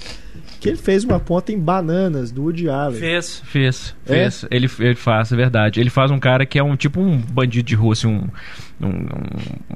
[0.65, 2.99] que ele fez uma ponta em bananas do Woody Allen.
[2.99, 4.09] Fez, fez, É?
[4.15, 4.47] fez.
[4.51, 5.79] Ele, ele faz, é verdade.
[5.79, 8.29] Ele faz um cara que é um tipo um bandido de rua, assim, um,
[8.81, 8.89] um,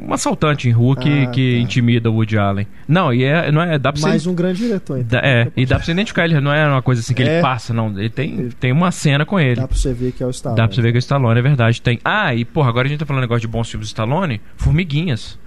[0.09, 1.61] um- assaltante em rua que, Ah, que tá.
[1.63, 2.67] intimida o Woody Allen.
[2.89, 4.29] Não, e é, não é, dá pra Mais você.
[4.29, 5.21] um grande diretor, então.
[5.21, 7.35] dá- É, e dá pra você identificar ele, não é uma coisa assim que É.
[7.35, 7.89] ele passa, não.
[7.99, 9.57] Ele tem, tem uma cena com ele.
[9.61, 10.57] Dá pra você ver que é o Stallone.
[10.57, 11.83] Dá pra você ver que é o Stallone, é verdade.
[11.83, 11.99] Tem.
[12.05, 14.41] Ah, e porra, agora a gente tá falando negócio de bons filmes do Stallone.
[14.57, 15.39] Formiguinhas.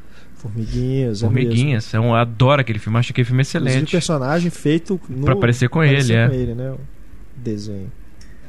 [0.41, 1.29] Formiguinhas, é mesmo.
[1.29, 1.93] Formiguinhas.
[1.93, 3.91] Eu adoro aquele filme, acho aquele filme Inclusive, excelente.
[3.91, 6.27] personagem feito no, Pra parecer com ele, é.
[6.27, 6.71] com ele, né?
[6.71, 6.79] O
[7.35, 7.91] desenho.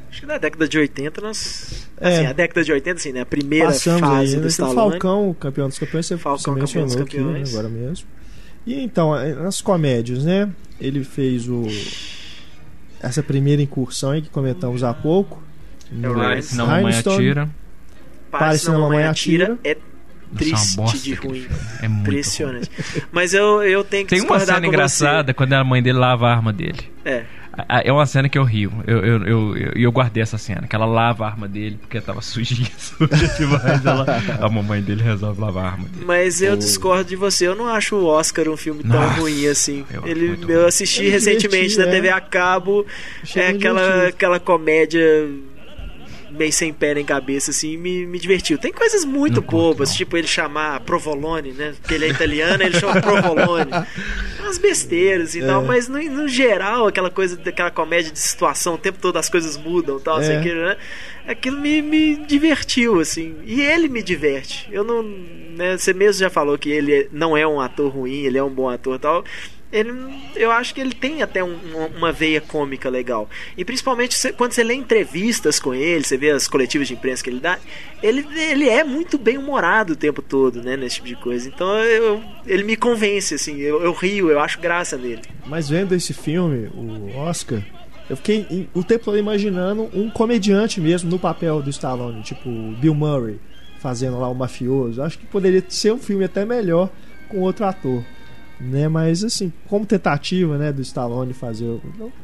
[0.09, 1.87] Acho que na década de 80 nós.
[1.99, 2.07] É.
[2.07, 3.21] Assim, a década de 80, assim, né?
[3.21, 4.47] A primeira Passamos fase aí, do né?
[4.47, 4.75] Stallone.
[4.75, 7.49] Falcão, campeão dos campeões, você, Falcão, você campeão mencionou dos aqui né, campeões.
[7.53, 8.07] agora mesmo.
[8.65, 10.49] E então, eh, nas comédias, né?
[10.79, 11.65] Ele fez o
[13.01, 15.43] essa primeira incursão aí que comentamos há pouco.
[15.91, 17.49] É o Senão a mamãe atira.
[18.31, 19.57] Pare, senão a mamãe atira.
[19.63, 19.77] É
[20.33, 21.45] É triste bosta de ruim.
[21.81, 21.99] É muito ruim.
[22.01, 22.69] Impressionante.
[23.11, 26.27] Mas eu, eu tenho que Tem uma cena com engraçada quando a mãe dele lava
[26.27, 26.79] a arma dele.
[27.03, 27.09] Você.
[27.09, 27.25] É.
[27.85, 28.73] É uma cena que eu rio.
[28.87, 32.01] Eu, eu, eu, eu, eu guardei essa cena, que ela lava a arma dele porque
[32.01, 33.85] tava sujinha, suja demais.
[33.85, 34.05] Ela,
[34.41, 36.03] a mamãe dele resolve lavar a arma dele.
[36.03, 36.57] Mas eu Oh.
[36.57, 37.45] discordo de você.
[37.47, 39.85] Eu não acho o Oscar um filme tão Nossa, ruim assim.
[39.93, 40.67] eu Ele, eu ruim.
[40.67, 41.91] assisti É recentemente na é.
[41.91, 42.87] TV a cabo.
[43.21, 44.99] Achei é aquela, aquela comédia
[46.33, 48.57] meio sem pé nem cabeça, assim, me, me divertiu.
[48.57, 49.95] Tem coisas muito Não bobas, não.
[49.97, 51.73] tipo ele chamar Provolone, né?
[51.79, 53.71] Porque ele é italiano, ele chama Provolone.
[54.41, 55.45] Umas besteiras e É.
[55.47, 59.29] tal, mas no, no geral, aquela coisa daquela comédia de situação, o tempo todo as
[59.29, 60.41] coisas mudam tal, É.
[60.41, 60.75] que, né?
[61.25, 63.35] Aquilo me, me divertiu, assim.
[63.45, 64.67] E ele me diverte.
[64.71, 65.01] Eu não.
[65.03, 68.49] Né, você mesmo já falou que ele não é um ator ruim, ele é um
[68.49, 69.23] bom ator e tal.
[69.73, 69.91] Ele,
[70.35, 71.57] eu acho que ele tem até um-
[71.97, 73.27] uma- veia cômica legal.
[73.57, 77.29] E principalmente quando você lê entrevistas com ele, você vê as coletivas de imprensa que
[77.31, 77.57] ele dá,
[78.03, 80.77] ele, ele é muito bem humorado o tempo todo, né?
[80.77, 81.47] Nesse tipo de coisa.
[81.49, 85.23] Então eu, ele me convence, assim, eu, eu rio, eu acho graça nele.
[85.47, 87.59] Mas vendo esse filme, o Oscar,
[88.07, 92.47] eu fiquei o tempo todo imaginando um comediante mesmo no papel do Stallone, tipo
[92.79, 93.39] Bill Murray,
[93.79, 95.01] fazendo lá o mafioso.
[95.01, 96.89] Acho que poderia ser um filme até melhor
[97.27, 98.03] com outro ator.
[98.59, 101.79] Né, mas assim, como tentativa, né, do Stallone fazer,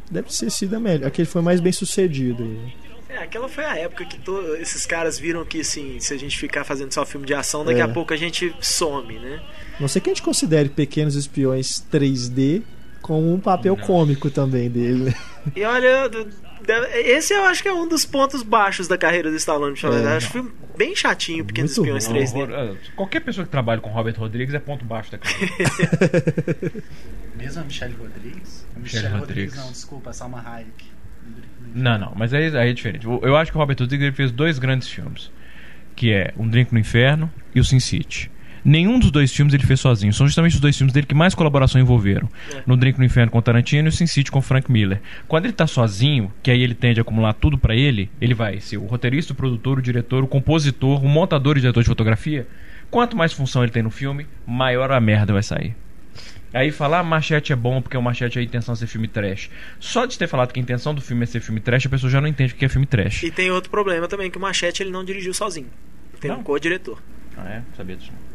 [0.10, 1.08] deve ser sido a melhor.
[1.08, 2.44] Aquele foi mais bem sucedido.
[2.44, 2.74] aí.
[3.10, 4.56] É, aquela foi a época que to...
[4.58, 7.80] esses caras viram que, assim, se a gente ficar fazendo só filme de ação, daqui
[7.80, 7.84] É.
[7.84, 9.42] a pouco a gente some, né?
[9.80, 12.62] Não sei que a gente considere Pequenos Espiões 3D
[13.02, 13.84] como um papel Não.
[13.86, 15.06] cômico também dele.
[15.06, 15.16] né?
[15.56, 16.08] E olha,
[16.94, 19.76] esse eu acho que é um dos pontos baixos da carreira do Stallone.
[19.84, 20.16] É.
[20.18, 22.46] acho que foi bem chatinho, Pequenos Muito Espiões ruim.
[22.48, 22.54] 3D.
[22.54, 25.54] Horror- ah, Qualquer pessoa que trabalha com Robert Rodrigues é ponto baixo da carreira.
[27.36, 28.66] Mesmo a Michelle Rodrigues?
[28.76, 29.56] A Michelle Rodrigues.
[29.56, 30.86] não, desculpa, a Salma Hayek.
[31.74, 33.06] Não, não, mas aí, aí é diferente.
[33.06, 35.32] Eu, eu acho que o Robert Rodrigues fez dois grandes filmes,
[35.96, 38.32] que é Um Drink no Inferno e o Sin City.
[38.64, 40.14] Nenhum dos dois filmes ele fez sozinho.
[40.14, 42.30] São justamente os dois filmes dele que mais colaboração envolveram.
[42.54, 42.64] É.
[42.66, 45.02] No Drink no Inferno com Tarantino e o Sin City com Frank Miller.
[45.28, 48.60] Quando ele tá sozinho, que aí ele tende a acumular tudo pra ele, ele vai
[48.60, 52.48] ser o roteirista, o produtor, o diretor, o compositor, o montador e diretor de fotografia.
[52.90, 55.76] Quanto mais função ele tem no filme, maior a merda vai sair.
[56.52, 59.08] Aí falar ah, Machete é bom porque o Machete é a intenção de ser filme
[59.08, 59.52] trash.
[59.80, 62.10] Só de ter falado que a intenção do filme é ser filme trash, a pessoa
[62.10, 63.22] já não entende o que é filme trash.
[63.22, 65.68] E tem outro problema também, que o Machete ele não dirigiu sozinho.
[66.20, 66.40] Tem Não?
[66.40, 67.00] um co-diretor.
[67.38, 67.62] Ah, é?
[67.78, 68.12] Sabia disso.
[68.12, 68.29] não.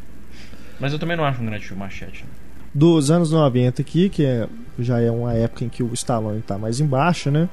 [0.79, 2.23] Mas eu também não acho um grande filme Machete.
[2.23, 2.29] né?
[2.73, 4.47] Dos anos 90 aqui, que é,
[4.77, 7.47] já é uma época em que o Stallone tá mais embaixo, né?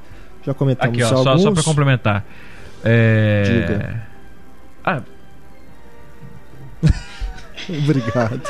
[0.45, 1.43] Já comentamos Aqui, ó, só, alguns.
[1.43, 2.25] só pra complementar.
[2.83, 3.43] É...
[3.45, 4.07] Diga.
[4.83, 5.01] Ah,
[7.69, 8.41] Obrigado.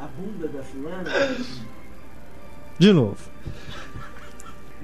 [0.00, 1.04] a bunda da fulana.
[2.78, 3.16] De novo.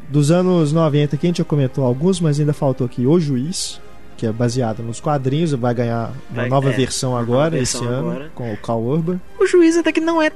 [0.09, 3.81] Dos anos 90 aqui a gente já comentou alguns, mas ainda faltou aqui O Juiz,
[4.21, 7.81] que é baseado nos quadrinhos, vai ganhar uma Vai- nova é, versão agora, nova versão
[7.81, 8.31] esse ano, agora.
[8.35, 9.19] com o Cal Urban.
[9.39, 10.31] O juiz até que não é.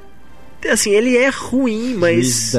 [0.70, 2.55] Assim, ele é ruim, mas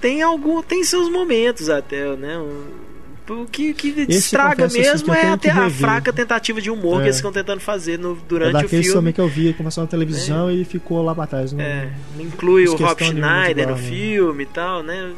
[0.00, 0.62] tem algum.
[0.62, 2.38] tem seus momentos até, né?
[2.38, 2.84] Um-
[3.26, 6.70] O que, que estraga assim, mesmo que eu é até que a fraca tentativa de
[6.70, 6.98] humor É.
[6.98, 8.98] que eles estão tentando fazer no, É durante o daqueles filme.
[9.00, 11.50] também que eu vi começou na televisão e ficou lá pra trás.
[11.50, 11.58] Não...
[11.60, 13.80] É, não inclui o Rob Schneider no né?
[13.82, 15.10] filme e tal, né?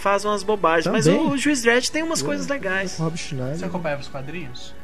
[0.00, 0.92] Faz umas bobagens.
[0.92, 1.20] Mas Também.
[1.20, 2.96] o, o Juiz Dredd tem umas coisas legais.
[2.98, 3.56] Rob Schneider.
[3.58, 4.74] Você acompanhava os quadrinhos?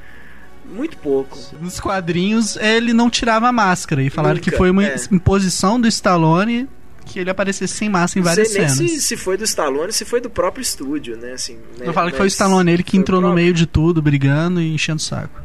[0.71, 1.39] Muito pouco.
[1.61, 4.03] Nos quadrinhos, ele não tirava a máscara.
[4.03, 4.97] E falaram Nunca, que foi uma é.
[5.11, 6.69] imposição do Stallone
[7.07, 8.73] que ele aparecesse sem máscara em várias cenas.
[8.73, 11.33] se, se foi do Stallone, se foi do próprio estúdio, né?
[11.33, 11.87] Assim, né?
[11.87, 14.75] Eu falo que foi o Stallone, ele que entrou no meio de tudo, brigando e
[14.75, 15.41] enchendo o saco.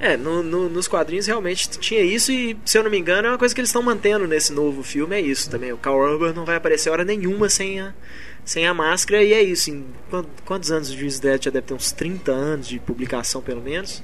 [0.00, 3.30] É, no- no- nos quadrinhos realmente tinha isso e, se eu não me engano, é
[3.30, 5.72] uma coisa que eles estão mantendo nesse novo filme, é isso também.
[5.72, 7.92] O Carl Urban não vai aparecer hora nenhuma sem a,
[8.44, 9.70] sem a máscara e é isso.
[9.70, 11.74] Em, quan- quantos anos o Juiz Dredd já deve ter?
[11.74, 14.02] Uns 30 anos de publicação, pelo menos.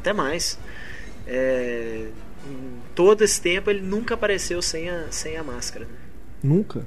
[0.00, 0.58] Até mais.
[1.26, 2.08] É,
[2.48, 2.56] em
[2.94, 5.84] todo esse tempo ele nunca apareceu sem a, sem a máscara.
[5.84, 5.92] né?
[6.42, 6.84] Nunca.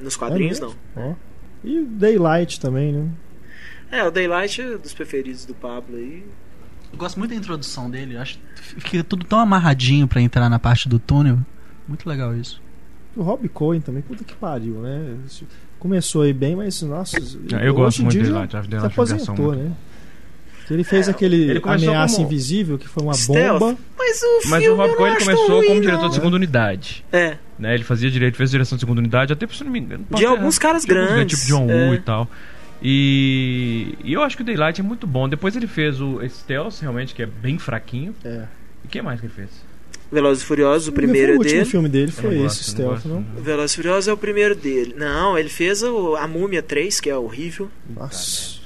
[0.00, 0.74] Nos quadrinhos, É não.
[0.96, 1.14] Ó.
[1.62, 3.08] E Daylight também, né?
[3.90, 6.24] É, o Daylight é dos preferidos do Pablo aí.
[6.92, 8.16] Eu gosto muito da introdução dele.
[8.16, 11.38] Acho que fica tudo tão amarradinho pra entrar na parte do túnel.
[11.88, 12.62] Muito legal isso.
[13.16, 15.16] O Rob Cohen também, puta que pariu, né?
[15.78, 17.18] Começou aí bem, mas nossa.
[17.62, 18.46] eu gosto muito dia dele já lá.
[18.68, 19.72] Já Se aposentou, muito- né?
[20.70, 23.58] Ele fez É, aquele ele Ameaça como- Invisível, que foi uma Stealth.
[23.58, 23.78] bomba.
[23.98, 26.08] Mas o Mas o Rob Cohen não começou ruim, como diretor não.
[26.08, 27.04] de segunda unidade.
[27.12, 27.74] É, Né?
[27.74, 30.04] Ele fazia direito, fez direção de segunda unidade, até se não me engano.
[30.10, 31.94] De alguns caras de alguns grandes, Tipo John Woo é.
[31.94, 32.28] e tal.
[32.86, 35.28] E, e eu acho que o Daylight é muito bom.
[35.28, 38.14] Depois ele fez o Stealth, realmente, que é bem fraquinho.
[38.24, 38.44] É.
[38.82, 39.48] E o que mais que ele fez?
[40.12, 41.64] Velozes e Furiosos, o primeiro o é último dele.
[41.70, 43.42] filme dele foi não esse, gosto, eu Stealth, gosto, não?
[43.42, 44.94] Velozes e Furiosos é o primeiro dele.
[44.96, 47.70] Não, ele fez o, a Múmia 3, que é horrível.
[47.88, 48.62] Nossa.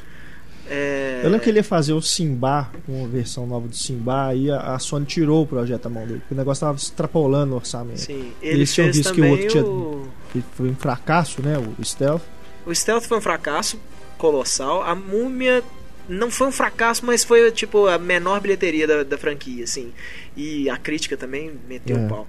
[0.71, 1.21] É...
[1.25, 4.75] Eu lembro que ele ia fazer o Simba, uma versão nova do Simba, aí a,
[4.75, 8.01] a Sony tirou o projeto da mão dele, porque o negócio tava extrapolando o orçamento.
[8.01, 10.09] Sim, ele Eles tinham visto que o outro tinha- o...
[10.35, 11.57] E foi um fracasso, né?
[11.59, 12.23] O Stealth.
[12.67, 13.79] O Stealth foi um fracasso
[14.19, 14.83] colossal.
[14.83, 15.63] A Múmia
[16.09, 19.93] não foi um fracasso, mas foi tipo a menor bilheteria da, da franquia, assim.
[20.37, 22.09] E a crítica também meteu o É.
[22.09, 22.27] pau.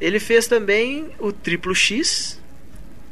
[0.00, 2.38] Ele fez também o Triplo X,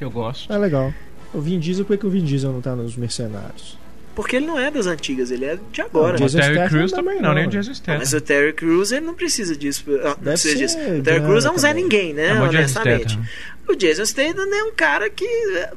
[0.01, 0.53] Eu gosto.
[0.53, 0.95] É legal.
[1.35, 3.77] O Vin Diesel, por que que o Vin Diesel não tá nos Mercenários?
[4.21, 6.19] Porque ele não é das antigas, ele é de agora.
[6.19, 7.53] Não, O Terry Crews também não, não, nem o né?
[7.53, 7.99] Jason Statham.
[8.01, 9.85] Mas o Terry Crews ele não precisa disso.
[10.03, 10.77] ah, Não precisa disso.
[10.77, 11.85] O Terry Crews é um Zé também.
[11.85, 12.31] Ninguém, né?
[12.31, 13.13] É, honestamente.
[13.13, 13.25] Statham.
[13.69, 15.71] O Jason Statham é um cara que, eh,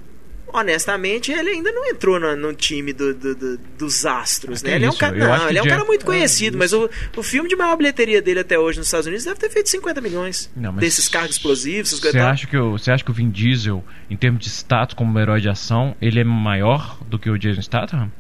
[0.48, 4.76] honestamente, ele ainda não entrou no, no time do- do- do- dos astros, Ah, né?
[4.76, 6.58] Ele é um cara, não, ele é um cara muito É, conhecido, isso.
[6.58, 9.50] mas o, o filme de maior bilheteria dele até hoje nos Estados Unidos deve ter
[9.50, 13.12] feito 50 milhões Não, mas desses carros explosivos, Você acha, que o, você acha que
[13.12, 17.18] o Vin Diesel, em termos de status como herói de ação, ele é maior do
[17.20, 18.12] que o Jason Statham?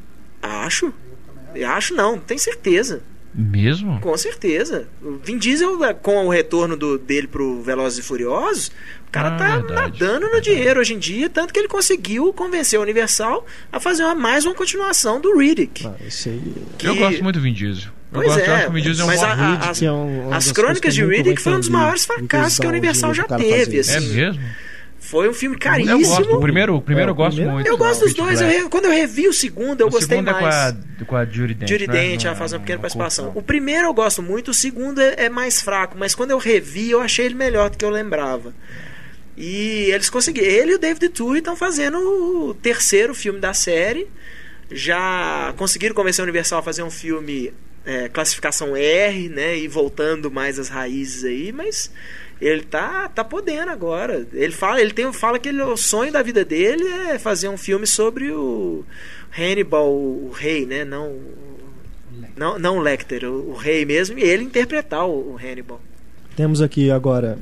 [0.42, 0.94] Acho.
[1.54, 3.02] Eu acho não, tenho certeza.
[3.34, 4.00] Mesmo?
[4.02, 4.88] Com certeza.
[5.02, 8.68] O Vin Diesel, eh, com o retorno do, dele pro Velozes e Furiosos,
[9.08, 10.50] o cara Ah, tá verdade, nadando no verdade.
[10.52, 14.46] dinheiro hoje em dia, tanto que ele conseguiu convencer a Universal a fazer uma, mais
[14.46, 15.86] uma continuação do Riddick.
[15.88, 16.54] Ah, aí.
[16.78, 17.86] que- Eu gosto muito do Vin Diesel.
[17.86, 19.30] Eu Pois gosto, eu é, acho que o Vin Diesel é um mas bom a-
[19.34, 22.60] a- as- que é um- As Crônicas de eu Riddick foi um dos maiores fracassos
[22.60, 23.78] que a Universal já teve.
[23.78, 24.14] É assim.
[24.14, 24.42] mesmo?
[25.02, 25.99] Foi um filme caríssimo.
[25.99, 27.68] Eu gosto, o primeiro, o primeiro é, eu gosto primeiro, muito.
[27.68, 28.40] Eu gosto dos dois.
[28.40, 30.45] Eu, quando eu revi o segundo, eu o gostei segundo mais.
[30.45, 31.69] É com a, com a Judy Dent.
[31.69, 33.32] Judy Dent, ela faz uma pequena participação.
[33.34, 36.91] O primeiro eu gosto muito, o segundo é, é, mais fraco, mas quando eu revi,
[36.91, 38.53] eu achei ele melhor do que eu lembrava.
[39.36, 40.48] E eles conseguiram.
[40.48, 44.07] Ele e o David Tui estão fazendo o terceiro filme da série.
[44.72, 47.52] Já conseguiram convencer a Universal a fazer um filme
[47.84, 49.57] é, classificação R, né?
[49.57, 51.91] E voltando mais às raízes aí, mas
[52.42, 54.28] ele tá, tá podendo agora.
[54.34, 57.58] Ele fala, ele tem, fala que ele, o sonho da vida dele é fazer um
[57.58, 58.84] filme sobre o
[59.38, 60.84] Hannibal, o rei, né?
[60.84, 61.20] Não,
[62.36, 65.80] não, não Lecter, o, o rei mesmo, e ele interpretar o, o, Hannibal.
[66.36, 67.38] Temos aqui agora,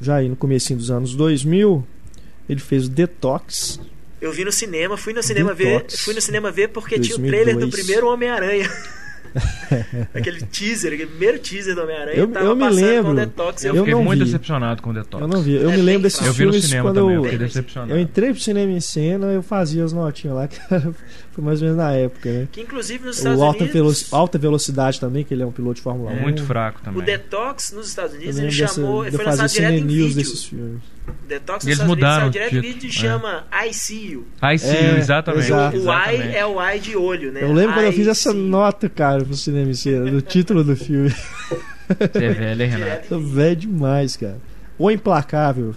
[0.00, 1.86] já aí no começo dos anos 2000,
[2.48, 3.80] ele fez o Detox.
[4.20, 7.14] Eu vi no cinema, fui no cinema Detox, ver, fui no cinema ver porque 2002.
[7.14, 8.68] tinha o trailer do primeiro Homem-Aranha.
[10.14, 12.16] aquele teaser, aquele primeiro teaser do Homem-Aranha.
[12.16, 13.14] Eu, eu me lembro.
[13.14, 14.24] Detox, eu, eu fiquei muito vi.
[14.24, 15.20] decepcionado com o Detox.
[15.22, 15.54] Eu não vi.
[15.54, 17.38] Eu é me lembro desses eu filmes vi no cinema quando também, eu, eu fiquei
[17.38, 17.92] decepcionado.
[17.92, 20.58] Eu entrei pro cinema em cena, eu fazia as notinhas lá, que
[21.32, 22.48] foi mais ou menos na época, né?
[22.50, 24.12] Que inclusive nos Estados o alta Unidos.
[24.12, 26.20] alta velocidade também, que ele é um piloto de Fórmula 1.
[26.20, 27.00] Muito fraco também.
[27.00, 29.04] O Detox nos Estados Unidos ele chamou.
[29.04, 30.14] Dessa, ele foi lançado direto em vídeo.
[30.14, 30.82] desses filmes.
[31.26, 34.26] Detox eles mudaram o direto vídeo e chama I See You.
[34.42, 35.46] I See You, exatamente.
[35.46, 35.78] Exato.
[35.78, 37.42] O I é o I de olho, né?
[37.42, 40.64] Eu lembro quando eu fiz I essa nota, cara, pro cinema em cena, do título
[40.64, 41.10] do filme.
[41.10, 43.08] Você é velho, hein, Renato?
[43.08, 44.38] Tô velho demais, cara.
[44.78, 45.74] O Implacável.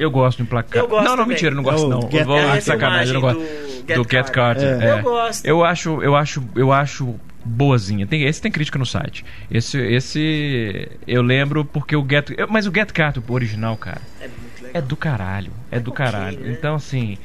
[0.00, 0.82] Eu gosto do Implacável.
[0.82, 1.28] Eu gosto não, não, também.
[1.34, 2.00] mentira, eu não gosto É o não.
[2.02, 3.38] Get Eu vou É de sacanagem, eu não gosto.
[3.40, 4.80] do Do Get Carter.
[4.82, 4.86] É.
[4.86, 4.98] é.
[4.98, 5.46] Eu gosto.
[5.46, 7.14] Eu acho, eu acho, eu acho
[7.44, 8.06] boazinha.
[8.06, 9.24] Tem, esse tem crítica no site.
[9.50, 14.00] Esse, esse eu lembro porque o Get, eu- mas o Get Carter o original, cara,
[14.20, 14.70] É muito legal.
[14.74, 16.40] é do caralho, é do Michael caralho.
[16.40, 16.52] Né?
[16.52, 17.16] Então assim,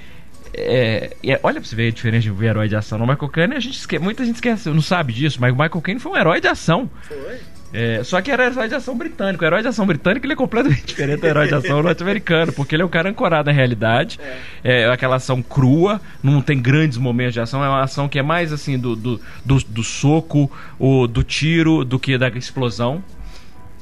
[0.54, 2.98] é, é- olha pra você ver a diferença de ver herói de ação.
[2.98, 5.82] No Michael Caine, a gente esque- muita gente esquece, não sabe disso, mas o Michael
[5.82, 6.90] Caine foi um herói de ação.
[7.04, 7.40] Foi.
[7.78, 9.44] É, só que era herói de ação britânico.
[9.44, 12.74] O herói de ação britânico ele é completamente diferente do herói de ação norte-americano, porque
[12.74, 14.18] ele é um cara ancorado na realidade.
[14.64, 14.86] É.
[14.86, 18.54] aquela ação crua, não tem grandes momentos de ação, é uma ação que é mais
[18.54, 20.50] assim do, do, do, do soco,
[20.80, 23.04] o, do tiro, do que da explosão.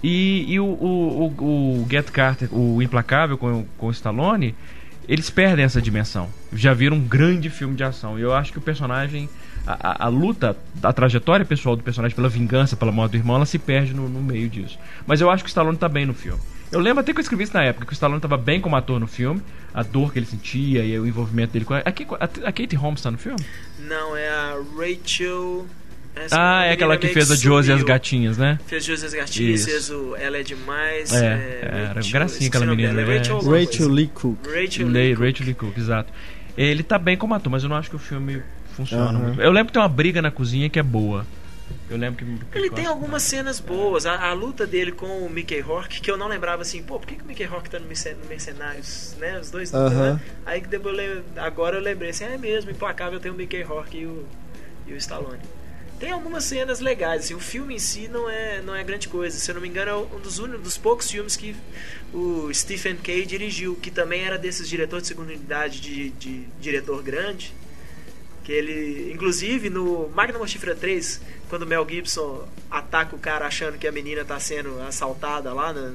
[0.01, 4.55] E, e o, o, o, o Get Carter, o Implacável com, com o Stallone,
[5.07, 6.29] eles perdem essa dimensão.
[6.51, 8.17] Já viram um grande filme de ação.
[8.17, 9.29] E eu acho que o personagem,
[9.65, 13.35] a, a, a luta, a trajetória pessoal do personagem pela vingança, pela morte do irmão,
[13.37, 14.77] ela se perde no, no meio disso.
[15.07, 16.39] Mas eu acho que o Stallone tá bem no filme.
[16.71, 18.75] Eu lembro até que eu escrevi isso na época, que o Stallone tava bem como
[18.75, 19.41] ator no filme,
[19.73, 21.77] a dor que ele sentia e o envolvimento dele com a.
[21.79, 23.39] A, a, a Kate Holmes tá no filme?
[23.79, 25.67] Não, é a Rachel.
[26.15, 28.59] essa Ah, é aquela que fez a Josie e as gatinhas, né?
[28.65, 29.69] Fez Josie e as Gatinhas, Isso.
[29.69, 31.13] fez o Ela é Demais.
[31.13, 33.17] É, é, era Rachel- gracinha aquela menina, dela, é?
[33.19, 33.89] Rachel, Rachel.
[33.89, 34.37] Lee Cook.
[34.47, 35.25] Rachel Lee Cook.
[35.27, 36.11] Rachel Lee Cook, exato.
[36.57, 38.41] Ele tá bem como ator, mas eu não acho que o filme
[38.73, 39.19] funciona Aham.
[39.19, 39.41] muito.
[39.41, 41.25] Eu lembro que tem uma briga na cozinha que é boa.
[41.89, 42.45] Eu lembro que.
[42.45, 44.05] que Ele tem algumas cenas boas.
[44.05, 47.07] A, a luta dele com o Mickey Rourke, que eu não lembrava assim, pô, por
[47.07, 49.39] que, que o Mickey Rourke tá no Mercen- no Mercenários, né?
[49.39, 50.19] Os dois né?
[50.45, 50.95] Aí que depois
[51.37, 54.25] agora eu lembrei assim, é mesmo, implacável tem o Mickey Rourke e o,
[54.87, 55.39] e o Stallone.
[55.99, 59.37] Tem algumas cenas legais, assim, o filme em si não é, não é grande coisa.
[59.37, 61.55] Se eu não me engano, é um dos únicos, dos poucos filmes que
[62.13, 67.01] o Stephen Kay dirigiu, que também era desses diretores de segunda unidade de, de diretor
[67.01, 67.53] grande.
[68.43, 73.77] Que ele, inclusive, no Magna Mortífera 3, quando o Mel Gibson ataca o cara achando
[73.77, 75.93] que a menina tá sendo assaltada lá, né?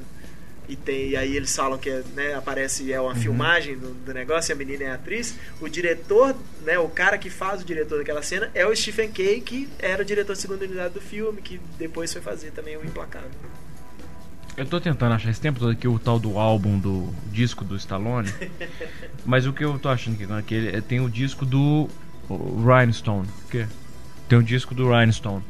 [0.68, 4.12] E, tem, e aí eles falam que é, né, aparece é uma filmagem do, do
[4.12, 5.34] negócio e a menina é a atriz.
[5.62, 9.40] O diretor, né, o cara que faz o diretor daquela cena é o Stephen Kay,
[9.40, 12.84] que era o diretor de segunda unidade do filme, que depois foi fazer também o
[12.84, 13.30] Implacável.
[14.58, 17.74] Eu tô tentando achar esse tempo todo aqui o tal do álbum do disco do
[17.76, 18.28] Stallone.
[19.24, 21.88] mas o que eu tô achando aqui, é que ele tem o disco do
[22.28, 23.28] o Rhinestone.
[23.46, 23.66] O quê?
[24.28, 25.42] Tem o disco do Rhinestone.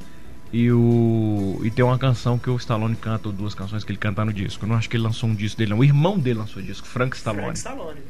[0.53, 3.99] E, o, e tem uma canção que o Stallone canta, ou duas canções que ele
[3.99, 4.65] canta no disco.
[4.65, 5.79] Eu não acho que ele lançou um disco dele, não.
[5.79, 7.45] O irmão dele lançou o disco, Frank Stallone.
[7.45, 8.01] Frank Stallone.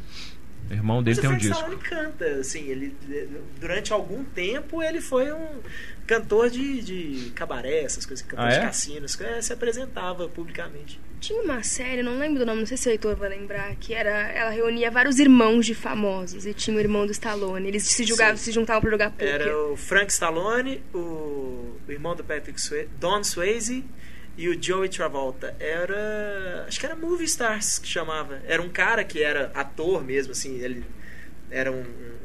[0.71, 1.89] O irmão dele Mas tem o um Frank disco.
[1.89, 2.95] Stallone canta, assim, ele
[3.61, 5.47] durante algum tempo ele foi um
[6.07, 8.61] cantor de, de cabaré, essas coisas, cantor Ah, de é?
[8.61, 11.01] cassinos, é, se apresentava publicamente.
[11.21, 13.93] Tinha uma série, não lembro do nome, não sei se o Heitor vai lembrar, que
[13.93, 14.11] era.
[14.11, 17.67] Ela reunia vários irmãos de famosos e tinha o irmão do Stallone.
[17.67, 18.45] Eles se julgavam, Sim.
[18.45, 19.29] se juntavam pra jogar poker.
[19.29, 20.99] Era o Frank Stallone, o,
[21.87, 23.85] o irmão do Patrick Swayze, Don Swayze
[24.37, 25.57] e o Joey Travolta.
[25.59, 26.65] Era.
[26.69, 28.41] Acho que era Movie Stars que chamava.
[28.47, 30.85] Era um cara que era ator mesmo, assim, ele
[31.51, 31.85] era um,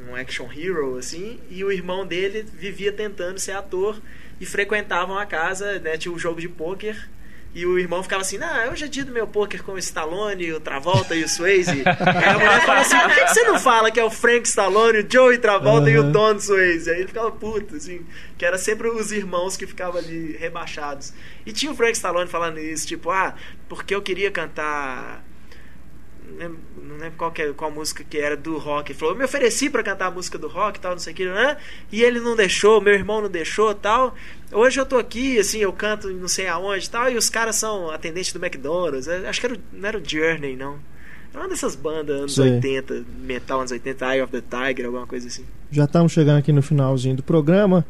[0.10, 4.02] um action hero, assim, e o irmão dele vivia tentando ser ator
[4.40, 5.98] e frequentavam a casa, né?
[5.98, 7.10] Tinha um jogo de pôquer.
[7.56, 10.60] E o irmão ficava assim, não, eu já digo meu pôquer com o Stallone, o
[10.60, 11.84] Travolta e o Swayze.
[11.86, 14.48] Aí a mulher fala assim, por que, que você não fala que é o Frank
[14.48, 16.12] Stallone, o Joey Travolta e o Uhum.
[16.12, 16.90] Don Swayze?
[16.90, 18.02] Aí ele ficava puto, assim,
[18.40, 21.14] que era sempre os irmãos que ficavam ali rebaixados.
[21.46, 23.36] E tinha o Frank Stallone falando isso, tipo, ah,
[23.70, 25.24] porque eu queria cantar
[26.38, 28.92] lembro, não lembro qual, é, qual música que era do rock.
[28.92, 31.16] Ele falou: Eu me ofereci para cantar a música do rock tal, não sei o
[31.16, 31.58] que, né?
[31.92, 34.16] E ele não deixou, meu irmão não deixou tal.
[34.52, 37.90] Hoje eu tô aqui, assim, eu canto não sei aonde tal, e os caras são
[37.90, 39.08] atendentes do McDonald's.
[39.08, 40.78] Acho que era, não era o Journey, não.
[41.34, 42.56] É uma dessas bandas anos Sim.
[42.56, 45.44] 80, metal anos 80, Eye of the Tiger, alguma coisa assim.
[45.72, 47.86] Já estamos chegando aqui no finalzinho do programa.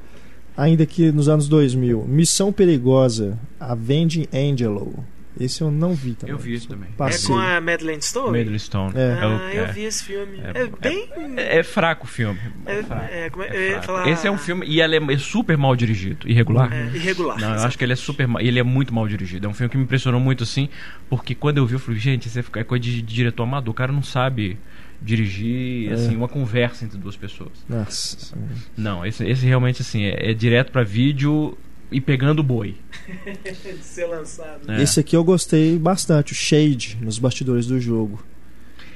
[0.55, 5.03] Ainda que nos anos 2000, Missão Perigosa, Avenging Angelo.
[5.39, 6.33] Esse eu não vi também.
[6.33, 6.89] Eu vi isso também.
[6.97, 7.25] Passei.
[7.25, 8.27] É com a Madeleine Stone?
[8.27, 8.93] Madeleine Stone.
[8.95, 9.19] É.
[9.21, 10.39] Ah, é, eu vi esse filme.
[10.39, 11.09] É, é bem...
[11.37, 12.39] É, é, fraco o filme.
[12.65, 13.39] É, fraco.
[13.83, 14.09] Falar...
[14.09, 14.65] Esse é um filme...
[14.67, 16.29] E ele é super mal dirigido.
[16.29, 16.71] Irregular.
[16.93, 17.39] irregular.
[17.39, 18.41] Não, eu acho que ele é super mal...
[18.41, 19.47] Ele é muito mal dirigido.
[19.47, 20.69] É um filme que me impressionou muito, assim,
[21.09, 23.71] porque quando eu vi, eu falei, gente, isso é coisa de diretor amador.
[23.71, 24.57] O cara não sabe
[25.01, 27.51] dirigir assim uma conversa entre duas pessoas.
[27.67, 28.37] Nossa.
[28.77, 31.57] Não, esse, esse realmente assim é, é direto para vídeo
[31.93, 32.75] e pegando o boi.
[33.63, 34.71] de ser lançado.
[34.71, 34.81] É.
[34.81, 38.23] Esse aqui eu gostei bastante, o Shade, nos bastidores do jogo.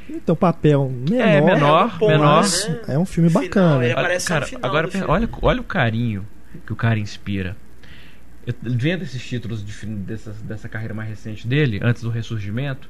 [0.09, 1.27] Então, papel menor.
[1.27, 2.43] É, menor, é menor.
[2.43, 2.81] Né?
[2.87, 3.83] É um filme bacana.
[3.83, 6.25] Final, cara, agora olha, olha o carinho
[6.65, 7.55] que o cara inspira.
[8.45, 12.89] Eu, vendo esses títulos de, dessa, dessa carreira mais recente dele, antes do ressurgimento,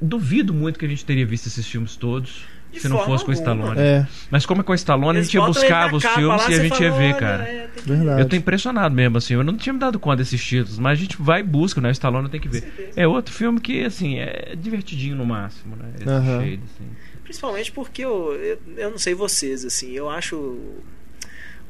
[0.00, 2.46] duvido muito que a gente teria visto esses filmes todos
[2.78, 3.80] se não fosse com o Stallone.
[3.80, 4.06] É.
[4.30, 6.54] Mas como é com o Stallone, Eles a gente ia buscar os filmes lá, e
[6.54, 7.42] a gente ia ver, cara.
[7.42, 8.20] É, Verdade.
[8.20, 9.34] Eu tô impressionado mesmo, assim.
[9.34, 11.88] Eu não tinha me dado conta desses títulos, mas a gente vai e busca, né?
[11.88, 12.92] O Stallone tem que ver.
[12.96, 15.90] É outro filme que, assim, é divertidinho no máximo, né?
[15.96, 16.40] Esse uhum.
[16.40, 16.90] Shade, assim.
[17.24, 20.82] Principalmente porque eu, eu, eu, não sei vocês, assim, eu acho o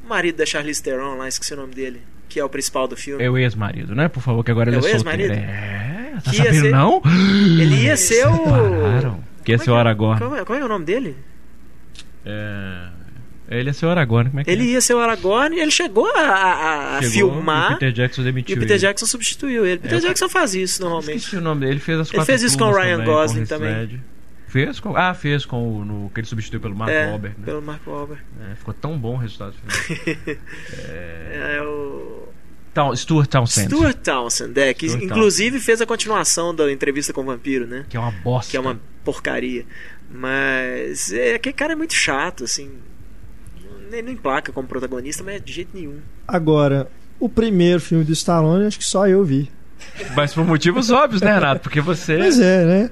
[0.08, 3.22] marido da Charlize Theron lá, esqueci o nome dele, que é o principal do filme.
[3.22, 4.08] É o ex-marido, né?
[4.08, 5.34] Por favor, que agora é ele é solteiro.
[5.34, 6.70] É, tá sabendo ser...
[6.70, 7.02] não?
[7.04, 8.38] Ele ia ser o...
[8.38, 9.29] Pararam.
[9.44, 10.18] Que ia ser o é Aragorn.
[10.18, 11.16] Qual é, qual é o nome dele?
[12.24, 13.00] É...
[13.50, 14.72] Ele ser o Aragorn, como é que Ele é?
[14.74, 17.72] ia ser o Aragorn e ele chegou a, a, a chegou, filmar.
[17.72, 18.80] E o Peter Jackson demitiu E o Peter ele.
[18.80, 19.80] Jackson substituiu ele.
[19.80, 21.16] Peter é, Jackson faz isso normalmente.
[21.16, 21.72] Esqueci o nome dele.
[21.72, 24.00] Ele fez as Ele fez isso com o Ryan também, Gosling também.
[24.46, 27.38] Fez com, ah, fez com o no, que ele substituiu pelo Mark é, Wahlberg.
[27.38, 27.44] Né?
[27.44, 28.22] Pelo Mark Wahlberg.
[28.50, 30.06] É, ficou tão bom o resultado final.
[30.88, 31.56] é...
[31.56, 32.19] é o
[32.72, 33.68] Town, Stuart Townsend.
[33.68, 35.64] Stuart Townsend, é, que Stuart inclusive Townsend.
[35.64, 37.84] fez a continuação da entrevista com o vampiro, né?
[37.88, 38.50] Que é uma bosta.
[38.50, 39.64] Que é uma porcaria.
[40.10, 42.70] Mas é, aquele cara é muito chato, assim.
[43.92, 45.98] Ele não emplaca como protagonista, mas é de jeito nenhum.
[46.26, 46.88] Agora,
[47.18, 49.50] o primeiro filme do Stallone, acho que só eu vi.
[50.14, 51.60] Mas por motivos óbvios, né, Renato?
[51.60, 52.16] Porque você.
[52.18, 52.90] Pois é, né?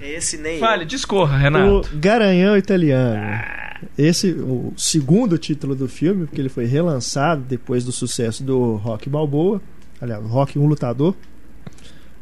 [0.00, 0.58] Esse nem.
[0.58, 0.86] Fale, eu.
[0.86, 1.88] discorra, Renato.
[1.94, 3.20] O Garanhão Italiano.
[3.22, 3.59] Ah.
[3.96, 9.08] Esse, o segundo título do filme, porque ele foi relançado depois do sucesso do Rock
[9.08, 9.60] Balboa.
[10.00, 11.14] Aliás, Rock um lutador.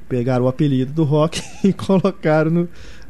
[0.08, 2.68] Pegaram o apelido do Rock e colocaram no,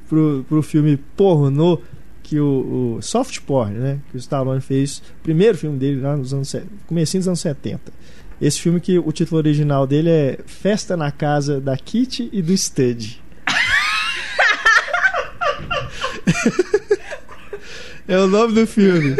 [0.08, 1.80] pro, pro filme pornô
[2.22, 6.34] que o, o, soft porn, né, que o Stallone fez, primeiro filme dele lá nos
[6.34, 6.54] anos
[6.86, 7.90] comecinho dos anos 70.
[8.40, 12.56] Esse filme que o título original dele é Festa na casa da Kitty e do
[12.56, 13.20] Stud.
[18.08, 19.14] é o nome do filme.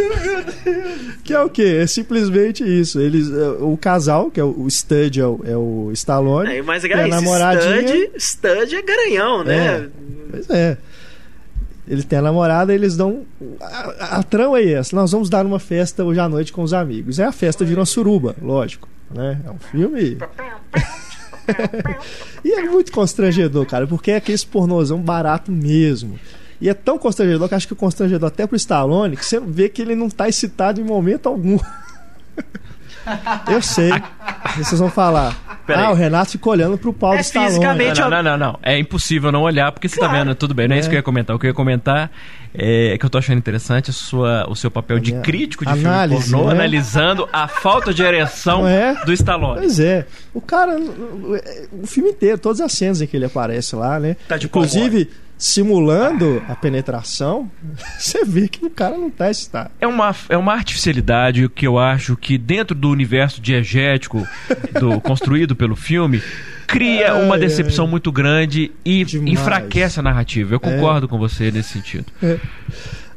[1.23, 1.81] que é o quê?
[1.83, 2.99] É simplesmente isso.
[2.99, 6.57] Eles, é, o casal, que é o, o Stud, é o, é o Stallone.
[6.57, 8.09] É, mas é, a namoradinha.
[8.17, 9.57] Stud, Stud é garanhão, né?
[9.57, 9.89] É,
[10.31, 10.79] pois é.
[11.87, 13.25] Ele tem a namorada, eles dão.
[13.61, 16.73] A, a, trama é essa: nós vamos dar uma festa hoje à noite com os
[16.73, 17.19] amigos.
[17.19, 18.89] É a festa vira uma suruba, lógico.
[19.11, 19.41] Né?
[19.47, 20.19] É um filme.
[22.45, 26.19] e é muito constrangedor, cara, porque é aquele pornozão barato mesmo.
[26.61, 29.69] E é tão constrangedor que acho que o constrangedor até pro Stallone que você vê
[29.69, 31.59] que ele não tá excitado em momento algum.
[33.49, 33.91] Eu sei.
[34.57, 35.35] Vocês vão falar.
[35.67, 35.93] Pera ah, aí.
[35.93, 37.53] o Renato fica olhando pro pau é do Stallone.
[37.53, 40.19] Fisicamente, não, não, não, não, É impossível não olhar, porque você tá claro.
[40.19, 41.37] tá vendo, tudo bem, não é, é, isso que eu ia comentar.
[41.37, 42.11] O que eu ia comentar
[42.59, 46.23] é que eu tô achando interessante a sua, o seu papel de crítico de Análise,
[46.23, 46.61] filme pornô, né?
[46.61, 48.97] analisando a falta de ereção é?
[49.05, 49.61] do Stallone.
[49.61, 50.05] Pois é.
[50.35, 50.77] O cara,
[51.73, 54.17] o filme inteiro, todas as cenas em que ele aparece lá, né?
[54.27, 55.09] Tá de Inclusive
[55.39, 57.49] simulando a penetração,
[57.97, 59.71] você vê que o cara não tá excitado.
[59.81, 64.27] É uma, é uma artificialidade que eu acho que dentro do universo diegético
[64.81, 66.21] do, construído pelo filme
[66.69, 69.33] cria ai, uma decepção ai, muito grande e demais.
[69.33, 70.55] enfraquece a narrativa.
[70.55, 71.09] Eu concordo é.
[71.09, 72.07] com você nesse sentido.
[72.23, 72.39] É.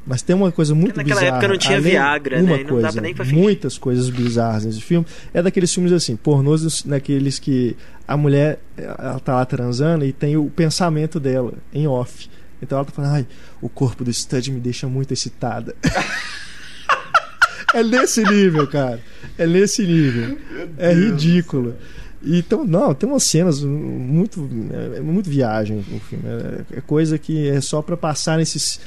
[0.07, 1.37] Mas tem uma coisa muito Naquela bizarra.
[1.37, 2.63] época não tinha Além, Viagra, uma né?
[2.63, 5.05] Coisa, nem pra muitas coisas bizarras nesse filme.
[5.31, 7.75] É daqueles filmes assim, pornôs naqueles que
[8.07, 12.27] a mulher ela tá lá transando e tem o pensamento dela em off.
[12.61, 13.27] Então ela tá falando, ai,
[13.61, 15.75] o corpo do Stud me deixa muito excitada.
[17.73, 18.99] é nesse nível, cara.
[19.37, 20.37] É nesse nível.
[20.77, 21.75] É ridículo.
[22.23, 26.23] Então, não, tem umas cenas muito, é, muito viagem no filme.
[26.27, 28.79] É, é coisa que é só para passar nesses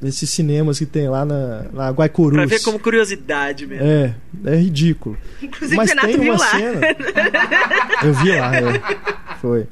[0.00, 2.36] nesses cinemas que tem lá na, na Guaicurus.
[2.36, 3.84] Pra ver como curiosidade mesmo.
[3.84, 4.14] É,
[4.46, 5.18] é ridículo.
[5.42, 6.80] Inclusive, Mas Renato tem uma cena.
[8.04, 9.36] Eu vi lá, é.
[9.40, 9.66] Foi.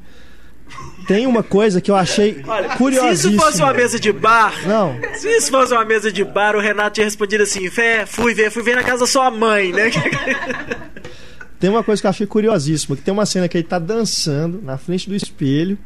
[1.07, 3.15] Tem uma coisa que eu achei Olha, curiosíssima.
[3.15, 4.99] Se isso fosse uma mesa de bar, não.
[5.15, 8.51] Se isso fosse uma mesa de bar, o Renato tinha respondido assim: Fé, fui ver,
[8.51, 9.89] fui ver na casa da sua mãe, né?
[11.59, 14.61] Tem uma coisa que eu achei curiosíssima, que tem uma cena que ele tá dançando
[14.61, 15.77] na frente do espelho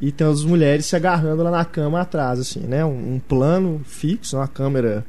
[0.00, 2.84] e tem as mulheres se agarrando lá na cama atrás, assim, né?
[2.84, 5.04] Um, um plano fixo, uma câmera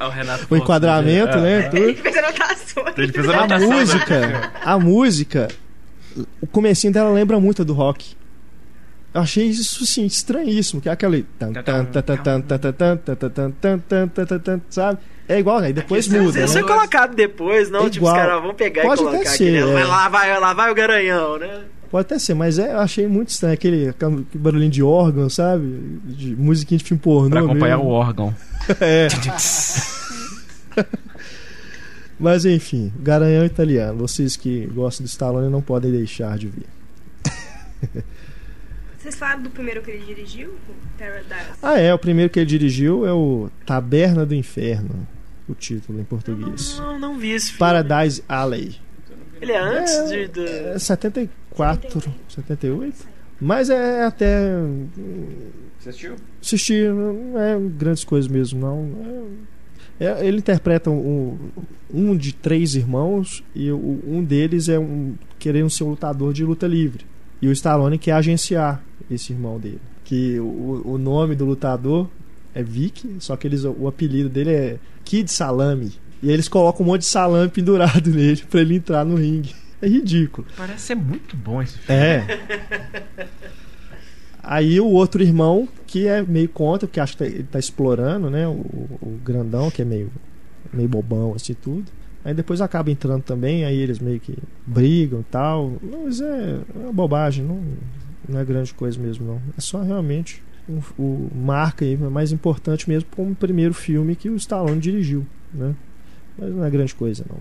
[0.00, 1.62] o, Renato o enquadramento, né?
[1.62, 1.76] Tudo.
[1.82, 2.98] Ele fez anotações.
[2.98, 5.48] Ele fez a música, a música,
[6.40, 8.16] o comecinho dela lembra muito do rock.
[9.14, 11.26] Eu achei isso sim estranhíssimo, que é aquele
[14.70, 14.98] sabe?
[15.28, 15.70] É igual, né?
[15.70, 16.44] E depois muda.
[16.44, 16.60] Isso né?
[16.60, 17.86] é colocado depois, não?
[17.86, 19.84] É tipo, os caras vão pegar Pode e colocar até ser, aquele, é.
[19.84, 21.60] lá, vai, lá vai o garanhão, né?
[21.90, 26.00] Pode até ser, mas é, eu achei muito estranho aquele, aquele barulhinho de órgão, sabe?
[26.04, 27.28] De musiquinha de filme pornô.
[27.28, 27.90] Pra acompanhar mesmo.
[27.90, 28.34] o órgão.
[28.80, 29.08] é.
[32.18, 33.98] mas enfim, Garanhão italiano.
[33.98, 36.66] Vocês que gostam do Stallone não podem deixar de ver.
[39.02, 40.54] Vocês falaram do primeiro que ele dirigiu?
[40.96, 41.58] Paradise.
[41.60, 41.92] Ah, é.
[41.92, 45.08] O primeiro que ele dirigiu é o Taberna do Inferno.
[45.48, 46.78] O título em português.
[46.78, 47.58] Não, não, não vi esse filme.
[47.58, 48.76] Paradise Alley.
[49.40, 50.46] Ele é antes é, de, de...
[50.46, 53.08] É 74, 78.
[53.40, 54.52] Mas é até.
[55.80, 56.14] Você assistiu?
[56.40, 59.32] Assisti, não é grandes coisas mesmo, não.
[59.98, 61.50] É, é, ele interpreta um,
[61.92, 66.68] um de três irmãos e um deles é um querendo ser um lutador de luta
[66.68, 67.04] livre.
[67.42, 69.80] E o Stallone quer agenciar esse irmão dele.
[70.04, 72.08] Que o, o nome do lutador
[72.54, 75.92] é Vic, só que eles, o apelido dele é Kid Salame.
[76.22, 79.54] E eles colocam um monte de salame pendurado nele para ele entrar no ringue.
[79.80, 80.46] É ridículo.
[80.56, 82.00] Parece ser muito bom esse filme.
[82.00, 82.26] É.
[84.40, 88.46] Aí o outro irmão, que é meio contra, porque acha que ele tá explorando, né?
[88.46, 90.12] O, o, grandão, que é meio,
[90.72, 91.84] meio bobão, assim, tudo.
[92.24, 94.36] Aí depois acaba entrando também, aí eles meio que
[94.66, 95.72] brigam e tal.
[95.82, 97.62] Mas é, é uma bobagem, não,
[98.28, 99.42] não é grande coisa mesmo, não.
[99.56, 104.30] É só realmente o, o marca aí, mais importante mesmo como o primeiro filme que
[104.30, 105.74] o Stallone dirigiu, né?
[106.38, 107.38] Mas não é grande coisa, não.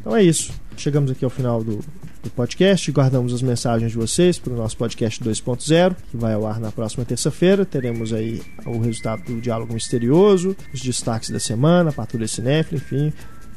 [0.00, 0.52] Então é isso.
[0.76, 1.80] Chegamos aqui ao final do,
[2.22, 2.92] do podcast.
[2.92, 6.70] Guardamos as mensagens de vocês para o nosso podcast 2.0, que vai ao ar na
[6.70, 7.64] próxima terça-feira.
[7.64, 13.12] Teremos aí o resultado do Diálogo Misterioso, os destaques da semana, a Patrulha Cinéfila, enfim,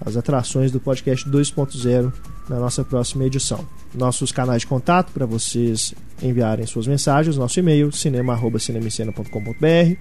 [0.06, 2.12] as atrações do podcast 2.0
[2.50, 3.66] na nossa próxima edição.
[3.94, 9.96] Nossos canais de contato para vocês enviarem suas mensagens, nosso e-mail cinema@cinemicena.com.br,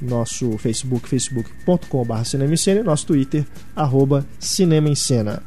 [0.00, 3.46] nosso Facebook facebook.com.br cinemicena e nosso Twitter
[3.76, 5.42] arroba cinema em cena.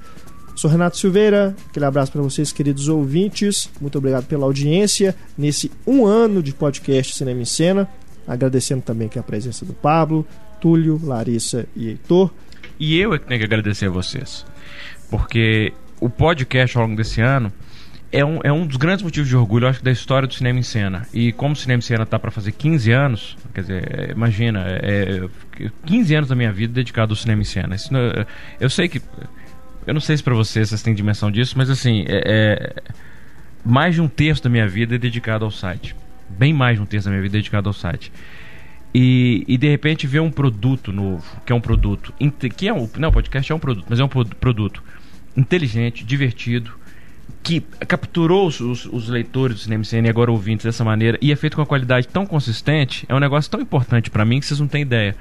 [0.56, 3.69] Sou Renato Silveira, aquele abraço para vocês, queridos ouvintes.
[3.82, 7.90] Muito obrigado pela audiência nesse um ano de podcast Cinema em Cena.
[8.26, 10.26] Agradecendo também aqui a presença do Pablo,
[10.61, 12.32] Túlio, Larissa e Heitor.
[12.80, 14.45] E eu é que tenho que agradecer a vocês.
[15.10, 17.52] Porque o podcast ao longo desse ano
[18.11, 20.64] é um, é um dos grandes motivos de orgulho, acho, da história do cinema em
[20.64, 21.07] cena.
[21.14, 25.27] E como o cinema em cena está para fazer 15 anos, quer dizer, imagina, é,
[25.85, 27.76] 15 anos da minha vida dedicado ao cinema em cena.
[27.76, 27.89] Isso,
[28.60, 29.02] eu sei que
[29.85, 32.73] eu não sei se para vocês vocês têm dimensão disso, mas assim, é, é,
[33.64, 35.95] mais de um terço da minha vida é dedicado ao site.
[36.27, 38.11] Bem mais de um terço da minha vida é dedicado ao site.
[38.97, 42.13] E, e de repente ver um produto novo, que é um produto.
[42.55, 44.81] Que é um, não, podcast é um produto, mas é um produto
[45.35, 46.72] inteligente, divertido,
[47.43, 51.57] que capturou os, os, leitores do Cinema CN agora ouvintes dessa maneira e é feito
[51.57, 54.67] com uma qualidade tão consistente, é um negócio tão importante para mim que vocês não
[54.67, 55.13] têm ideia.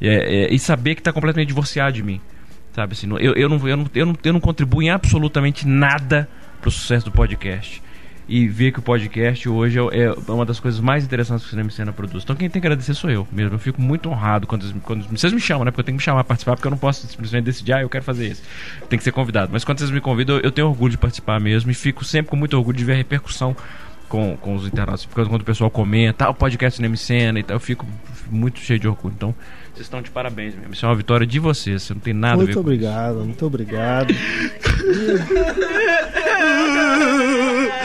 [0.00, 2.20] É, é, e saber que está completamente divorciado de mim.
[2.74, 6.28] Sabe assim, eu, eu, não, eu, não, eu, não, eu não contribuo em absolutamente nada
[6.60, 7.80] pro sucesso do podcast.
[8.32, 11.50] E ver que o podcast hoje é, é uma das coisas mais interessantes que o
[11.50, 12.22] Cinema Cena produz.
[12.22, 13.56] Então quem tem que agradecer sou eu mesmo.
[13.56, 15.72] Eu fico muito honrado quando, quando vocês me chamam, né?
[15.72, 17.82] Porque eu tenho que me chamar a participar, porque eu não posso simplesmente decidir, ah,
[17.82, 18.42] eu quero fazer isso.
[18.88, 19.50] Tem que ser convidado.
[19.52, 22.36] Mas quando vocês me convidam, eu, tenho orgulho de participar mesmo e fico sempre com
[22.36, 23.56] muito orgulho de ver a repercussão
[24.08, 25.04] com, com os internautas.
[25.04, 27.84] Porque quando o pessoal comenta, ah, o podcast Cinema Cena e tal, eu fico
[28.30, 29.12] muito cheio de orgulho.
[29.16, 29.34] Então,
[29.72, 30.72] vocês estão de parabéns mesmo.
[30.72, 31.82] Isso é uma vitória de vocês.
[31.82, 33.26] Você não tem nada muito a ver obrigado, com isso.
[33.26, 35.70] Muito obrigado, muito obrigado.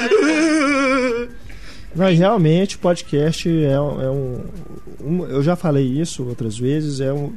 [1.96, 4.44] Não, realmente podcast é, é um,
[5.02, 7.34] um, Eu já falei isso outras vezes, é um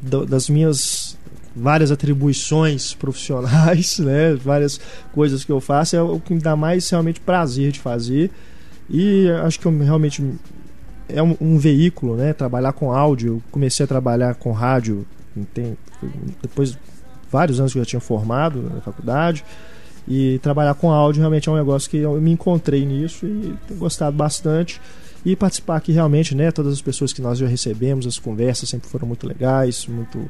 [0.00, 1.18] das minhas
[1.54, 4.34] várias atribuições profissionais, né?
[4.34, 4.80] Várias
[5.12, 8.30] coisas que eu faço, é o que me dá mais realmente prazer de fazer.
[8.88, 10.24] E acho que eu realmente
[11.08, 12.32] é um, um, veículo, né?
[12.32, 13.34] Trabalhar com áudio.
[13.34, 15.06] Eu comecei a trabalhar com rádio
[15.54, 15.76] tem,
[16.42, 16.76] depois
[17.30, 19.44] vários anos que eu já tinha formado na faculdade.
[20.12, 23.78] E trabalhar com áudio realmente é um negócio que eu me encontrei nisso e tenho
[23.78, 24.80] gostado bastante.
[25.24, 26.50] E participar aqui realmente, né?
[26.50, 30.28] Todas as pessoas que nós já recebemos, as conversas sempre foram muito legais, muito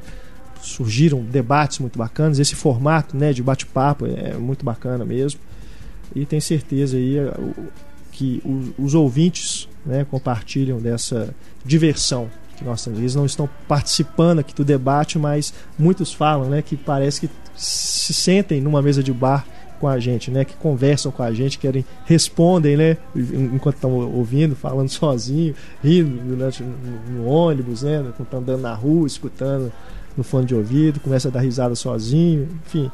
[0.61, 2.37] surgiram debates muito bacanas.
[2.37, 5.39] Esse formato, né, de bate-papo é muito bacana mesmo.
[6.15, 7.15] E tenho certeza aí
[8.11, 11.33] que os, os ouvintes né, compartilham dessa
[11.65, 12.99] diversão que nós temos.
[12.99, 18.13] Eles não estão participando aqui do debate, mas muitos falam né, que parece que se
[18.13, 19.43] sentem numa mesa de bar
[19.81, 20.45] com a gente, né?
[20.45, 22.97] Que conversam com a gente, querem respondem, né?
[23.15, 28.05] Enquanto estão ouvindo, falando sozinho, rindo durante, no, no ônibus, né?
[28.19, 29.73] Estão andando na rua, escutando
[30.15, 32.91] no fone de ouvido, começa a dar risada sozinho, enfim.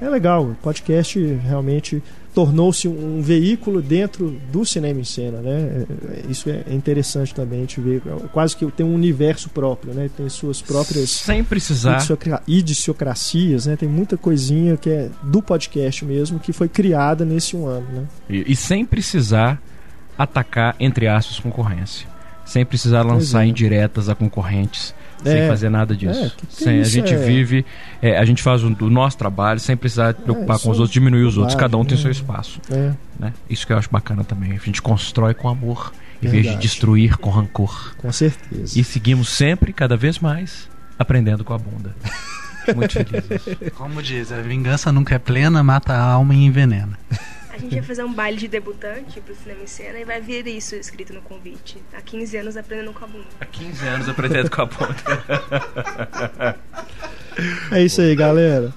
[0.00, 2.02] É legal, podcast realmente
[2.34, 5.84] tornou-se um veículo dentro do cinema em cena, né?
[6.08, 8.02] É, isso é interessante também a gente ver,
[8.32, 10.08] quase que tem um universo próprio, né?
[10.16, 12.00] Tem suas próprias sem precisar
[12.46, 13.76] idiciocracias, né?
[13.76, 18.04] Tem muita coisinha que é do podcast mesmo que foi criada nesse um ano, né?
[18.28, 19.60] E, e sem precisar
[20.16, 22.06] atacar entre aspas concorrência,
[22.44, 23.48] sem precisar lançar é.
[23.48, 25.48] indiretas a concorrentes sem é.
[25.48, 26.18] fazer nada disso.
[26.18, 27.16] É, que que sem, a gente é...
[27.16, 27.64] vive,
[28.00, 31.24] é, a gente faz o, o, nosso trabalho sem precisar preocupar com os outros, diminuir
[31.24, 31.54] os outros.
[31.54, 32.60] Cada um tem seu espaço.
[32.70, 32.92] É.
[33.18, 33.32] Né?
[33.48, 34.52] Isso que eu acho bacana também.
[34.52, 35.92] A gente constrói com amor
[36.22, 36.42] em Verdade.
[36.42, 37.94] vez de destruir com rancor.
[37.96, 38.78] Com certeza.
[38.78, 40.68] E seguimos sempre, cada vez mais,
[40.98, 41.94] aprendendo com a bunda.
[42.74, 43.72] Muito feliz.
[43.74, 46.98] Como diz, a vingança nunca é plena, mata a alma e envenena
[47.58, 50.74] gente vai fazer um baile de debutante pro cinema em cena e vai vir isso
[50.74, 51.78] escrito no convite.
[51.92, 53.26] Há 15 anos aprendendo com a bunda.
[53.40, 56.56] Há 15 anos aprendendo com a bunda.
[57.72, 58.72] é isso aí, galera.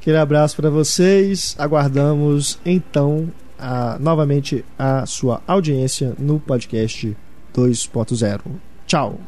[0.00, 1.56] Aquele abraço para vocês.
[1.58, 7.16] Aguardamos então a, novamente a sua audiência no podcast
[7.54, 8.40] 2.0.
[8.86, 9.18] Tchau.